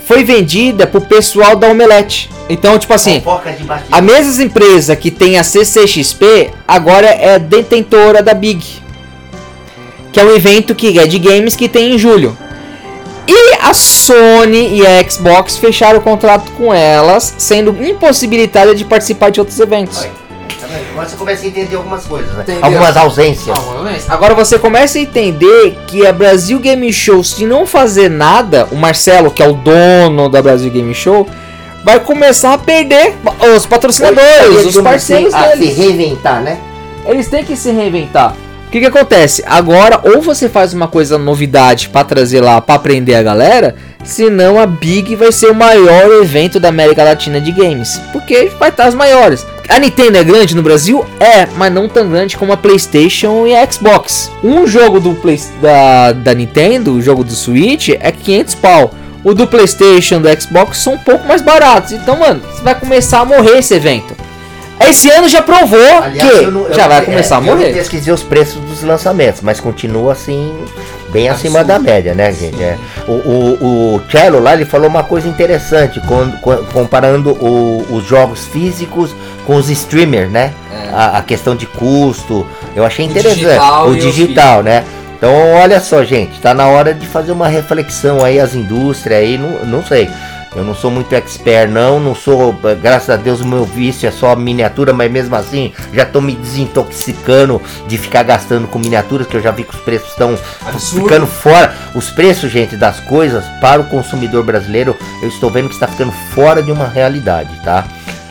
foi 0.05 0.23
vendida 0.23 0.87
pro 0.87 1.01
pessoal 1.01 1.55
da 1.57 1.67
Omelete. 1.67 2.29
Então, 2.49 2.79
tipo 2.79 2.93
assim, 2.93 3.21
a 3.91 3.99
mesma 3.99 4.41
empresa 4.41 4.95
que 4.95 5.11
tem 5.11 5.37
a 5.37 5.43
CCXP 5.43 6.51
agora 6.65 7.07
é 7.07 7.37
detentora 7.37 8.23
da 8.23 8.33
Big. 8.33 8.65
Que 10.13 10.19
é 10.21 10.23
um 10.23 10.33
evento 10.33 10.73
que 10.73 10.97
é 10.97 11.05
de 11.05 11.19
games 11.19 11.57
que 11.57 11.67
tem 11.67 11.93
em 11.93 11.97
julho. 11.97 12.37
A 13.67 13.73
Sony 13.73 14.77
e 14.77 14.87
a 14.87 15.09
Xbox 15.09 15.57
fecharam 15.57 15.99
o 15.99 16.01
contrato 16.01 16.49
com 16.53 16.73
elas, 16.73 17.35
sendo 17.37 17.75
impossibilitada 17.83 18.73
de 18.73 18.85
participar 18.85 19.29
de 19.29 19.41
outros 19.41 19.59
eventos. 19.59 20.07
Agora 20.93 21.09
você 21.09 21.17
começa 21.17 21.43
a 21.43 21.47
entender 21.47 21.75
algumas 21.75 22.05
coisas, 22.05 22.31
né? 22.33 22.45
Algumas 22.61 22.95
ausências. 22.95 23.57
Agora 24.07 24.33
você 24.33 24.57
começa 24.57 24.97
a 24.97 25.01
entender 25.01 25.77
que 25.85 26.07
a 26.07 26.13
Brasil 26.13 26.59
Game 26.59 26.91
Show, 26.93 27.21
se 27.25 27.45
não 27.45 27.65
fazer 27.65 28.09
nada, 28.09 28.69
o 28.71 28.75
Marcelo, 28.77 29.29
que 29.29 29.43
é 29.43 29.47
o 29.49 29.53
dono 29.53 30.29
da 30.29 30.41
Brasil 30.41 30.71
Game 30.71 30.93
Show, 30.93 31.27
vai 31.83 31.99
começar 31.99 32.53
a 32.53 32.57
perder 32.57 33.15
os 33.53 33.65
patrocinadores, 33.65 34.65
os 34.65 34.81
parceiros 34.81 35.33
a 35.33 35.47
deles. 35.47 35.75
se 35.75 35.81
reinventar, 35.81 36.41
né? 36.41 36.57
Eles 37.05 37.27
têm 37.27 37.43
que 37.43 37.57
se 37.57 37.69
reinventar. 37.71 38.33
O 38.67 38.69
que, 38.69 38.81
que 38.81 38.85
acontece? 38.85 39.41
Agora, 39.45 40.01
ou 40.03 40.21
você 40.21 40.49
faz 40.49 40.73
uma 40.73 40.89
coisa 40.89 41.17
novidade 41.17 41.87
para 41.87 42.03
trazer 42.03 42.41
lá 42.41 42.59
para 42.59 42.75
aprender 42.75 43.15
a 43.15 43.23
galera, 43.23 43.75
senão 44.03 44.59
a 44.59 44.65
Big 44.65 45.15
vai 45.15 45.31
ser 45.31 45.47
o 45.47 45.55
maior 45.55 46.21
evento 46.21 46.59
da 46.59 46.67
América 46.67 47.01
Latina 47.01 47.39
de 47.39 47.53
games, 47.53 47.97
porque 48.11 48.51
vai 48.59 48.67
estar 48.67 48.85
as 48.85 48.93
maiores. 48.93 49.45
A 49.69 49.79
Nintendo 49.79 50.17
é 50.17 50.23
grande 50.23 50.53
no 50.53 50.61
Brasil? 50.61 51.05
É, 51.17 51.47
mas 51.55 51.71
não 51.71 51.87
tão 51.87 52.09
grande 52.09 52.35
como 52.35 52.51
a 52.51 52.57
PlayStation 52.57 53.47
e 53.47 53.55
a 53.55 53.71
Xbox. 53.71 54.29
Um 54.43 54.67
jogo 54.67 54.99
do 54.99 55.15
Play, 55.15 55.39
da, 55.61 56.11
da 56.11 56.33
Nintendo, 56.33 56.91
o 56.91 57.01
jogo 57.01 57.23
do 57.23 57.33
Switch, 57.33 57.89
é 57.89 58.11
500 58.11 58.55
pau. 58.55 58.93
O 59.23 59.33
do 59.33 59.47
PlayStation, 59.47 60.21
do 60.21 60.41
Xbox 60.41 60.79
são 60.79 60.93
um 60.93 60.97
pouco 60.97 61.25
mais 61.25 61.41
baratos. 61.41 61.93
Então, 61.93 62.17
mano, 62.19 62.41
você 62.41 62.61
vai 62.61 62.75
começar 62.75 63.21
a 63.21 63.25
morrer 63.25 63.59
esse 63.59 63.73
evento. 63.73 64.26
Esse 64.79 65.09
ano 65.09 65.27
já 65.27 65.41
provou 65.41 65.79
Aliás, 66.01 66.39
que 66.39 66.45
não, 66.45 66.71
já 66.71 66.87
vai 66.87 67.03
começar 67.03 67.35
é, 67.35 67.37
a 67.37 67.41
morrer. 67.41 67.69
Eu 67.69 67.73
pesquisei 67.73 68.13
os 68.13 68.23
preços 68.23 68.61
dos 68.61 68.83
lançamentos, 68.83 69.41
mas 69.41 69.59
continua 69.59 70.11
assim 70.13 70.53
bem 71.09 71.29
acima 71.29 71.63
da 71.63 71.79
média, 71.79 72.13
né, 72.13 72.31
gente? 72.31 72.61
É. 72.61 72.77
O, 73.07 73.11
o, 73.11 73.95
o 73.95 74.01
Cello 74.11 74.39
lá 74.39 74.53
ele 74.53 74.65
falou 74.65 74.87
uma 74.87 75.03
coisa 75.03 75.27
interessante, 75.27 75.99
com, 76.01 76.31
com, 76.41 76.57
comparando 76.65 77.31
o, 77.31 77.85
os 77.89 78.05
jogos 78.05 78.45
físicos 78.45 79.15
com 79.45 79.55
os 79.55 79.69
streamers, 79.69 80.29
né? 80.29 80.53
É. 80.71 80.89
A, 80.93 81.17
a, 81.17 81.21
questão 81.21 81.55
de 81.55 81.65
custo, 81.65 82.45
eu 82.75 82.85
achei 82.85 83.05
interessante. 83.05 83.39
Digital 83.39 83.87
o 83.87 83.95
digital, 83.95 84.63
né? 84.63 84.83
Então, 85.17 85.33
olha 85.55 85.79
só, 85.79 86.03
gente, 86.03 86.33
está 86.33 86.53
na 86.53 86.67
hora 86.67 86.93
de 86.93 87.07
fazer 87.07 87.31
uma 87.31 87.47
reflexão 87.47 88.23
aí 88.23 88.39
as 88.39 88.53
indústrias 88.53 89.19
aí, 89.19 89.37
não, 89.37 89.65
não 89.65 89.83
sei. 89.83 90.07
Eu 90.57 90.63
não 90.63 90.73
sou 90.73 90.89
muito 90.89 91.13
expert, 91.13 91.69
não. 91.69 91.99
Não 91.99 92.15
sou, 92.15 92.51
graças 92.81 93.11
a 93.11 93.15
Deus, 93.15 93.41
o 93.41 93.47
meu 93.47 93.63
vício 93.63 94.07
é 94.07 94.11
só 94.11 94.35
miniatura, 94.35 94.91
mas 94.91 95.11
mesmo 95.11 95.35
assim 95.35 95.71
já 95.93 96.03
tô 96.03 96.19
me 96.19 96.33
desintoxicando 96.33 97.61
de 97.87 97.97
ficar 97.97 98.23
gastando 98.23 98.67
com 98.67 98.79
miniaturas, 98.79 99.27
que 99.27 99.37
eu 99.37 99.41
já 99.41 99.51
vi 99.51 99.63
que 99.63 99.75
os 99.75 99.81
preços 99.81 100.09
estão 100.09 100.35
ficando 100.79 101.27
fora. 101.27 101.75
Os 101.93 102.09
preços, 102.09 102.51
gente, 102.51 102.75
das 102.75 102.99
coisas 103.01 103.45
para 103.61 103.81
o 103.81 103.85
consumidor 103.85 104.43
brasileiro, 104.43 104.97
eu 105.21 105.29
estou 105.29 105.51
vendo 105.51 105.69
que 105.69 105.75
está 105.75 105.87
ficando 105.87 106.11
fora 106.33 106.63
de 106.63 106.71
uma 106.71 106.87
realidade, 106.87 107.51
tá? 107.63 107.85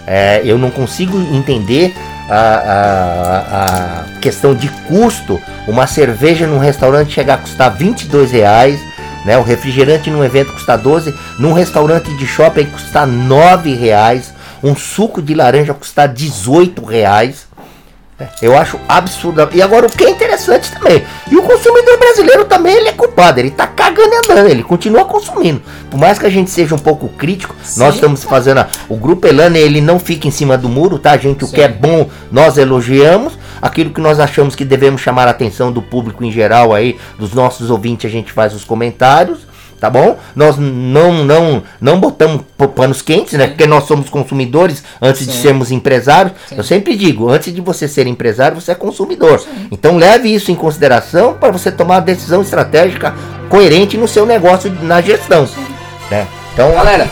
É, 0.05 0.43
eu 0.45 0.59
não 0.59 0.71
consigo 0.71 1.17
entender 1.33 1.95
a, 2.29 2.35
a, 2.35 3.63
a, 3.63 4.21
questão 4.21 4.53
de 4.53 4.69
custo. 4.89 5.41
Uma 5.69 5.87
cerveja 5.87 6.47
num 6.47 6.59
restaurante 6.59 7.13
chegar 7.13 7.35
a 7.35 7.39
custar 7.39 7.73
22 7.73 8.33
reais 8.33 8.81
né? 9.27 9.37
O 9.37 9.43
refrigerante 9.43 10.09
num 10.09 10.25
evento 10.25 10.53
custa 10.53 10.77
12, 10.77 11.13
num 11.39 11.53
restaurante 11.53 12.17
de 12.17 12.27
shopping 12.27 12.67
custa 12.67 13.05
9 13.05 13.75
reais, 13.75 14.33
um 14.63 14.75
suco 14.75 15.21
de 15.21 15.35
laranja 15.35 15.75
custa 15.75 16.07
18 16.07 16.83
reais. 16.85 17.47
É, 18.19 18.29
eu 18.41 18.57
acho 18.57 18.81
absurdo. 18.89 19.47
E 19.53 19.61
agora 19.61 19.87
o 19.87 19.91
que 19.91 20.03
é 20.03 20.09
interessante 20.09 20.73
também. 20.73 21.05
E 21.31 21.37
o 21.37 21.43
consumidor 21.43 21.99
brasileiro 21.99 22.47
também 22.47 22.75
ele 22.75 22.89
é 22.89 22.93
culpado. 22.93 23.39
Ele 23.39 23.51
tá 23.51 23.67
cagando 23.67 24.09
e 24.11 24.17
andando. 24.17 24.49
Ele 24.49 24.63
continua 24.63 25.05
consumindo. 25.05 25.61
Por 25.91 26.01
mais 26.01 26.19
que 26.19 26.25
a 26.25 26.31
gente 26.31 26.51
seja 26.51 26.75
um 26.75 26.79
pouco 26.79 27.09
crítico, 27.11 27.55
Sim. 27.63 27.81
nós 27.81 27.97
estamos 27.97 28.25
fazendo. 28.25 28.61
A, 28.61 28.69
o 28.89 28.97
grupo 28.97 29.27
Elane 29.27 29.59
ele 29.59 29.83
não 29.83 29.99
fica 29.99 30.27
em 30.27 30.31
cima 30.31 30.57
do 30.57 30.67
muro, 30.67 30.99
tá, 30.99 31.15
gente? 31.19 31.45
O 31.45 31.47
Sim. 31.47 31.57
que 31.57 31.61
é 31.61 31.69
bom 31.69 32.09
nós 32.33 32.57
elogiamos. 32.57 33.35
Aquilo 33.61 33.91
que 33.91 34.01
nós 34.01 34.21
achamos 34.21 34.55
que 34.55 34.65
devemos 34.65 35.01
chamar 35.01 35.29
a 35.29 35.31
atenção 35.31 35.73
do 35.73 35.83
público 35.83 36.25
em 36.25 36.31
geral 36.31 36.75
aí, 36.75 36.97
dos 37.19 37.33
nossos 37.33 37.71
ouvintes, 37.71 38.11
a 38.11 38.13
gente 38.13 38.33
faz 38.33 38.55
os 38.55 38.65
comentários 38.65 39.47
tá 39.79 39.91
bom? 39.91 40.19
Nós 40.35 40.57
não 40.57 41.25
não 41.25 41.63
não 41.81 42.01
botamos 42.01 42.43
panos 42.75 43.03
quentes, 43.03 43.35
né? 43.35 43.47
Porque 43.47 43.67
nós 43.67 43.85
somos 43.85 44.09
consumidores 44.09 44.83
antes 45.01 45.25
Sim. 45.25 45.31
de 45.31 45.37
sermos 45.37 45.71
empresários. 45.71 46.33
Sim. 46.49 46.57
Eu 46.57 46.65
sempre 46.65 46.97
digo, 46.97 47.29
antes 47.29 47.55
de 47.55 47.61
você 47.61 47.87
ser 47.87 48.07
empresário, 48.07 48.61
você 48.61 48.73
é 48.73 48.75
consumidor. 48.75 49.41
Sim. 49.41 49.69
Então 49.71 49.97
leve 49.97 50.33
isso 50.33 50.51
em 50.51 50.55
consideração 50.55 51.35
para 51.35 51.53
você 51.53 51.71
tomar 51.71 51.97
uma 51.97 52.01
decisão 52.01 52.43
estratégica 52.43 53.15
coerente 53.49 53.97
no 53.97 54.09
seu 54.09 54.27
negócio 54.27 54.73
na 54.83 55.01
gestão, 55.01 55.49
né? 56.11 56.27
Então, 56.53 56.73
galera, 56.73 57.07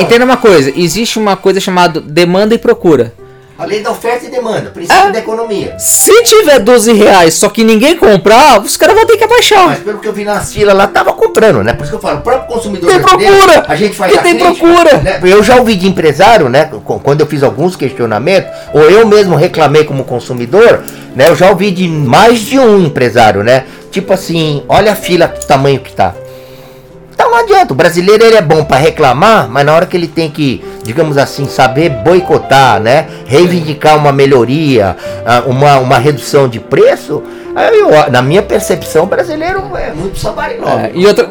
entenda 0.00 0.24
uma 0.24 0.38
coisa, 0.38 0.72
existe 0.74 1.18
uma 1.18 1.36
coisa 1.36 1.60
chamada 1.60 2.00
demanda 2.00 2.54
e 2.54 2.58
procura. 2.58 3.12
A 3.58 3.64
lei 3.64 3.80
da 3.80 3.90
oferta 3.90 4.24
e 4.24 4.30
demanda, 4.30 4.70
princípio 4.70 5.08
é. 5.08 5.12
da 5.12 5.18
economia. 5.18 5.78
Se 5.78 6.22
tiver 6.24 6.58
12 6.58 6.92
reais, 6.94 7.34
só 7.34 7.48
que 7.48 7.62
ninguém 7.62 7.96
comprar, 7.96 8.60
os 8.60 8.76
caras 8.76 8.96
vão 8.96 9.06
ter 9.06 9.16
que 9.16 9.24
abaixar. 9.24 9.66
Mas 9.66 9.78
pelo 9.80 9.98
que 9.98 10.08
eu 10.08 10.12
vi 10.12 10.24
na 10.24 10.40
fila 10.40 10.72
lá, 10.72 10.86
tava 10.86 11.12
comprando, 11.12 11.62
né? 11.62 11.74
Por 11.74 11.82
isso 11.82 11.92
que 11.92 11.96
eu 11.96 12.00
falo, 12.00 12.18
o 12.18 12.22
próprio 12.22 12.54
consumidor 12.54 12.90
tem 12.90 13.00
procura. 13.00 13.64
a 13.68 13.76
gente 13.76 13.94
faz 13.94 14.12
que 14.12 14.18
a 14.18 14.22
tem 14.22 14.38
crítica, 14.38 14.66
procura. 14.66 14.96
Né? 14.98 15.20
Eu 15.22 15.42
já 15.42 15.56
ouvi 15.56 15.76
de 15.76 15.86
empresário, 15.86 16.48
né? 16.48 16.70
Quando 17.02 17.20
eu 17.20 17.26
fiz 17.26 17.42
alguns 17.42 17.76
questionamentos, 17.76 18.50
ou 18.72 18.82
eu 18.82 19.06
mesmo 19.06 19.36
reclamei 19.36 19.84
como 19.84 20.04
consumidor, 20.04 20.80
né? 21.14 21.28
Eu 21.28 21.36
já 21.36 21.50
ouvi 21.50 21.70
de 21.70 21.86
mais 21.86 22.40
de 22.40 22.58
um 22.58 22.84
empresário, 22.84 23.42
né? 23.42 23.64
Tipo 23.90 24.14
assim, 24.14 24.62
olha 24.68 24.92
a 24.92 24.96
fila, 24.96 25.32
o 25.42 25.46
tamanho 25.46 25.78
que 25.78 25.92
tá. 25.92 26.14
Então 27.22 27.30
não 27.30 27.38
adianta, 27.38 27.72
o 27.72 27.76
brasileiro 27.76 28.24
ele 28.24 28.34
é 28.34 28.42
bom 28.42 28.64
para 28.64 28.78
reclamar, 28.78 29.48
mas 29.48 29.64
na 29.64 29.72
hora 29.72 29.86
que 29.86 29.96
ele 29.96 30.08
tem 30.08 30.28
que, 30.28 30.60
digamos 30.82 31.16
assim, 31.16 31.46
saber 31.46 31.88
boicotar, 31.88 32.80
né? 32.80 33.06
Reivindicar 33.26 33.96
uma 33.96 34.10
melhoria, 34.10 34.96
ah, 35.24 35.44
uma, 35.46 35.78
uma 35.78 35.98
redução 35.98 36.48
de 36.48 36.58
preço, 36.58 37.22
eu, 37.72 38.10
na 38.10 38.20
minha 38.20 38.42
percepção, 38.42 39.04
o 39.04 39.06
brasileiro 39.06 39.62
é 39.76 39.92
muito 39.92 40.18
sabarinóvel. 40.18 40.86
É, 40.86 40.90
e, 40.92 41.06
outra, 41.06 41.30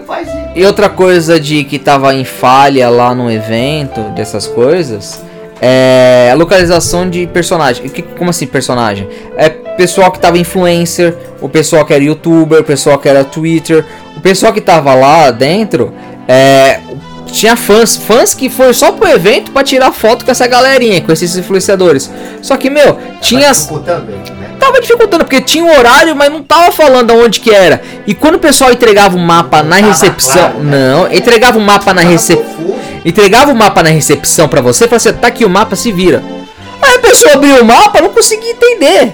e 0.55 0.65
outra 0.65 0.87
coisa 0.87 1.37
de 1.37 1.65
que 1.65 1.77
tava 1.77 2.15
em 2.15 2.23
falha 2.23 2.89
lá 2.89 3.13
no 3.13 3.29
evento, 3.29 3.99
dessas 4.15 4.47
coisas, 4.47 5.21
é 5.61 6.29
a 6.31 6.35
localização 6.35 7.09
de 7.09 7.27
personagem. 7.27 7.89
Que, 7.89 8.01
como 8.01 8.29
assim 8.29 8.47
personagem? 8.47 9.09
É 9.35 9.49
pessoal 9.77 10.11
que 10.11 10.19
tava 10.19 10.37
influencer, 10.37 11.15
o 11.41 11.49
pessoal 11.49 11.85
que 11.85 11.93
era 11.93 12.03
youtuber, 12.03 12.59
o 12.59 12.63
pessoal 12.63 12.97
que 12.97 13.07
era 13.09 13.23
Twitter, 13.23 13.85
o 14.15 14.21
pessoal 14.21 14.53
que 14.53 14.61
tava 14.61 14.93
lá 14.93 15.31
dentro, 15.31 15.93
é, 16.27 16.79
tinha 17.31 17.55
fãs, 17.55 17.95
fãs 17.95 18.33
que 18.33 18.49
foi 18.49 18.73
só 18.73 18.91
pro 18.91 19.07
evento 19.07 19.51
para 19.51 19.63
tirar 19.63 19.91
foto 19.91 20.25
com 20.25 20.31
essa 20.31 20.45
galerinha, 20.47 21.01
com 21.01 21.11
esses 21.11 21.35
influenciadores. 21.35 22.11
Só 22.41 22.57
que, 22.57 22.69
meu, 22.69 22.97
tinha. 23.21 23.41
Tava 23.41 23.53
dificultando, 23.53 24.11
né? 24.11 24.57
Tava 24.59 24.81
dificultando, 24.81 25.23
porque 25.23 25.41
tinha 25.41 25.63
um 25.63 25.75
horário, 25.75 26.15
mas 26.15 26.31
não 26.31 26.43
tava 26.43 26.71
falando 26.71 27.11
aonde 27.11 27.39
que 27.39 27.49
era. 27.49 27.81
E 28.05 28.13
quando 28.13 28.35
o 28.35 28.39
pessoal 28.39 28.71
entregava 28.71 29.15
o 29.17 29.19
mapa 29.19 29.63
na 29.63 29.77
recepção. 29.77 30.35
Claro, 30.35 30.59
né? 30.59 30.77
Não, 30.77 31.11
entregava 31.11 31.57
o 31.57 31.61
mapa 31.61 31.93
na 31.93 32.01
recepção. 32.01 32.75
Entregava 33.03 33.51
o 33.51 33.55
mapa 33.55 33.81
na 33.81 33.89
recepção 33.89 34.47
para 34.47 34.61
você, 34.61 34.87
falava 34.87 34.97
assim, 34.97 35.13
tá 35.13 35.27
aqui 35.27 35.43
o 35.43 35.49
mapa, 35.49 35.75
se 35.75 35.91
vira. 35.91 36.21
Aí 36.79 36.95
a 36.95 36.99
pessoa 36.99 37.33
abriu 37.33 37.61
o 37.61 37.65
mapa, 37.65 38.01
não 38.01 38.09
conseguia 38.09 38.51
entender. 38.51 39.13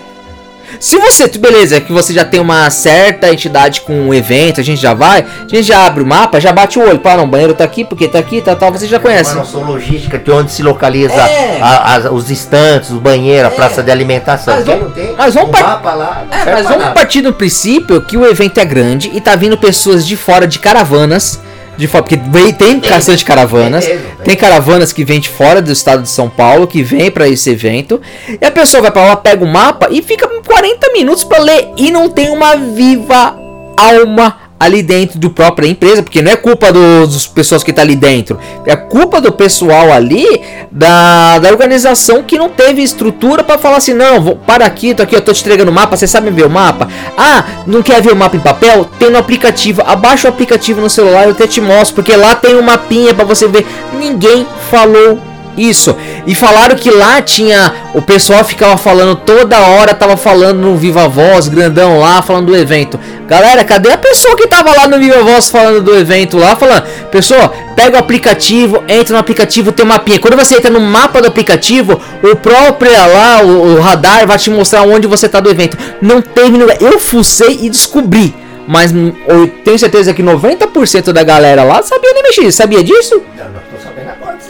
Se 0.80 0.97
você, 0.97 1.28
beleza, 1.38 1.80
que 1.82 1.91
você 1.91 2.13
já 2.13 2.26
tem 2.26 2.39
uma 2.39 2.70
certa 2.70 3.32
entidade 3.32 3.82
com 3.82 3.93
um 3.93 4.13
evento, 4.13 4.59
a 4.59 4.63
gente 4.63 4.82
já 4.82 4.93
vai, 4.93 5.22
a 5.22 5.47
gente 5.47 5.63
já 5.63 5.86
abre 5.86 6.03
o 6.03 6.05
mapa, 6.05 6.39
já 6.39 6.51
bate 6.51 6.78
o 6.78 6.82
olho, 6.82 6.99
para, 6.99 7.18
não, 7.18 7.24
o 7.24 7.28
banheiro 7.28 7.53
tá 7.53 7.63
aqui, 7.63 7.84
porque 7.84 8.07
tá 8.07 8.20
aqui, 8.20 8.41
tá 8.41 8.55
tal, 8.55 8.72
você 8.72 8.86
já 8.86 8.99
conhece. 8.99 9.32
Uma 9.32 9.41
noção 9.41 9.63
logística 9.63 10.18
de 10.20 10.32
onde 10.32 10.51
se 10.51 10.61
localiza 10.61 11.13
é. 11.13 11.59
a, 11.61 11.95
a, 11.95 12.11
os 12.11 12.30
estantes, 12.30 12.91
o 12.91 12.99
banheiro, 12.99 13.47
a 13.47 13.51
é. 13.51 13.55
praça 13.55 13.82
de 13.82 13.91
alimentação. 13.91 14.55
Mas, 14.55 14.65
vamos, 14.65 14.91
mas 15.18 15.34
vamos, 15.34 15.59
um 15.59 15.63
mapa 15.63 15.93
lá, 15.93 16.26
é, 16.32 16.53
mas 16.53 16.68
vamos 16.68 16.93
partir 16.93 17.22
do 17.22 17.34
princípio 17.34 18.01
que 18.01 18.18
o 18.18 18.26
evento 18.26 18.59
é 18.59 18.65
grande 18.65 19.09
e 19.13 19.22
tá 19.22 19.36
vindo 19.36 19.57
pessoas 19.57 20.05
de 20.05 20.15
fora 20.15 20.47
de 20.47 20.59
caravanas 20.59 21.39
de 21.78 21.88
fora, 21.88 22.03
porque 22.03 22.17
vem, 22.17 22.51
tem 22.51 22.80
bastante 22.80 23.23
caravanas, 23.23 23.88
tem 24.23 24.36
caravanas 24.36 24.91
que 24.91 25.05
vêm 25.05 25.19
de 25.19 25.30
fora 25.30 25.61
do 25.61 25.71
estado 25.71 26.01
de 26.01 26.09
São 26.09 26.30
Paulo, 26.30 26.67
que 26.67 26.82
vem 26.82 27.11
para 27.11 27.30
esse 27.30 27.49
evento, 27.49 28.01
e 28.41 28.43
a 28.45 28.51
pessoa 28.51 28.82
vai 28.82 28.91
para 28.91 29.05
lá, 29.05 29.15
pega 29.15 29.43
o 29.45 29.47
mapa 29.47 29.88
e 29.91 30.01
fica 30.01 30.28
40 30.28 30.91
minutos 30.91 31.23
para 31.23 31.39
ler 31.39 31.69
e 31.78 31.91
não 31.91 32.09
tem 32.09 32.30
uma 32.32 32.55
viva 32.55 33.38
alma 33.78 34.46
ali 34.59 34.81
dentro 34.81 35.19
do 35.19 35.29
própria 35.29 35.67
empresa, 35.67 36.01
porque 36.01 36.21
não 36.21 36.31
é 36.31 36.35
culpa 36.35 36.71
dos, 36.71 37.13
dos 37.13 37.27
pessoas 37.27 37.63
que 37.63 37.71
tá 37.71 37.81
ali 37.81 37.95
dentro, 37.95 38.39
é 38.65 38.75
culpa 38.75 39.21
do 39.21 39.31
pessoal 39.31 39.91
ali 39.91 40.41
da, 40.71 41.39
da 41.39 41.49
organização 41.49 42.23
que 42.23 42.37
não 42.37 42.49
teve 42.49 42.81
estrutura 42.81 43.43
para 43.43 43.57
falar 43.57 43.77
assim, 43.77 43.93
não, 43.93 44.21
vou, 44.21 44.35
para 44.35 44.65
aqui, 44.65 44.93
tô 44.93 45.03
aqui, 45.03 45.15
eu 45.15 45.21
tô 45.21 45.33
te 45.33 45.41
entregando 45.41 45.71
o 45.71 45.73
mapa, 45.73 45.95
você 45.95 46.07
sabe 46.07 46.29
ver 46.31 46.45
o 46.45 46.49
mapa? 46.49 46.87
Ah, 47.17 47.43
não 47.65 47.83
quer 47.83 48.01
ver 48.01 48.13
o 48.13 48.15
mapa 48.15 48.35
em 48.35 48.39
papel? 48.39 48.85
Tem 48.97 49.09
no 49.09 49.17
aplicativo, 49.17 49.83
abaixa 49.85 50.27
o 50.27 50.31
aplicativo 50.31 50.81
no 50.81 50.89
celular, 50.89 51.25
eu 51.25 51.31
até 51.31 51.47
te 51.47 51.61
mostro, 51.61 51.95
porque 51.95 52.15
lá 52.15 52.35
tem 52.35 52.55
um 52.55 52.61
mapinha 52.61 53.13
para 53.13 53.25
você 53.25 53.47
ver. 53.47 53.65
Ninguém 53.93 54.47
falou 54.71 55.19
isso. 55.57 55.95
E 56.25 56.35
falaram 56.35 56.75
que 56.75 56.89
lá 56.91 57.21
tinha. 57.21 57.73
O 57.93 58.01
pessoal 58.01 58.43
ficava 58.45 58.77
falando 58.77 59.15
toda 59.15 59.59
hora, 59.59 59.93
tava 59.93 60.15
falando 60.15 60.59
no 60.59 60.77
Viva 60.77 61.07
Voz, 61.07 61.47
grandão 61.47 61.99
lá, 61.99 62.21
falando 62.21 62.47
do 62.47 62.55
evento. 62.55 62.99
Galera, 63.27 63.63
cadê 63.63 63.91
a 63.91 63.97
pessoa 63.97 64.35
que 64.35 64.47
tava 64.47 64.71
lá 64.71 64.87
no 64.87 64.99
Viva 64.99 65.23
Voz 65.23 65.49
falando 65.49 65.81
do 65.81 65.95
evento 65.95 66.37
lá? 66.37 66.55
Falando, 66.55 66.83
pessoal, 67.11 67.53
pega 67.75 67.97
o 67.97 67.99
aplicativo, 67.99 68.83
entra 68.87 69.13
no 69.13 69.19
aplicativo, 69.19 69.71
tem 69.71 69.85
um 69.85 69.89
mapinha. 69.89 70.19
Quando 70.19 70.37
você 70.37 70.55
entra 70.55 70.69
no 70.69 70.79
mapa 70.79 71.21
do 71.21 71.27
aplicativo, 71.27 71.99
o 72.23 72.35
próprio 72.35 72.91
lá, 72.91 73.41
o, 73.43 73.75
o 73.75 73.81
radar 73.81 74.27
vai 74.27 74.37
te 74.37 74.49
mostrar 74.49 74.83
onde 74.83 75.07
você 75.07 75.27
tá 75.27 75.39
do 75.39 75.49
evento. 75.49 75.77
Não 76.01 76.21
teve. 76.21 76.57
Eu 76.79 76.99
fucei 76.99 77.59
e 77.63 77.69
descobri. 77.69 78.33
Mas 78.67 78.93
eu 78.93 79.47
tenho 79.63 79.79
certeza 79.79 80.13
que 80.13 80.21
90% 80.21 81.13
da 81.13 81.23
galera 81.23 81.63
lá 81.63 81.81
sabia 81.81 82.13
nem 82.13 82.23
mexer. 82.23 82.51
Sabia 82.51 82.83
disso? 82.83 83.21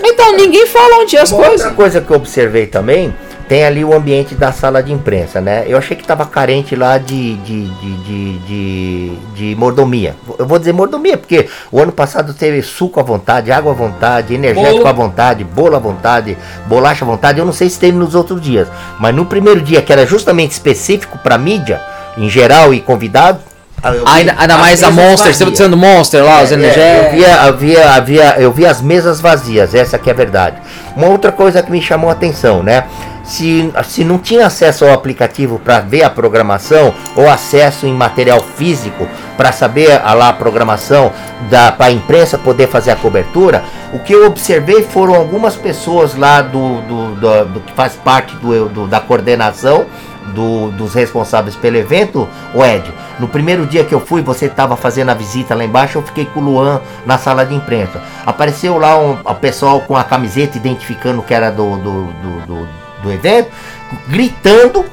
Então 0.10 0.36
ninguém 0.38 0.66
fala 0.66 1.02
onde 1.02 1.18
é 1.18 1.22
as 1.22 1.32
Uma 1.32 1.44
coisas. 1.44 1.62
Outra 1.62 1.76
coisa 1.76 2.02
que 2.02 2.10
eu 2.10 2.16
observei 2.16 2.66
também 2.66 3.14
tem 3.48 3.66
ali 3.66 3.84
o 3.84 3.94
ambiente 3.94 4.36
da 4.36 4.52
sala 4.52 4.84
de 4.84 4.92
imprensa, 4.92 5.40
né? 5.40 5.64
Eu 5.68 5.78
achei 5.78 5.96
que 5.96 6.06
tava 6.06 6.26
carente 6.26 6.76
lá 6.76 6.98
de, 6.98 7.36
de, 7.36 7.66
de, 7.66 8.40
de, 8.40 9.16
de, 9.36 9.56
mordomia. 9.56 10.16
Eu 10.38 10.46
vou 10.46 10.60
dizer 10.60 10.74
mordomia, 10.74 11.18
porque 11.18 11.48
o 11.72 11.80
ano 11.82 11.92
passado 11.92 12.34
teve 12.34 12.62
suco 12.62 13.00
à 13.00 13.04
vontade, 13.04 13.52
água 13.52 13.72
à 13.72 13.76
vontade, 13.76 14.34
energético 14.34 14.78
bolo. 14.78 14.88
à 14.88 14.92
vontade, 14.92 15.44
bolo 15.46 15.76
à 15.76 15.80
vontade, 15.80 16.38
bolacha 16.66 17.06
à 17.06 17.08
vontade. 17.08 17.40
Eu 17.40 17.46
não 17.46 17.54
sei 17.54 17.70
se 17.70 17.80
teve 17.80 17.98
nos 17.98 18.16
outros 18.16 18.42
dias, 18.42 18.68
mas 19.00 19.16
no 19.16 19.26
primeiro 19.26 19.62
dia, 19.62 19.82
que 19.82 19.94
era 19.94 20.06
justamente 20.06 20.52
específico 20.52 21.18
para 21.18 21.38
mídia, 21.38 21.82
em 22.18 22.30
geral 22.30 22.74
e 22.74 22.82
convidado, 22.82 23.40
ah, 23.46 23.47
ainda, 23.84 24.36
ainda 24.38 24.58
mais 24.58 24.84
a 24.84 24.92
Monster, 24.92 25.34
você 25.34 25.56
sendo 25.56 25.78
Monster 25.78 26.24
lá, 26.24 26.42
é, 26.42 26.44
os 26.44 26.52
energéticos. 26.52 26.84
É, 26.84 27.08
eu, 27.08 27.12
via, 27.12 27.42
havia, 27.42 27.92
havia, 27.92 28.36
eu 28.40 28.52
vi 28.52 28.66
as 28.66 28.82
mesas 28.82 29.22
vazias, 29.22 29.76
essa 29.76 29.98
que 29.98 30.10
é 30.10 30.14
a 30.14 30.16
verdade. 30.16 30.58
Uma 30.96 31.08
outra 31.08 31.32
coisa 31.32 31.62
que 31.62 31.72
me 31.72 31.82
chamou 31.82 32.10
a 32.10 32.14
atenção, 32.14 32.64
né? 32.64 32.86
Se, 33.24 33.74
se 33.84 34.06
não 34.06 34.18
tinha 34.18 34.48
acesso 34.48 34.86
ao 34.86 34.94
aplicativo 34.94 35.60
para 35.60 35.82
ver 35.82 36.02
a 36.04 36.10
programação 36.10 36.94
ou 37.14 37.30
acesso 37.30 37.86
em 37.86 37.94
material 37.94 38.42
físico 38.42 39.06
para 39.36 39.52
saber 39.52 40.02
a, 40.02 40.14
lá, 40.14 40.30
a 40.30 40.34
programação 40.34 41.12
para 41.50 41.88
a 41.88 41.92
imprensa 41.92 42.38
poder 42.38 42.70
fazer 42.70 42.92
a 42.92 42.96
cobertura, 42.96 43.66
o 43.92 44.00
que 44.00 44.14
eu 44.14 44.26
observei 44.26 44.82
foram 44.82 45.14
algumas 45.14 45.58
pessoas 45.58 46.16
lá 46.16 46.42
do, 46.42 46.82
do, 46.84 47.16
do, 47.16 47.46
do 47.46 47.60
que 47.60 47.74
faz 47.74 47.96
parte 47.96 48.34
do, 48.38 48.70
do, 48.70 48.88
da 48.88 49.02
coordenação 49.02 49.86
do, 50.34 50.72
dos 50.72 50.94
responsáveis 50.94 51.56
pelo 51.56 51.78
evento, 51.78 52.28
o 52.54 52.64
Ed. 52.64 52.92
No 53.20 53.28
primeiro 53.28 53.66
dia 53.66 53.84
que 53.84 53.94
eu 53.94 54.00
fui, 54.00 54.22
você 54.22 54.46
estava 54.46 54.76
fazendo 54.76 55.10
a 55.10 55.14
visita 55.14 55.56
lá 55.56 55.64
embaixo, 55.64 55.98
eu 55.98 56.04
fiquei 56.04 56.26
com 56.26 56.40
o 56.40 56.44
Luan 56.44 56.82
na 57.06 57.18
sala 57.18 57.46
de 57.46 57.56
imprensa. 57.56 58.02
Apareceu 58.26 58.78
lá 58.78 58.98
um, 59.00 59.18
o 59.24 59.36
pessoal 59.36 59.82
com 59.82 59.96
a 59.96 60.04
camiseta 60.04 60.58
identificando 60.58 61.22
que 61.22 61.34
era 61.34 61.50
do, 61.50 61.78
do, 61.78 62.04
do, 62.06 62.46
do, 62.46 62.68
do 63.04 63.12
evento, 63.12 63.52
gritando 64.08 64.86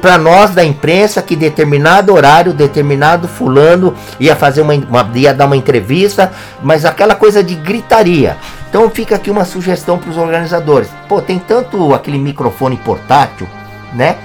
para 0.00 0.16
nós 0.16 0.52
da 0.52 0.64
imprensa 0.64 1.20
que 1.20 1.34
determinado 1.34 2.14
horário, 2.14 2.52
determinado 2.52 3.26
fulano 3.26 3.94
ia 4.20 4.36
fazer 4.36 4.62
uma, 4.62 4.74
uma, 4.74 5.10
ia 5.14 5.34
dar 5.34 5.46
uma 5.46 5.56
entrevista, 5.56 6.30
mas 6.62 6.84
aquela 6.84 7.16
coisa 7.16 7.42
de 7.42 7.56
gritaria. 7.56 8.36
Então 8.68 8.88
fica 8.88 9.16
aqui 9.16 9.30
uma 9.30 9.44
sugestão 9.44 9.98
para 9.98 10.10
os 10.10 10.16
organizadores. 10.16 10.88
Pô, 11.08 11.20
tem 11.20 11.38
tanto 11.38 11.92
aquele 11.92 12.16
microfone 12.16 12.76
portátil, 12.76 13.48
né? 13.92 14.16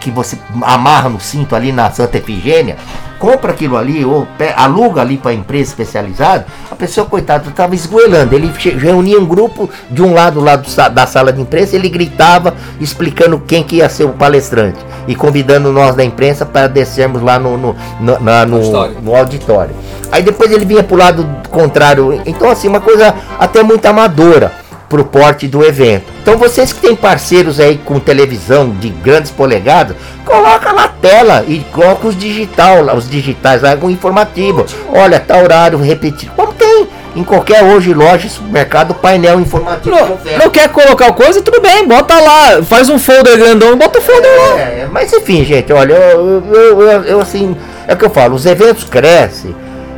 Que 0.00 0.10
você 0.10 0.38
amarra 0.62 1.08
no 1.08 1.20
cinto 1.20 1.56
ali 1.56 1.72
na 1.72 1.90
Santa 1.90 2.18
Efigênia, 2.18 2.76
compra 3.18 3.52
aquilo 3.52 3.76
ali 3.76 4.04
ou 4.04 4.26
aluga 4.56 5.00
ali 5.00 5.16
para 5.16 5.32
empresa 5.32 5.70
especializada, 5.70 6.46
a 6.70 6.74
pessoa, 6.74 7.06
coitado, 7.06 7.50
estava 7.50 7.74
esgoelando. 7.74 8.34
Ele 8.34 8.52
reunia 8.78 9.18
um 9.18 9.26
grupo 9.26 9.68
de 9.90 10.02
um 10.02 10.12
lado 10.12 10.40
lá 10.40 10.56
da 10.56 11.06
sala 11.06 11.32
de 11.32 11.40
imprensa, 11.40 11.76
ele 11.76 11.88
gritava 11.88 12.54
explicando 12.80 13.38
quem 13.40 13.62
que 13.62 13.76
ia 13.76 13.88
ser 13.88 14.04
o 14.04 14.10
palestrante 14.10 14.78
e 15.08 15.14
convidando 15.14 15.72
nós 15.72 15.94
da 15.94 16.04
imprensa 16.04 16.44
para 16.44 16.66
descermos 16.66 17.22
lá 17.22 17.38
no, 17.38 17.56
no, 17.56 17.76
no, 18.00 18.20
na, 18.20 18.44
no, 18.44 18.56
auditório. 18.56 18.96
no 19.02 19.16
auditório. 19.16 19.76
Aí 20.10 20.22
depois 20.22 20.50
ele 20.50 20.64
vinha 20.64 20.82
para 20.82 20.94
o 20.94 20.98
lado 20.98 21.26
contrário. 21.50 22.20
Então, 22.26 22.50
assim, 22.50 22.68
uma 22.68 22.80
coisa 22.80 23.14
até 23.38 23.62
muito 23.62 23.86
amadora 23.86 24.65
pro 24.88 25.04
porte 25.04 25.48
do 25.48 25.64
evento. 25.64 26.04
Então 26.22 26.36
vocês 26.36 26.72
que 26.72 26.80
têm 26.80 26.94
parceiros 26.94 27.58
aí 27.58 27.78
com 27.84 27.98
televisão 27.98 28.70
de 28.70 28.88
grandes 28.88 29.30
polegadas, 29.30 29.96
coloca 30.24 30.72
na 30.72 30.88
tela 30.88 31.44
e 31.46 31.60
coloca 31.72 32.08
os 32.08 32.16
digital, 32.16 32.84
os 32.96 33.08
digitais 33.08 33.62
lá 33.62 33.76
com 33.76 33.90
informativo. 33.90 34.64
Olha, 34.88 35.20
tá 35.20 35.38
horário 35.38 35.78
repetido. 35.78 36.32
Como 36.36 36.52
tem 36.52 36.88
em 37.16 37.24
qualquer 37.24 37.64
hoje 37.64 37.94
loja, 37.94 38.28
supermercado, 38.28 38.94
painel 38.94 39.40
informativo. 39.40 39.96
Não, 39.96 40.38
não 40.38 40.50
quer 40.50 40.68
colocar 40.68 41.12
coisa, 41.12 41.40
tudo 41.40 41.60
bem, 41.60 41.88
bota 41.88 42.14
lá, 42.14 42.62
faz 42.62 42.90
um 42.90 42.98
folder 42.98 43.38
grandão, 43.38 43.76
bota 43.76 43.98
o 43.98 44.02
folder 44.02 44.30
é, 44.30 44.36
lá. 44.36 44.60
É, 44.60 44.88
mas 44.92 45.12
enfim, 45.12 45.42
gente, 45.42 45.72
olha, 45.72 45.94
eu, 45.94 46.44
eu, 46.52 46.82
eu, 46.82 47.02
eu 47.04 47.20
assim, 47.20 47.56
é 47.88 47.94
o 47.94 47.96
que 47.96 48.04
eu 48.04 48.10
falo, 48.10 48.34
os 48.34 48.44
eventos 48.44 48.84
crescem 48.84 49.56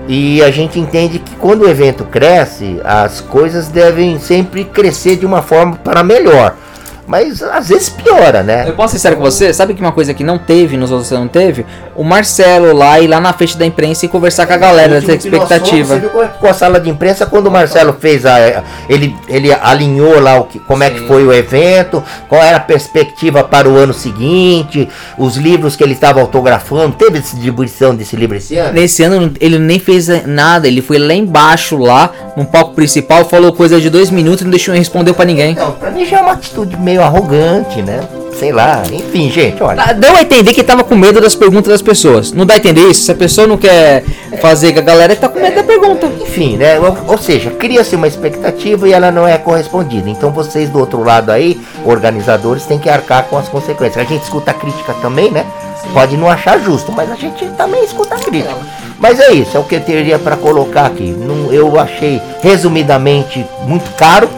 e 0.09 0.42
a 0.42 0.50
gente 0.50 0.80
entende 0.80 1.18
que 1.18 1.36
quando 1.36 1.62
o 1.62 1.68
evento 1.68 2.02
cresce, 2.04 2.80
as 2.82 3.20
coisas 3.20 3.68
devem 3.68 4.18
sempre 4.18 4.64
crescer 4.64 5.16
de 5.16 5.26
uma 5.26 5.42
forma 5.42 5.76
para 5.76 6.02
melhor. 6.02 6.56
Mas 7.09 7.42
às 7.42 7.70
vezes 7.70 7.88
piora, 7.88 8.42
né? 8.42 8.68
Eu 8.68 8.74
posso 8.74 8.92
ser 8.92 8.98
sério 8.98 9.16
com 9.16 9.24
você? 9.24 9.50
Sabe 9.54 9.72
que 9.72 9.80
uma 9.80 9.92
coisa 9.92 10.12
que 10.12 10.22
não 10.22 10.36
teve, 10.36 10.76
nos 10.76 10.90
outros 10.90 11.11
não 11.11 11.26
teve? 11.26 11.64
O 11.96 12.04
Marcelo 12.04 12.76
lá 12.76 13.00
ir 13.00 13.09
lá 13.09 13.18
na 13.18 13.32
frente 13.32 13.56
da 13.56 13.64
imprensa 13.64 14.04
e 14.04 14.09
conversar 14.09 14.46
com 14.46 14.52
a 14.52 14.59
galera, 14.59 15.00
ter 15.00 15.16
expectativa. 15.16 15.94
Você 15.94 16.00
viu 16.00 16.11
com 16.11 16.46
a 16.46 16.52
sala 16.52 16.78
de 16.78 16.90
imprensa 16.90 17.24
quando 17.24 17.46
o 17.46 17.50
Marcelo 17.50 17.96
fez 17.98 18.26
a. 18.26 18.62
Ele, 18.90 19.16
ele 19.26 19.50
alinhou 19.50 20.20
lá 20.20 20.38
o 20.38 20.44
que, 20.44 20.59
como 20.59 20.82
Sim. 20.82 20.88
é 20.88 20.90
que 20.90 21.06
foi 21.06 21.24
o 21.24 21.32
evento, 21.32 22.04
qual 22.28 22.42
era 22.42 22.59
a 22.59 22.61
perspectiva 22.61 23.42
para 23.42 23.66
o 23.66 23.76
ano 23.76 23.94
seguinte, 23.94 24.86
os 25.16 25.36
livros 25.36 25.76
que 25.76 25.82
ele 25.82 25.94
estava 25.94 26.20
autografando. 26.20 26.94
Teve 26.94 27.20
distribuição 27.20 27.96
desse 27.96 28.16
livro 28.16 28.36
esse 28.36 28.54
ano? 28.59 28.74
Nesse 28.74 29.02
ano 29.02 29.32
ele 29.40 29.59
nem 29.59 29.78
fez 29.78 30.09
nada, 30.26 30.68
ele 30.68 30.82
foi 30.82 30.98
lá 30.98 31.14
embaixo, 31.14 31.78
lá, 31.78 32.12
no 32.36 32.44
palco 32.44 32.74
principal, 32.74 33.24
falou 33.24 33.50
coisa 33.50 33.80
de 33.80 33.88
dois 33.88 34.11
minutos 34.11 34.42
e 34.42 34.44
não 34.44 34.50
deixou 34.50 34.74
responder 34.74 35.14
para 35.14 35.24
ninguém. 35.24 35.52
Então, 35.52 35.72
pra 35.72 35.90
mim 35.90 36.04
já 36.04 36.18
é 36.18 36.20
uma 36.20 36.32
atitude 36.32 36.76
meio 36.76 36.97
meio 36.99 37.05
arrogante, 37.05 37.80
né? 37.80 38.01
Sei 38.38 38.53
lá, 38.53 38.82
enfim, 38.92 39.30
gente, 39.30 39.61
olha. 39.62 39.92
Deu 39.94 40.14
a 40.14 40.22
entender 40.22 40.55
que 40.55 40.62
tava 40.62 40.84
com 40.84 40.94
medo 40.94 41.20
das 41.20 41.34
perguntas 41.34 41.72
das 41.72 41.82
pessoas. 41.82 42.32
Não 42.32 42.46
dá 42.46 42.55
a 42.55 42.57
entender 42.57 42.82
isso? 42.82 43.03
Se 43.03 43.11
a 43.11 43.14
pessoa 43.14 43.49
não 43.49 43.57
quer 43.57 44.05
fazer 44.40 44.72
com 44.72 44.78
a 44.78 44.82
galera, 44.82 45.16
tá 45.16 45.28
com 45.28 45.40
medo 45.40 45.57
da 45.57 45.64
pergunta. 45.64 46.07
Enfim, 46.20 46.57
né? 46.57 46.78
Ou, 46.78 46.96
ou 47.09 47.18
seja, 47.18 47.51
cria-se 47.51 47.96
uma 47.96 48.07
expectativa 48.07 48.88
e 48.88 48.92
ela 48.92 49.11
não 49.11 49.26
é 49.26 49.38
correspondida. 49.38 50.09
Então 50.09 50.30
vocês 50.30 50.68
do 50.68 50.78
outro 50.78 51.03
lado 51.03 51.30
aí, 51.30 51.61
organizadores, 51.84 52.64
têm 52.64 52.78
que 52.78 52.88
arcar 52.88 53.24
com 53.24 53.36
as 53.36 53.49
consequências. 53.49 54.07
A 54.07 54.09
gente 54.09 54.22
escuta 54.22 54.53
a 54.53 54.55
crítica 54.55 54.94
também, 54.94 55.32
né? 55.32 55.44
Pode 55.92 56.16
não 56.16 56.28
achar 56.28 56.61
justo, 56.61 56.92
mas 56.92 57.11
a 57.11 57.16
gente 57.16 57.44
também 57.57 57.84
escuta 57.84 58.14
a 58.14 58.18
crítica. 58.18 58.55
Mas 59.01 59.18
é 59.18 59.32
isso, 59.32 59.57
é 59.57 59.61
o 59.61 59.64
que 59.64 59.76
eu 59.76 59.80
teria 59.80 60.18
para 60.18 60.36
colocar 60.36 60.86
aqui. 60.86 61.16
Eu 61.51 61.78
achei, 61.78 62.20
resumidamente, 62.40 63.44
muito 63.66 63.90
caro 63.96 64.28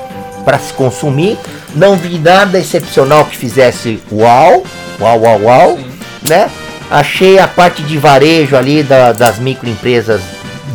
para 0.44 0.58
se 0.58 0.72
consumir. 0.72 1.36
Não 1.74 1.96
vi 1.96 2.18
nada 2.18 2.58
excepcional 2.58 3.24
que 3.24 3.36
fizesse 3.36 4.00
uau, 4.10 4.64
uau, 5.00 5.20
uau, 5.20 5.42
uau, 5.42 5.76
Sim. 5.76 6.28
né? 6.28 6.50
Achei 6.90 7.38
a 7.38 7.46
parte 7.46 7.82
de 7.82 7.96
varejo 7.96 8.56
ali 8.56 8.82
da, 8.82 9.12
das 9.12 9.38
microempresas 9.38 10.20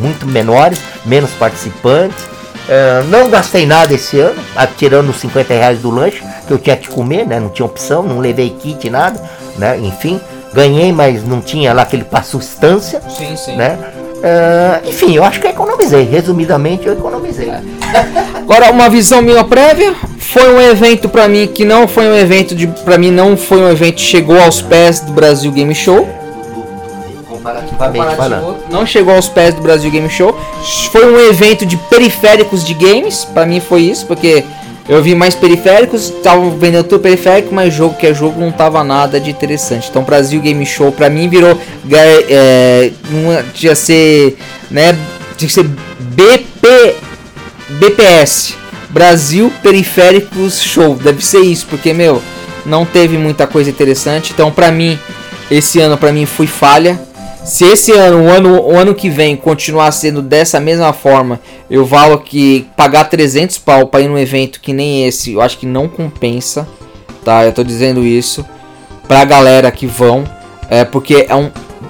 muito 0.00 0.26
menores, 0.26 0.78
menos 1.04 1.30
participantes. 1.32 2.24
Uh, 2.24 3.04
não 3.08 3.28
gastei 3.28 3.66
nada 3.66 3.94
esse 3.94 4.18
ano, 4.18 4.42
tirando 4.76 5.10
os 5.10 5.16
50 5.20 5.54
reais 5.54 5.78
do 5.80 5.90
lanche 5.90 6.22
que 6.46 6.52
eu 6.52 6.58
tinha 6.58 6.76
que 6.76 6.88
comer, 6.88 7.26
né? 7.26 7.38
Não 7.38 7.50
tinha 7.50 7.66
opção, 7.66 8.02
não 8.02 8.18
levei 8.18 8.50
kit, 8.50 8.88
nada, 8.90 9.20
né? 9.56 9.78
Enfim, 9.78 10.20
ganhei, 10.52 10.92
mas 10.92 11.22
não 11.22 11.40
tinha 11.40 11.72
lá 11.72 11.82
aquele 11.82 12.04
para 12.04 12.22
substância, 12.22 13.00
sim, 13.08 13.36
sim. 13.36 13.56
né? 13.56 13.78
Uh, 14.16 14.88
enfim, 14.88 15.14
eu 15.14 15.22
acho 15.22 15.38
que 15.38 15.46
eu 15.46 15.50
economizei. 15.50 16.04
Resumidamente, 16.04 16.86
eu 16.86 16.94
economizei. 16.94 17.52
Agora, 18.46 18.70
uma 18.70 18.88
visão 18.88 19.20
minha 19.20 19.42
prévia. 19.42 19.92
Foi 20.18 20.54
um 20.54 20.60
evento 20.60 21.08
para 21.08 21.26
mim 21.26 21.48
que 21.48 21.64
não 21.64 21.88
foi 21.88 22.06
um 22.06 22.14
evento 22.14 22.54
de. 22.54 22.68
para 22.68 22.96
mim, 22.96 23.10
não 23.10 23.36
foi 23.36 23.58
um 23.58 23.68
evento 23.68 23.96
que 23.96 24.02
chegou 24.02 24.40
aos 24.40 24.62
pés 24.62 25.00
do 25.00 25.12
Brasil 25.12 25.50
Game 25.50 25.74
Show. 25.74 26.08
Comparativamente 27.28 28.16
falando. 28.16 28.56
Não 28.70 28.86
chegou 28.86 29.14
aos 29.14 29.28
pés 29.28 29.52
do 29.52 29.60
Brasil 29.60 29.90
Game 29.90 30.08
Show. 30.08 30.38
Foi 30.92 31.04
um 31.04 31.18
evento 31.28 31.66
de 31.66 31.76
periféricos 31.76 32.64
de 32.64 32.74
games. 32.74 33.24
para 33.24 33.44
mim 33.44 33.58
foi 33.58 33.82
isso, 33.82 34.06
porque 34.06 34.44
eu 34.88 35.02
vi 35.02 35.16
mais 35.16 35.34
periféricos, 35.34 36.10
estavam 36.10 36.50
vendendo 36.52 36.84
tudo 36.84 37.00
periférico, 37.00 37.52
mas 37.52 37.74
jogo 37.74 37.96
que 37.96 38.06
é 38.06 38.14
jogo 38.14 38.40
não 38.40 38.52
tava 38.52 38.84
nada 38.84 39.18
de 39.18 39.28
interessante. 39.28 39.88
Então 39.90 40.04
Brasil 40.04 40.40
Game 40.40 40.64
Show 40.64 40.92
pra 40.92 41.10
mim 41.10 41.28
virou 41.28 41.58
é, 41.90 42.92
não 43.10 43.42
tinha 43.52 43.74
ser, 43.74 44.38
né, 44.70 44.96
tinha 45.36 45.48
que 45.48 45.52
ser 45.52 45.64
BP 45.98 46.95
BPS, 47.78 48.54
Brasil 48.90 49.52
Periféricos 49.62 50.60
Show. 50.62 50.94
Deve 50.94 51.24
ser 51.24 51.40
isso, 51.40 51.66
porque 51.68 51.92
meu, 51.92 52.22
não 52.64 52.84
teve 52.84 53.18
muita 53.18 53.46
coisa 53.46 53.70
interessante. 53.70 54.32
Então 54.32 54.50
pra 54.50 54.70
mim 54.70 54.98
esse 55.50 55.80
ano 55.80 55.96
para 55.96 56.12
mim 56.12 56.26
foi 56.26 56.46
falha. 56.46 57.00
Se 57.44 57.64
esse 57.64 57.92
ano, 57.92 58.24
o 58.24 58.28
ano, 58.28 58.60
o 58.60 58.76
ano 58.76 58.92
que 58.92 59.08
vem, 59.08 59.36
continuar 59.36 59.92
sendo 59.92 60.20
dessa 60.20 60.58
mesma 60.58 60.92
forma, 60.92 61.38
eu 61.70 61.84
valo 61.84 62.18
que 62.18 62.66
pagar 62.76 63.04
300 63.04 63.58
pau 63.58 63.86
para 63.86 64.00
ir 64.00 64.08
num 64.08 64.18
evento 64.18 64.60
que 64.60 64.72
nem 64.72 65.06
esse, 65.06 65.34
eu 65.34 65.40
acho 65.40 65.58
que 65.58 65.66
não 65.66 65.86
compensa, 65.86 66.66
tá? 67.24 67.44
Eu 67.44 67.52
tô 67.52 67.62
dizendo 67.62 68.04
isso 68.04 68.44
pra 69.06 69.24
galera 69.24 69.70
que 69.70 69.86
vão, 69.86 70.24
é 70.68 70.84
porque 70.84 71.24
é 71.28 71.36
um, 71.36 71.48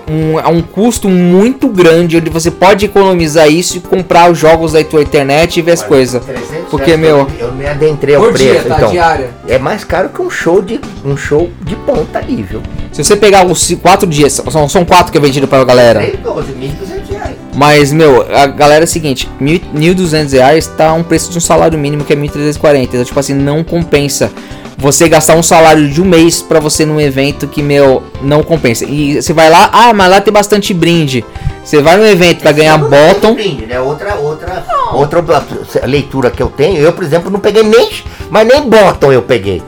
um, 0.09 0.38
é 0.38 0.46
um 0.46 0.62
custo 0.62 1.09
muito 1.09 1.68
grande 1.68 2.16
onde 2.16 2.30
você 2.30 2.50
pode 2.50 2.86
economizar 2.86 3.48
isso 3.48 3.76
e 3.76 3.80
comprar 3.80 4.30
os 4.30 4.38
jogos 4.38 4.72
da 4.72 4.82
tua 4.84 5.02
internet 5.02 5.59
e 5.59 5.62
ver 5.62 5.72
as 5.72 5.82
coisas. 5.82 6.22
Porque, 6.70 6.96
meu. 6.96 7.28
Eu 7.38 7.52
me 7.52 7.66
adentrei 7.66 8.14
ao 8.14 8.24
preço. 8.32 8.44
Dia, 8.44 8.62
tá, 8.62 8.76
então, 8.76 8.90
diária. 8.90 9.30
É 9.48 9.59
mais 9.59 9.84
caro 9.84 10.09
que 10.09 10.22
um 10.22 10.30
show 10.30 10.62
de 10.62 10.80
um 11.04 11.16
show 11.16 11.50
de 11.62 11.74
ponta 11.76 12.18
ali, 12.18 12.42
viu? 12.42 12.62
Se 12.92 13.04
você 13.04 13.16
pegar 13.16 13.44
os 13.44 13.74
quatro 13.82 14.09
dias, 14.09 14.40
são, 14.50 14.68
são 14.68 14.84
quatro 14.84 15.12
que 15.12 15.18
é 15.18 15.20
vendido 15.20 15.46
pra 15.46 15.62
galera. 15.64 16.00
12, 16.22 16.52
1.200 16.52 17.11
reais. 17.11 17.36
Mas, 17.54 17.92
meu, 17.92 18.22
a 18.34 18.46
galera 18.46 18.84
é 18.84 18.86
o 18.86 18.88
seguinte: 18.88 19.28
1.200 19.40 20.32
reais 20.32 20.66
tá 20.66 20.92
um 20.92 21.02
preço 21.02 21.30
de 21.30 21.38
um 21.38 21.40
salário 21.40 21.78
mínimo 21.78 22.04
que 22.04 22.12
é 22.12 22.16
1.340. 22.16 22.82
Então, 22.84 23.04
tipo 23.04 23.18
assim, 23.18 23.34
não 23.34 23.64
compensa 23.64 24.30
você 24.76 25.08
gastar 25.08 25.34
um 25.34 25.42
salário 25.42 25.88
de 25.88 26.00
um 26.02 26.04
mês 26.04 26.42
para 26.42 26.60
você 26.60 26.84
num 26.84 27.00
evento 27.00 27.48
que, 27.48 27.62
meu, 27.62 28.02
não 28.20 28.42
compensa. 28.42 28.84
E 28.84 29.20
você 29.20 29.32
vai 29.32 29.48
lá, 29.48 29.70
ah, 29.72 29.92
mas 29.92 30.10
lá 30.10 30.20
tem 30.20 30.32
bastante 30.32 30.74
brinde. 30.74 31.24
Você 31.64 31.80
vai 31.80 31.96
no 31.96 32.06
evento 32.06 32.42
para 32.42 32.52
ganhar 32.52 32.78
bottom. 32.78 33.34
Brinde, 33.34 33.66
né? 33.66 33.80
Outra, 33.80 34.14
outra, 34.16 34.64
outra 34.92 35.24
leitura 35.84 36.30
que 36.30 36.42
eu 36.42 36.48
tenho, 36.48 36.78
eu, 36.78 36.92
por 36.92 37.02
exemplo, 37.02 37.30
não 37.30 37.40
peguei 37.40 37.62
nem, 37.62 37.90
mas 38.30 38.46
nem 38.46 38.62
bottom 38.68 39.10
eu 39.10 39.22
peguei. 39.22 39.62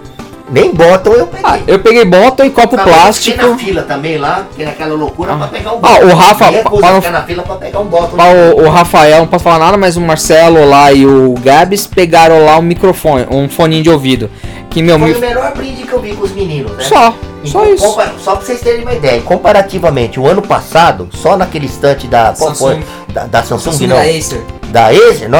Nem 0.50 0.72
bottom 0.72 1.12
eu 1.12 1.26
peguei. 1.26 1.44
Ah, 1.44 1.58
eu 1.66 1.78
peguei 1.78 2.04
bottom 2.04 2.44
e 2.44 2.50
copo 2.50 2.76
Tava 2.76 2.88
plástico. 2.88 3.46
na 3.46 3.58
fila 3.58 3.82
também 3.82 4.16
lá, 4.16 4.46
que 4.54 4.62
era 4.62 4.70
aquela 4.70 4.94
loucura 4.94 5.34
ah. 5.34 5.36
pra 5.36 5.48
pegar 5.48 5.72
um 5.72 5.80
bottom. 5.80 5.94
Ah, 5.94 6.06
o 6.06 6.14
Rafa. 6.16 6.52
Para, 6.52 7.10
na 7.10 7.22
fila 7.22 7.42
pra 7.42 7.56
pegar 7.56 7.80
um 7.80 7.86
bottom. 7.86 8.16
O, 8.16 8.64
o, 8.64 8.70
Rafael, 8.70 9.18
não 9.18 9.26
posso 9.26 9.44
falar 9.44 9.58
nada, 9.58 9.76
mas 9.76 9.96
o 9.96 10.00
Marcelo 10.00 10.64
lá 10.64 10.90
e 10.92 11.04
o 11.04 11.34
Gabs 11.34 11.86
pegaram 11.86 12.44
lá 12.44 12.58
um 12.58 12.62
microfone, 12.62 13.26
um 13.30 13.48
foninho 13.48 13.82
de 13.82 13.90
ouvido. 13.90 14.30
Que 14.70 14.82
meu 14.82 14.98
Foi 14.98 15.14
o 15.14 15.18
melhor 15.20 15.54
brinde 15.54 15.82
que 15.84 15.92
eu 15.92 16.00
vi 16.00 16.14
com 16.14 16.24
os 16.24 16.32
meninos, 16.32 16.72
né? 16.76 16.84
Só. 16.84 17.14
Só 17.44 17.64
isso. 17.66 17.84
Só 18.22 18.36
pra 18.36 18.44
vocês 18.44 18.60
terem 18.60 18.82
uma 18.82 18.92
ideia, 18.92 19.22
comparativamente, 19.22 20.18
o 20.20 20.26
ano 20.26 20.42
passado, 20.42 21.08
só 21.14 21.36
naquele 21.36 21.66
estante 21.66 22.06
da. 22.06 22.34
Samsung. 22.34 22.82
Da, 23.12 23.24
da 23.26 23.42
Samsung, 23.42 23.72
Samsung 23.72 23.86
não. 23.86 23.96
Da 23.96 24.02
Acer. 24.02 24.44
Da 24.68 24.86
Acer, 24.88 25.30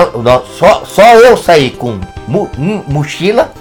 só, 0.58 0.82
só 0.86 1.14
eu 1.16 1.36
saí 1.36 1.70
com 1.70 1.98
mu, 2.26 2.50
mochila, 2.88 3.52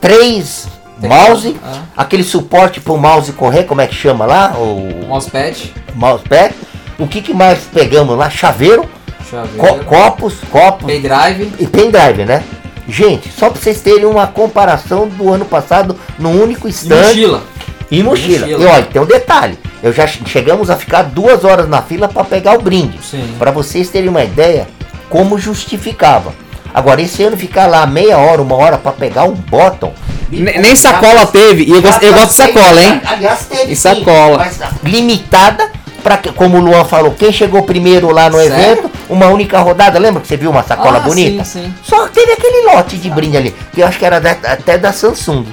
três 0.00 0.68
mouse, 1.00 1.56
Ah. 1.64 1.82
aquele 1.96 2.24
suporte 2.24 2.80
pro 2.80 2.96
mouse 2.96 3.32
correr, 3.32 3.64
como 3.64 3.80
é 3.80 3.86
que 3.86 3.94
chama 3.94 4.26
lá? 4.26 4.54
O 4.56 5.06
Mousepad, 5.06 5.72
mousepad. 5.94 6.52
O 6.98 7.06
que, 7.06 7.22
que 7.22 7.32
mais 7.32 7.60
pegamos 7.72 8.16
lá? 8.18 8.28
Chaveiro, 8.28 8.82
co- 8.82 9.24
chaveiro, 9.30 9.84
copos, 9.84 10.34
copos 10.50 10.84
pendrive. 10.86 11.52
e 11.60 11.66
pendrive, 11.66 12.24
né? 12.24 12.42
Gente, 12.88 13.30
só 13.30 13.50
pra 13.50 13.60
vocês 13.60 13.80
terem 13.80 14.06
uma 14.06 14.26
comparação 14.26 15.06
do 15.08 15.32
ano 15.32 15.44
passado 15.44 15.96
num 16.18 16.42
único 16.42 16.66
E 16.66 16.70
instante. 16.70 17.08
mochila. 17.08 17.42
E 17.90 18.02
mochila. 18.02 18.46
Mochila. 18.46 18.62
E 18.62 18.66
olha, 18.66 18.82
tem 18.84 19.02
um 19.02 19.06
detalhe. 19.06 19.58
Eu 19.82 19.92
já 19.92 20.06
che- 20.06 20.22
chegamos 20.26 20.70
a 20.70 20.76
ficar 20.76 21.02
duas 21.02 21.44
horas 21.44 21.68
na 21.68 21.82
fila 21.82 22.08
para 22.08 22.24
pegar 22.24 22.58
o 22.58 22.62
brinde. 22.62 22.98
Sim. 23.02 23.34
Para 23.38 23.50
vocês 23.50 23.88
terem 23.90 24.08
uma 24.08 24.24
ideia 24.24 24.66
como 25.10 25.38
justificava. 25.38 26.32
Agora, 26.72 27.00
esse 27.00 27.22
ano 27.22 27.36
ficar 27.36 27.66
lá 27.66 27.86
meia 27.86 28.18
hora, 28.18 28.42
uma 28.42 28.56
hora 28.56 28.76
para 28.78 28.92
pegar 28.92 29.24
um 29.24 29.32
bottom. 29.32 29.92
Ne- 30.30 30.58
nem 30.58 30.76
sacola 30.76 31.26
teve, 31.26 31.64
e 31.64 31.70
eu 31.70 31.80
gosto- 31.80 32.02
eu 32.02 32.12
gosto 32.12 32.28
de 32.28 32.34
sacola, 32.34 32.82
hein? 32.82 33.00
Aliás, 33.06 33.46
teve 33.48 33.72
E 33.72 33.76
sim, 33.76 34.04
sacola. 34.04 34.36
mas 34.38 34.58
limitada 34.82 35.70
para 36.02 36.18
como 36.36 36.58
o 36.58 36.60
Luan 36.60 36.84
falou, 36.84 37.12
quem 37.12 37.32
chegou 37.32 37.62
primeiro 37.62 38.10
lá 38.12 38.28
no 38.28 38.36
Sério? 38.38 38.52
evento, 38.54 38.90
uma 39.08 39.26
única 39.28 39.58
rodada. 39.60 39.98
Lembra 39.98 40.20
que 40.20 40.28
você 40.28 40.36
viu 40.36 40.50
uma 40.50 40.62
sacola 40.62 40.98
Ah, 40.98 41.00
bonita? 41.00 41.44
sim, 41.44 41.62
sim. 41.64 41.74
Só 41.82 42.06
teve 42.08 42.32
aquele 42.32 42.66
lote 42.74 42.96
de 42.96 43.10
brinde 43.10 43.36
ali, 43.36 43.54
que 43.72 43.80
eu 43.80 43.86
acho 43.86 43.98
que 43.98 44.04
era 44.04 44.20
da- 44.20 44.30
até 44.42 44.76
da 44.78 44.92
Samsung. 44.92 45.44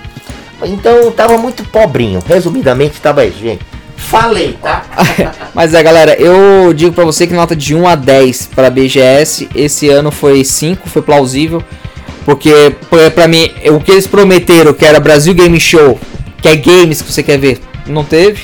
Então 0.64 1.12
tava 1.12 1.38
muito 1.38 1.64
pobrinho. 1.66 2.20
Resumidamente 2.28 3.00
tava 3.02 3.26
isso, 3.26 3.40
gente. 3.40 3.62
Falei, 3.98 4.58
tá? 4.62 4.84
Mas 5.54 5.74
é, 5.74 5.82
galera, 5.82 6.14
eu 6.20 6.74
digo 6.74 6.94
pra 6.94 7.04
você 7.06 7.26
que 7.26 7.34
nota 7.34 7.56
de 7.56 7.74
1 7.76 7.88
a 7.88 7.96
10 7.96 8.50
para 8.54 8.70
BGS, 8.70 9.50
esse 9.56 9.90
ano 9.90 10.12
foi 10.12 10.44
5, 10.44 10.88
foi 10.90 11.02
plausível. 11.02 11.64
Porque 12.24 12.76
pra 13.14 13.28
mim, 13.28 13.52
o 13.72 13.80
que 13.80 13.92
eles 13.92 14.08
prometeram, 14.08 14.74
que 14.74 14.86
era 14.86 15.00
Brasil 15.00 15.34
Game 15.34 15.60
Show, 15.60 16.00
que 16.42 16.48
é 16.48 16.56
games 16.56 17.02
que 17.02 17.12
você 17.12 17.22
quer 17.22 17.38
ver, 17.38 17.60
não 17.88 18.04
teve. 18.04 18.44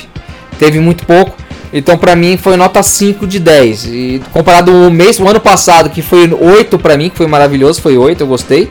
Teve 0.59 0.80
muito 0.80 1.05
pouco. 1.05 1.36
Então 1.74 1.98
pra 1.98 2.16
mim 2.16 2.38
foi 2.38 2.58
nota 2.58 2.84
5 2.84 3.26
de 3.26 3.40
10. 3.40 3.86
E 3.86 4.22
comparado 4.32 4.72
ao 4.72 4.92
mês, 4.92 5.20
o 5.20 5.28
ano 5.28 5.40
passado, 5.40 5.90
que 5.90 6.02
foi 6.02 6.32
8 6.34 6.78
pra 6.78 6.98
mim, 6.98 7.10
que 7.10 7.18
foi 7.18 7.28
maravilhoso, 7.28 7.82
foi 7.82 7.98
8, 7.98 8.22
eu 8.22 8.28
gostei. 8.28 8.70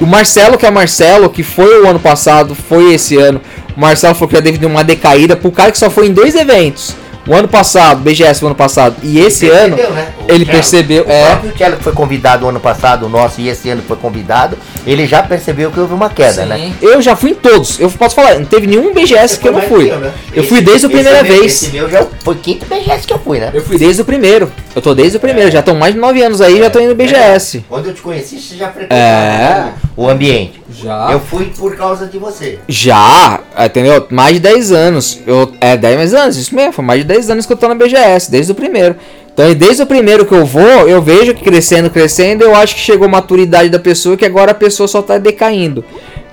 O 0.00 0.06
Marcelo, 0.06 0.58
que 0.58 0.66
é 0.66 0.68
o 0.68 0.72
Marcelo, 0.72 1.30
que 1.30 1.42
foi 1.42 1.82
o 1.82 1.88
ano 1.88 2.00
passado, 2.00 2.54
foi 2.54 2.92
esse 2.92 3.16
ano. 3.16 3.40
O 3.76 3.80
Marcelo 3.80 4.14
falou 4.14 4.28
que 4.28 4.36
já 4.36 4.42
teve 4.42 4.64
uma 4.66 4.82
decaída 4.82 5.36
pro 5.36 5.50
cara 5.50 5.70
que 5.70 5.78
só 5.78 5.88
foi 5.88 6.08
em 6.08 6.12
dois 6.12 6.34
eventos. 6.34 6.96
O 7.26 7.34
ano 7.34 7.48
passado, 7.48 8.00
BGS 8.00 8.42
o 8.44 8.46
ano 8.48 8.54
passado, 8.54 8.96
e 9.02 9.18
esse 9.18 9.48
ano, 9.48 9.76
Percebeu, 9.76 9.94
né? 9.94 10.08
O 10.28 10.32
ele 10.32 10.44
percebeu, 10.44 11.04
O 11.06 11.10
é. 11.10 11.26
próprio 11.30 11.56
Cello 11.56 11.76
que 11.78 11.82
foi 11.84 11.92
convidado 11.94 12.44
o 12.44 12.48
ano 12.48 12.60
passado, 12.60 13.06
o 13.06 13.08
nosso, 13.08 13.40
e 13.40 13.48
esse 13.48 13.68
ano 13.70 13.82
foi 13.86 13.96
convidado, 13.96 14.58
ele 14.86 15.06
já 15.06 15.22
percebeu 15.22 15.70
que 15.70 15.80
houve 15.80 15.94
uma 15.94 16.10
queda, 16.10 16.44
né? 16.44 16.56
Sim. 16.58 16.74
Eu 16.82 17.00
já 17.00 17.16
fui 17.16 17.30
em 17.30 17.34
todos. 17.34 17.80
Eu 17.80 17.90
posso 17.90 18.14
falar, 18.14 18.34
não 18.38 18.44
teve 18.44 18.66
nenhum 18.66 18.92
BGS 18.92 19.38
que 19.38 19.48
eu 19.48 19.52
não 19.52 19.62
fui. 19.62 19.90
Eu 20.34 20.44
fui 20.44 20.60
desde 20.60 20.86
a 20.86 20.90
primeira 20.90 21.22
né? 21.22 21.28
meu- 21.28 21.40
vez. 21.40 21.62
Esse 21.62 21.72
meu 21.72 21.88
já 21.90 22.06
foi 22.22 22.34
quinto 22.36 22.66
BGS 22.66 23.06
que 23.06 23.12
eu 23.14 23.18
fui, 23.18 23.38
né? 23.38 23.50
Eu 23.54 23.62
fui 23.62 23.78
desde 23.78 24.02
o 24.02 24.04
primeiro. 24.04 24.52
Eu 24.76 24.82
tô 24.82 24.94
desde 24.94 25.16
o 25.16 25.20
primeiro. 25.20 25.50
Já 25.50 25.60
estão 25.60 25.74
mais 25.76 25.94
de 25.94 26.00
9 26.00 26.22
anos 26.22 26.40
aí, 26.42 26.58
já 26.58 26.68
tô 26.68 26.78
indo 26.80 26.90
no 26.90 26.94
BGS. 26.94 27.64
Quando 27.68 27.86
eu 27.86 27.94
te 27.94 28.02
conheci, 28.02 28.38
você 28.40 28.56
já 28.56 28.68
frequentava 28.68 29.00
É. 29.00 29.72
o 29.96 30.08
ambiente. 30.08 30.60
Já. 30.74 31.12
Eu 31.12 31.20
fui 31.20 31.46
por 31.56 31.76
causa 31.76 32.06
de 32.06 32.18
você. 32.18 32.58
Já, 32.68 33.40
entendeu? 33.64 34.06
Mais 34.10 34.34
de 34.34 34.40
10 34.40 34.72
anos. 34.72 35.20
Eu, 35.26 35.52
é 35.60 35.76
10 35.76 36.14
anos, 36.14 36.36
isso 36.36 36.54
mesmo. 36.54 36.72
Foi 36.72 36.84
mais 36.84 37.00
de 37.00 37.06
10 37.06 37.30
anos 37.30 37.46
que 37.46 37.52
eu 37.52 37.56
tô 37.56 37.68
na 37.68 37.74
BGS, 37.74 38.30
desde 38.30 38.52
o 38.52 38.54
primeiro. 38.54 38.96
Então, 39.32 39.52
desde 39.54 39.82
o 39.82 39.86
primeiro 39.86 40.24
que 40.24 40.34
eu 40.34 40.46
vou, 40.46 40.88
eu 40.88 41.02
vejo 41.02 41.34
que 41.34 41.42
crescendo, 41.42 41.90
crescendo, 41.90 42.44
eu 42.44 42.54
acho 42.54 42.74
que 42.74 42.80
chegou 42.80 43.06
a 43.06 43.10
maturidade 43.10 43.68
da 43.68 43.80
pessoa, 43.80 44.16
que 44.16 44.24
agora 44.24 44.52
a 44.52 44.54
pessoa 44.54 44.86
só 44.86 45.02
tá 45.02 45.18
decaindo. 45.18 45.84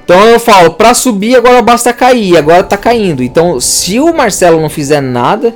Então 0.03 0.21
eu 0.27 0.39
falo, 0.39 0.73
pra 0.73 0.93
subir 0.93 1.35
agora 1.35 1.61
basta 1.61 1.93
cair, 1.93 2.37
agora 2.37 2.63
tá 2.63 2.77
caindo. 2.77 3.23
Então, 3.23 3.59
se 3.59 3.99
o 3.99 4.13
Marcelo 4.13 4.61
não 4.61 4.69
fizer 4.69 5.01
nada, 5.01 5.55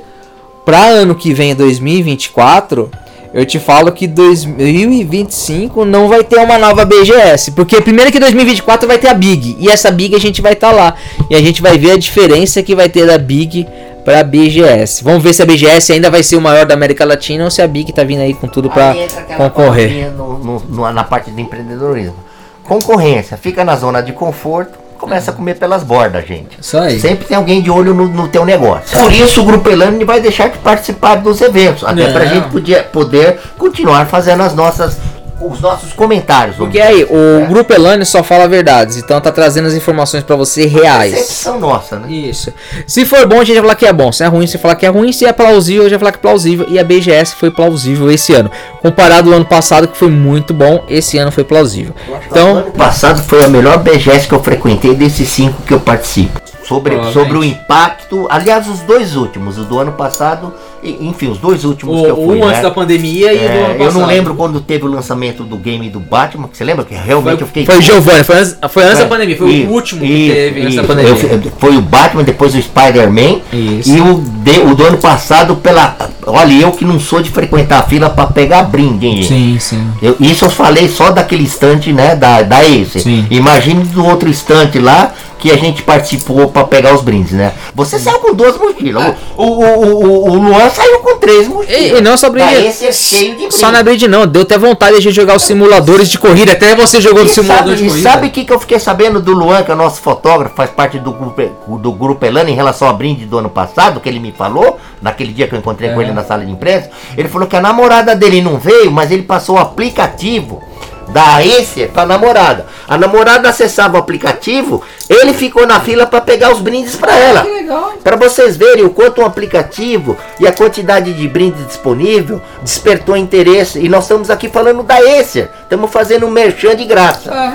pra 0.64 0.86
ano 0.86 1.14
que 1.14 1.32
vem, 1.32 1.54
2024, 1.54 2.90
eu 3.36 3.44
te 3.46 3.58
falo 3.58 3.92
que 3.92 4.06
2025 4.06 5.84
não 5.84 6.08
vai 6.08 6.24
ter 6.24 6.38
uma 6.38 6.58
nova 6.58 6.84
BGS. 6.84 7.50
Porque 7.52 7.80
primeiro 7.80 8.10
que 8.10 8.18
2024 8.18 8.88
vai 8.88 8.98
ter 8.98 9.08
a 9.08 9.14
Big. 9.14 9.56
E 9.60 9.68
essa 9.68 9.90
Big 9.90 10.14
a 10.14 10.18
gente 10.20 10.40
vai 10.42 10.54
estar 10.54 10.72
lá. 10.72 10.94
E 11.30 11.34
a 11.36 11.40
gente 11.40 11.60
vai 11.62 11.76
ver 11.78 11.92
a 11.92 11.96
diferença 11.98 12.62
que 12.62 12.74
vai 12.74 12.88
ter 12.88 13.06
da 13.06 13.18
Big 13.18 13.66
pra 14.04 14.22
BGS. 14.22 15.02
Vamos 15.04 15.22
ver 15.22 15.32
se 15.32 15.42
a 15.42 15.46
BGS 15.46 15.92
ainda 15.92 16.10
vai 16.10 16.22
ser 16.22 16.36
o 16.36 16.40
maior 16.40 16.64
da 16.64 16.74
América 16.74 17.04
Latina 17.04 17.44
ou 17.44 17.50
se 17.50 17.60
a 17.60 17.66
Big 17.66 17.92
tá 17.92 18.04
vindo 18.04 18.20
aí 18.20 18.34
com 18.34 18.46
tudo 18.46 18.68
aquela 18.68 18.94
concorrer. 19.36 20.12
no- 20.38 20.60
no- 20.60 20.92
na 20.92 21.04
parte 21.04 21.30
de 21.30 21.40
empreendedorismo. 21.42 22.16
Concorrência, 22.64 23.36
fica 23.36 23.64
na 23.64 23.76
zona 23.76 24.00
de 24.00 24.12
conforto, 24.12 24.78
começa 24.96 25.30
a 25.30 25.34
comer 25.34 25.54
pelas 25.54 25.82
bordas, 25.82 26.26
gente. 26.26 26.58
Isso 26.60 26.76
aí. 26.76 26.98
Sempre 26.98 27.26
tem 27.26 27.36
alguém 27.36 27.62
de 27.62 27.70
olho 27.70 27.94
no, 27.94 28.08
no 28.08 28.28
teu 28.28 28.44
negócio. 28.44 28.98
Por 28.98 29.12
isso 29.12 29.42
o 29.42 29.44
Grupo 29.44 29.68
Elane 29.68 30.04
vai 30.04 30.20
deixar 30.20 30.48
de 30.48 30.58
participar 30.58 31.16
dos 31.16 31.40
eventos. 31.40 31.84
Até 31.84 32.06
Não. 32.06 32.12
pra 32.12 32.24
gente 32.24 32.48
podia, 32.48 32.82
poder 32.82 33.38
continuar 33.58 34.06
fazendo 34.06 34.42
as 34.42 34.54
nossas, 34.54 34.98
os 35.40 35.60
nossos 35.60 35.92
comentários. 35.92 36.56
Porque 36.56 36.80
aí, 36.80 37.04
o 37.04 37.42
É. 37.42 37.46
Grupo 37.46 37.72
Elane 37.72 38.04
só 38.06 38.22
fala 38.22 38.48
verdades. 38.48 38.96
Então 38.96 39.20
tá 39.20 39.30
trazendo 39.30 39.66
as 39.66 39.74
informações 39.74 40.24
pra 40.24 40.34
você 40.36 40.66
reais. 40.66 41.14
são 41.26 41.58
nossa, 41.60 41.98
né? 41.98 42.10
Isso. 42.10 42.52
Se 42.86 43.04
for 43.04 43.26
bom, 43.26 43.40
a 43.40 43.44
gente 43.44 43.54
vai 43.56 43.62
falar 43.62 43.74
que 43.74 43.86
é 43.86 43.92
bom. 43.92 44.10
Se 44.12 44.24
é 44.24 44.26
ruim, 44.26 44.46
você 44.46 44.58
falar 44.58 44.76
que 44.76 44.86
é 44.86 44.88
ruim. 44.88 45.12
Se 45.12 45.24
é 45.26 45.32
plausível, 45.32 45.82
a 45.82 45.88
gente 45.88 45.92
vai 45.92 45.98
falar 46.00 46.12
que 46.12 46.18
é 46.18 46.22
plausível. 46.22 46.66
E 46.68 46.78
a 46.78 46.84
BGS 46.84 47.34
foi 47.34 47.50
plausível 47.50 48.10
esse 48.10 48.32
ano. 48.34 48.50
Comparado 48.80 49.30
ao 49.30 49.36
ano 49.36 49.44
passado, 49.44 49.88
que 49.88 49.96
foi 49.96 50.10
muito 50.10 50.54
bom, 50.54 50.84
esse 50.88 51.18
ano 51.18 51.30
foi 51.30 51.44
plausível. 51.44 51.94
Então, 52.30 52.56
ano 52.58 52.70
passado 52.72 53.22
foi 53.22 53.44
a 53.44 53.48
melhor 53.48 53.78
BGS 53.78 54.26
que 54.28 54.34
eu 54.34 54.42
frequentei 54.42 54.94
desses 54.94 55.28
cinco 55.28 55.62
que 55.62 55.72
eu 55.74 55.80
participo. 55.80 56.40
Sobre, 56.66 56.94
sobre 57.12 57.38
o 57.38 57.44
impacto, 57.44 58.26
aliás, 58.28 58.68
os 58.68 58.80
dois 58.80 59.14
últimos, 59.14 59.56
o 59.58 59.62
do 59.64 59.78
ano 59.78 59.92
passado, 59.92 60.52
e- 60.82 61.06
enfim, 61.06 61.28
os 61.28 61.38
dois 61.38 61.64
últimos 61.64 62.00
que 62.00 62.06
eu 62.08 62.16
fui. 62.16 62.38
né? 62.38 62.70
pandemia 62.70 63.32
É, 63.32 63.76
eu 63.78 63.92
não 63.92 64.04
lembro 64.06 64.34
quando 64.34 64.60
teve 64.60 64.84
o 64.84 64.88
lançamento 64.88 65.44
do 65.44 65.56
game 65.56 65.88
do 65.88 66.00
Batman, 66.00 66.48
que 66.48 66.56
você 66.56 66.64
lembra? 66.64 66.84
Que 66.84 66.94
realmente 66.94 67.40
eu 67.42 67.46
fiquei. 67.46 67.64
Foi 67.64 67.78
o 67.78 67.82
Giovanni, 67.82 68.24
foi 68.24 68.36
antes, 68.38 68.56
foi 68.70 68.82
antes 68.84 68.98
da 68.98 69.04
É, 69.04 69.08
pandemia. 69.08 69.36
Foi 69.36 69.50
isso, 69.50 69.68
o 69.68 69.72
último 69.72 70.00
que 70.00 70.06
isso, 70.06 70.34
teve 70.34 70.60
antes 70.62 70.74
da 70.76 70.82
isso. 70.82 70.88
pandemia. 70.88 71.10
Eu 71.44 71.52
foi 71.58 71.76
o 71.76 71.80
Batman, 71.80 72.22
depois 72.24 72.54
o 72.54 72.60
Spider-Man. 72.62 73.40
Isso. 73.52 73.90
E 73.96 74.00
o, 74.00 74.14
de- 74.20 74.60
o 74.60 74.74
do 74.74 74.84
ano 74.84 74.98
passado, 74.98 75.56
pela. 75.56 75.96
Olha, 76.26 76.52
eu 76.52 76.72
que 76.72 76.84
não 76.84 76.98
sou 76.98 77.22
de 77.22 77.30
frequentar 77.30 77.78
a 77.78 77.82
fila 77.84 78.10
pra 78.10 78.26
pegar 78.26 78.64
brinde, 78.64 79.06
hein? 79.06 79.22
Sim, 79.22 79.56
sim. 79.60 79.88
Eu- 80.02 80.16
isso 80.20 80.44
eu 80.44 80.50
falei 80.50 80.88
só 80.88 81.10
daquele 81.10 81.44
instante, 81.44 81.92
né, 81.92 82.16
da, 82.16 82.42
da 82.42 82.64
Ace. 82.64 83.00
Sim. 83.00 83.26
Imagine 83.30 83.84
do 83.84 84.04
outro 84.04 84.28
instante 84.28 84.78
lá 84.78 85.12
que 85.38 85.50
a 85.50 85.56
gente 85.56 85.82
participou 85.82 86.48
pra 86.48 86.64
pegar 86.64 86.94
os 86.94 87.02
brindes, 87.02 87.32
né? 87.32 87.52
Você 87.74 87.98
saiu 87.98 88.18
com 88.20 88.34
duas 88.34 88.56
mochilas. 88.56 89.14
O, 89.36 89.42
o, 89.44 89.60
o, 89.64 90.04
o, 90.06 90.30
o 90.30 90.34
Luan 90.36 90.70
saiu 90.70 91.00
com 91.00 91.18
três 91.18 91.46
mochilas. 91.46 91.78
E, 91.80 91.94
e 91.96 92.00
não 92.00 92.16
só 92.16 92.30
brinde. 92.30 92.54
É 92.66 92.92
cheio. 92.92 93.52
Só 93.52 93.70
na 93.70 93.82
brinde 93.82 94.08
não, 94.08 94.26
deu 94.26 94.42
até 94.42 94.56
vontade 94.56 94.92
de 94.92 94.98
a 94.98 95.00
gente 95.02 95.14
jogar 95.14 95.36
os 95.36 95.42
simuladores 95.42 96.08
de 96.08 96.18
corrida. 96.18 96.52
Até 96.52 96.74
você 96.74 97.00
jogou 97.00 97.20
E 97.22 97.24
do 97.24 97.30
simulador 97.30 97.64
sabe, 97.68 97.76
de 97.76 97.84
e 97.84 97.88
corrida. 97.88 98.10
sabe 98.10 98.26
o 98.28 98.30
que, 98.30 98.44
que 98.44 98.52
eu 98.52 98.58
fiquei 98.58 98.78
sabendo 98.78 99.20
do 99.20 99.32
Luan, 99.32 99.62
que 99.62 99.70
é 99.70 99.74
o 99.74 99.76
nosso 99.76 100.00
fotógrafo, 100.00 100.54
faz 100.56 100.70
parte 100.70 100.98
do 100.98 101.12
grupo, 101.12 101.42
do 101.78 101.92
grupo 101.92 102.24
Elano, 102.24 102.48
em 102.48 102.54
relação 102.54 102.88
a 102.88 102.92
brinde 102.92 103.26
do 103.26 103.38
ano 103.38 103.50
passado, 103.50 104.00
que 104.00 104.08
ele 104.08 104.18
me 104.20 104.32
falou, 104.32 104.78
naquele 105.02 105.32
dia 105.32 105.46
que 105.46 105.54
eu 105.54 105.58
encontrei 105.58 105.90
com 105.90 106.00
É. 106.00 106.04
ele 106.04 106.12
na 106.12 106.24
sala 106.24 106.44
de 106.44 106.50
imprensa? 106.50 106.90
Ele 107.16 107.28
falou 107.28 107.46
que 107.46 107.56
a 107.56 107.60
namorada 107.60 108.16
dele 108.16 108.40
não 108.40 108.58
veio, 108.58 108.90
mas 108.90 109.10
ele 109.10 109.22
passou 109.22 109.56
o 109.56 109.58
aplicativo 109.58 110.62
da 111.08 111.38
Acer 111.38 111.90
pra 111.90 112.06
namorada. 112.06 112.66
A 112.86 112.96
namorada 112.96 113.48
acessava 113.48 113.96
o 113.96 114.00
aplicativo, 114.00 114.82
ele 115.08 115.32
ficou 115.32 115.66
na 115.66 115.80
fila 115.80 116.06
para 116.06 116.20
pegar 116.20 116.52
os 116.52 116.60
brindes 116.60 116.96
para 116.96 117.16
ela. 117.16 117.42
Que 117.42 117.50
legal. 117.50 117.92
Para 118.02 118.16
vocês 118.16 118.56
verem 118.56 118.84
o 118.84 118.90
quanto 118.90 119.20
o 119.20 119.24
aplicativo 119.24 120.16
e 120.38 120.46
a 120.46 120.52
quantidade 120.52 121.12
de 121.12 121.28
brindes 121.28 121.66
disponível 121.66 122.40
despertou 122.62 123.16
interesse. 123.16 123.78
E 123.78 123.88
nós 123.88 124.04
estamos 124.04 124.30
aqui 124.30 124.48
falando 124.48 124.82
da 124.82 124.96
Acer. 124.96 125.50
Estamos 125.62 125.90
fazendo 125.90 126.26
um 126.26 126.30
merchan 126.30 126.76
de 126.76 126.84
graça. 126.84 127.30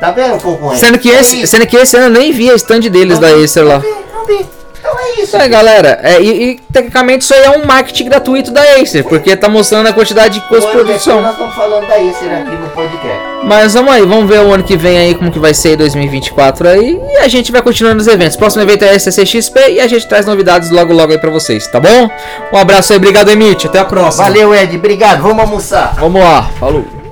tá 0.00 0.10
vendo, 0.10 0.40
concorrente? 0.40 0.80
Sendo 0.80 0.98
que, 0.98 1.08
esse, 1.08 1.46
sendo 1.46 1.66
que 1.66 1.76
esse 1.76 1.96
ano 1.96 2.06
eu 2.06 2.20
nem 2.20 2.32
vi 2.32 2.50
a 2.50 2.54
stand 2.54 2.80
deles 2.80 3.18
da 3.18 3.28
Acer 3.28 3.64
lá. 3.64 3.74
Não 3.74 3.80
vi, 3.80 3.94
não 4.12 4.26
vi. 4.26 4.63
Então 4.94 5.00
é 5.00 5.22
isso. 5.22 5.36
Aí, 5.36 5.48
galera. 5.48 5.98
É, 6.02 6.20
e, 6.20 6.50
e, 6.50 6.60
tecnicamente 6.72 7.24
isso 7.24 7.34
aí 7.34 7.42
é 7.42 7.50
um 7.50 7.64
marketing 7.64 8.04
gratuito 8.04 8.50
da 8.50 8.62
Acer, 8.80 9.04
porque 9.04 9.36
tá 9.36 9.48
mostrando 9.48 9.88
a 9.88 9.92
quantidade 9.92 10.34
de 10.34 10.40
custo 10.46 10.66
de 10.66 10.72
Quando 10.72 10.86
produção. 10.86 11.20
Nós 11.20 11.32
estamos 11.32 11.54
falando 11.54 11.86
da 11.86 11.94
Acer 11.94 12.32
aqui 12.32 12.56
no 12.56 12.68
podcast. 12.70 13.34
Mas 13.44 13.74
vamos 13.74 13.92
aí, 13.92 14.02
vamos 14.02 14.28
ver 14.28 14.40
o 14.40 14.52
ano 14.52 14.62
que 14.62 14.76
vem 14.76 14.96
aí 14.96 15.14
como 15.14 15.30
que 15.30 15.38
vai 15.38 15.52
ser 15.52 15.76
2024 15.76 16.68
aí. 16.68 17.00
E 17.12 17.16
a 17.18 17.28
gente 17.28 17.50
vai 17.50 17.60
continuando 17.60 18.00
os 18.00 18.06
eventos. 18.06 18.36
Próximo 18.36 18.62
evento 18.62 18.84
é 18.84 18.94
SCXP 18.94 19.72
e 19.72 19.80
a 19.80 19.86
gente 19.86 20.06
traz 20.06 20.26
novidades 20.26 20.70
logo 20.70 20.92
logo 20.92 21.12
aí 21.12 21.18
pra 21.18 21.30
vocês, 21.30 21.66
tá 21.66 21.80
bom? 21.80 22.08
Um 22.52 22.56
abraço 22.56 22.92
aí, 22.92 22.96
obrigado 22.96 23.30
Emite, 23.30 23.66
até 23.66 23.80
a 23.80 23.84
próxima. 23.84 24.24
Valeu, 24.24 24.54
Ed. 24.54 24.76
Obrigado. 24.76 25.22
Vamos 25.22 25.40
almoçar. 25.40 25.94
Vamos 25.98 26.22
lá, 26.22 26.50
falou. 26.58 27.03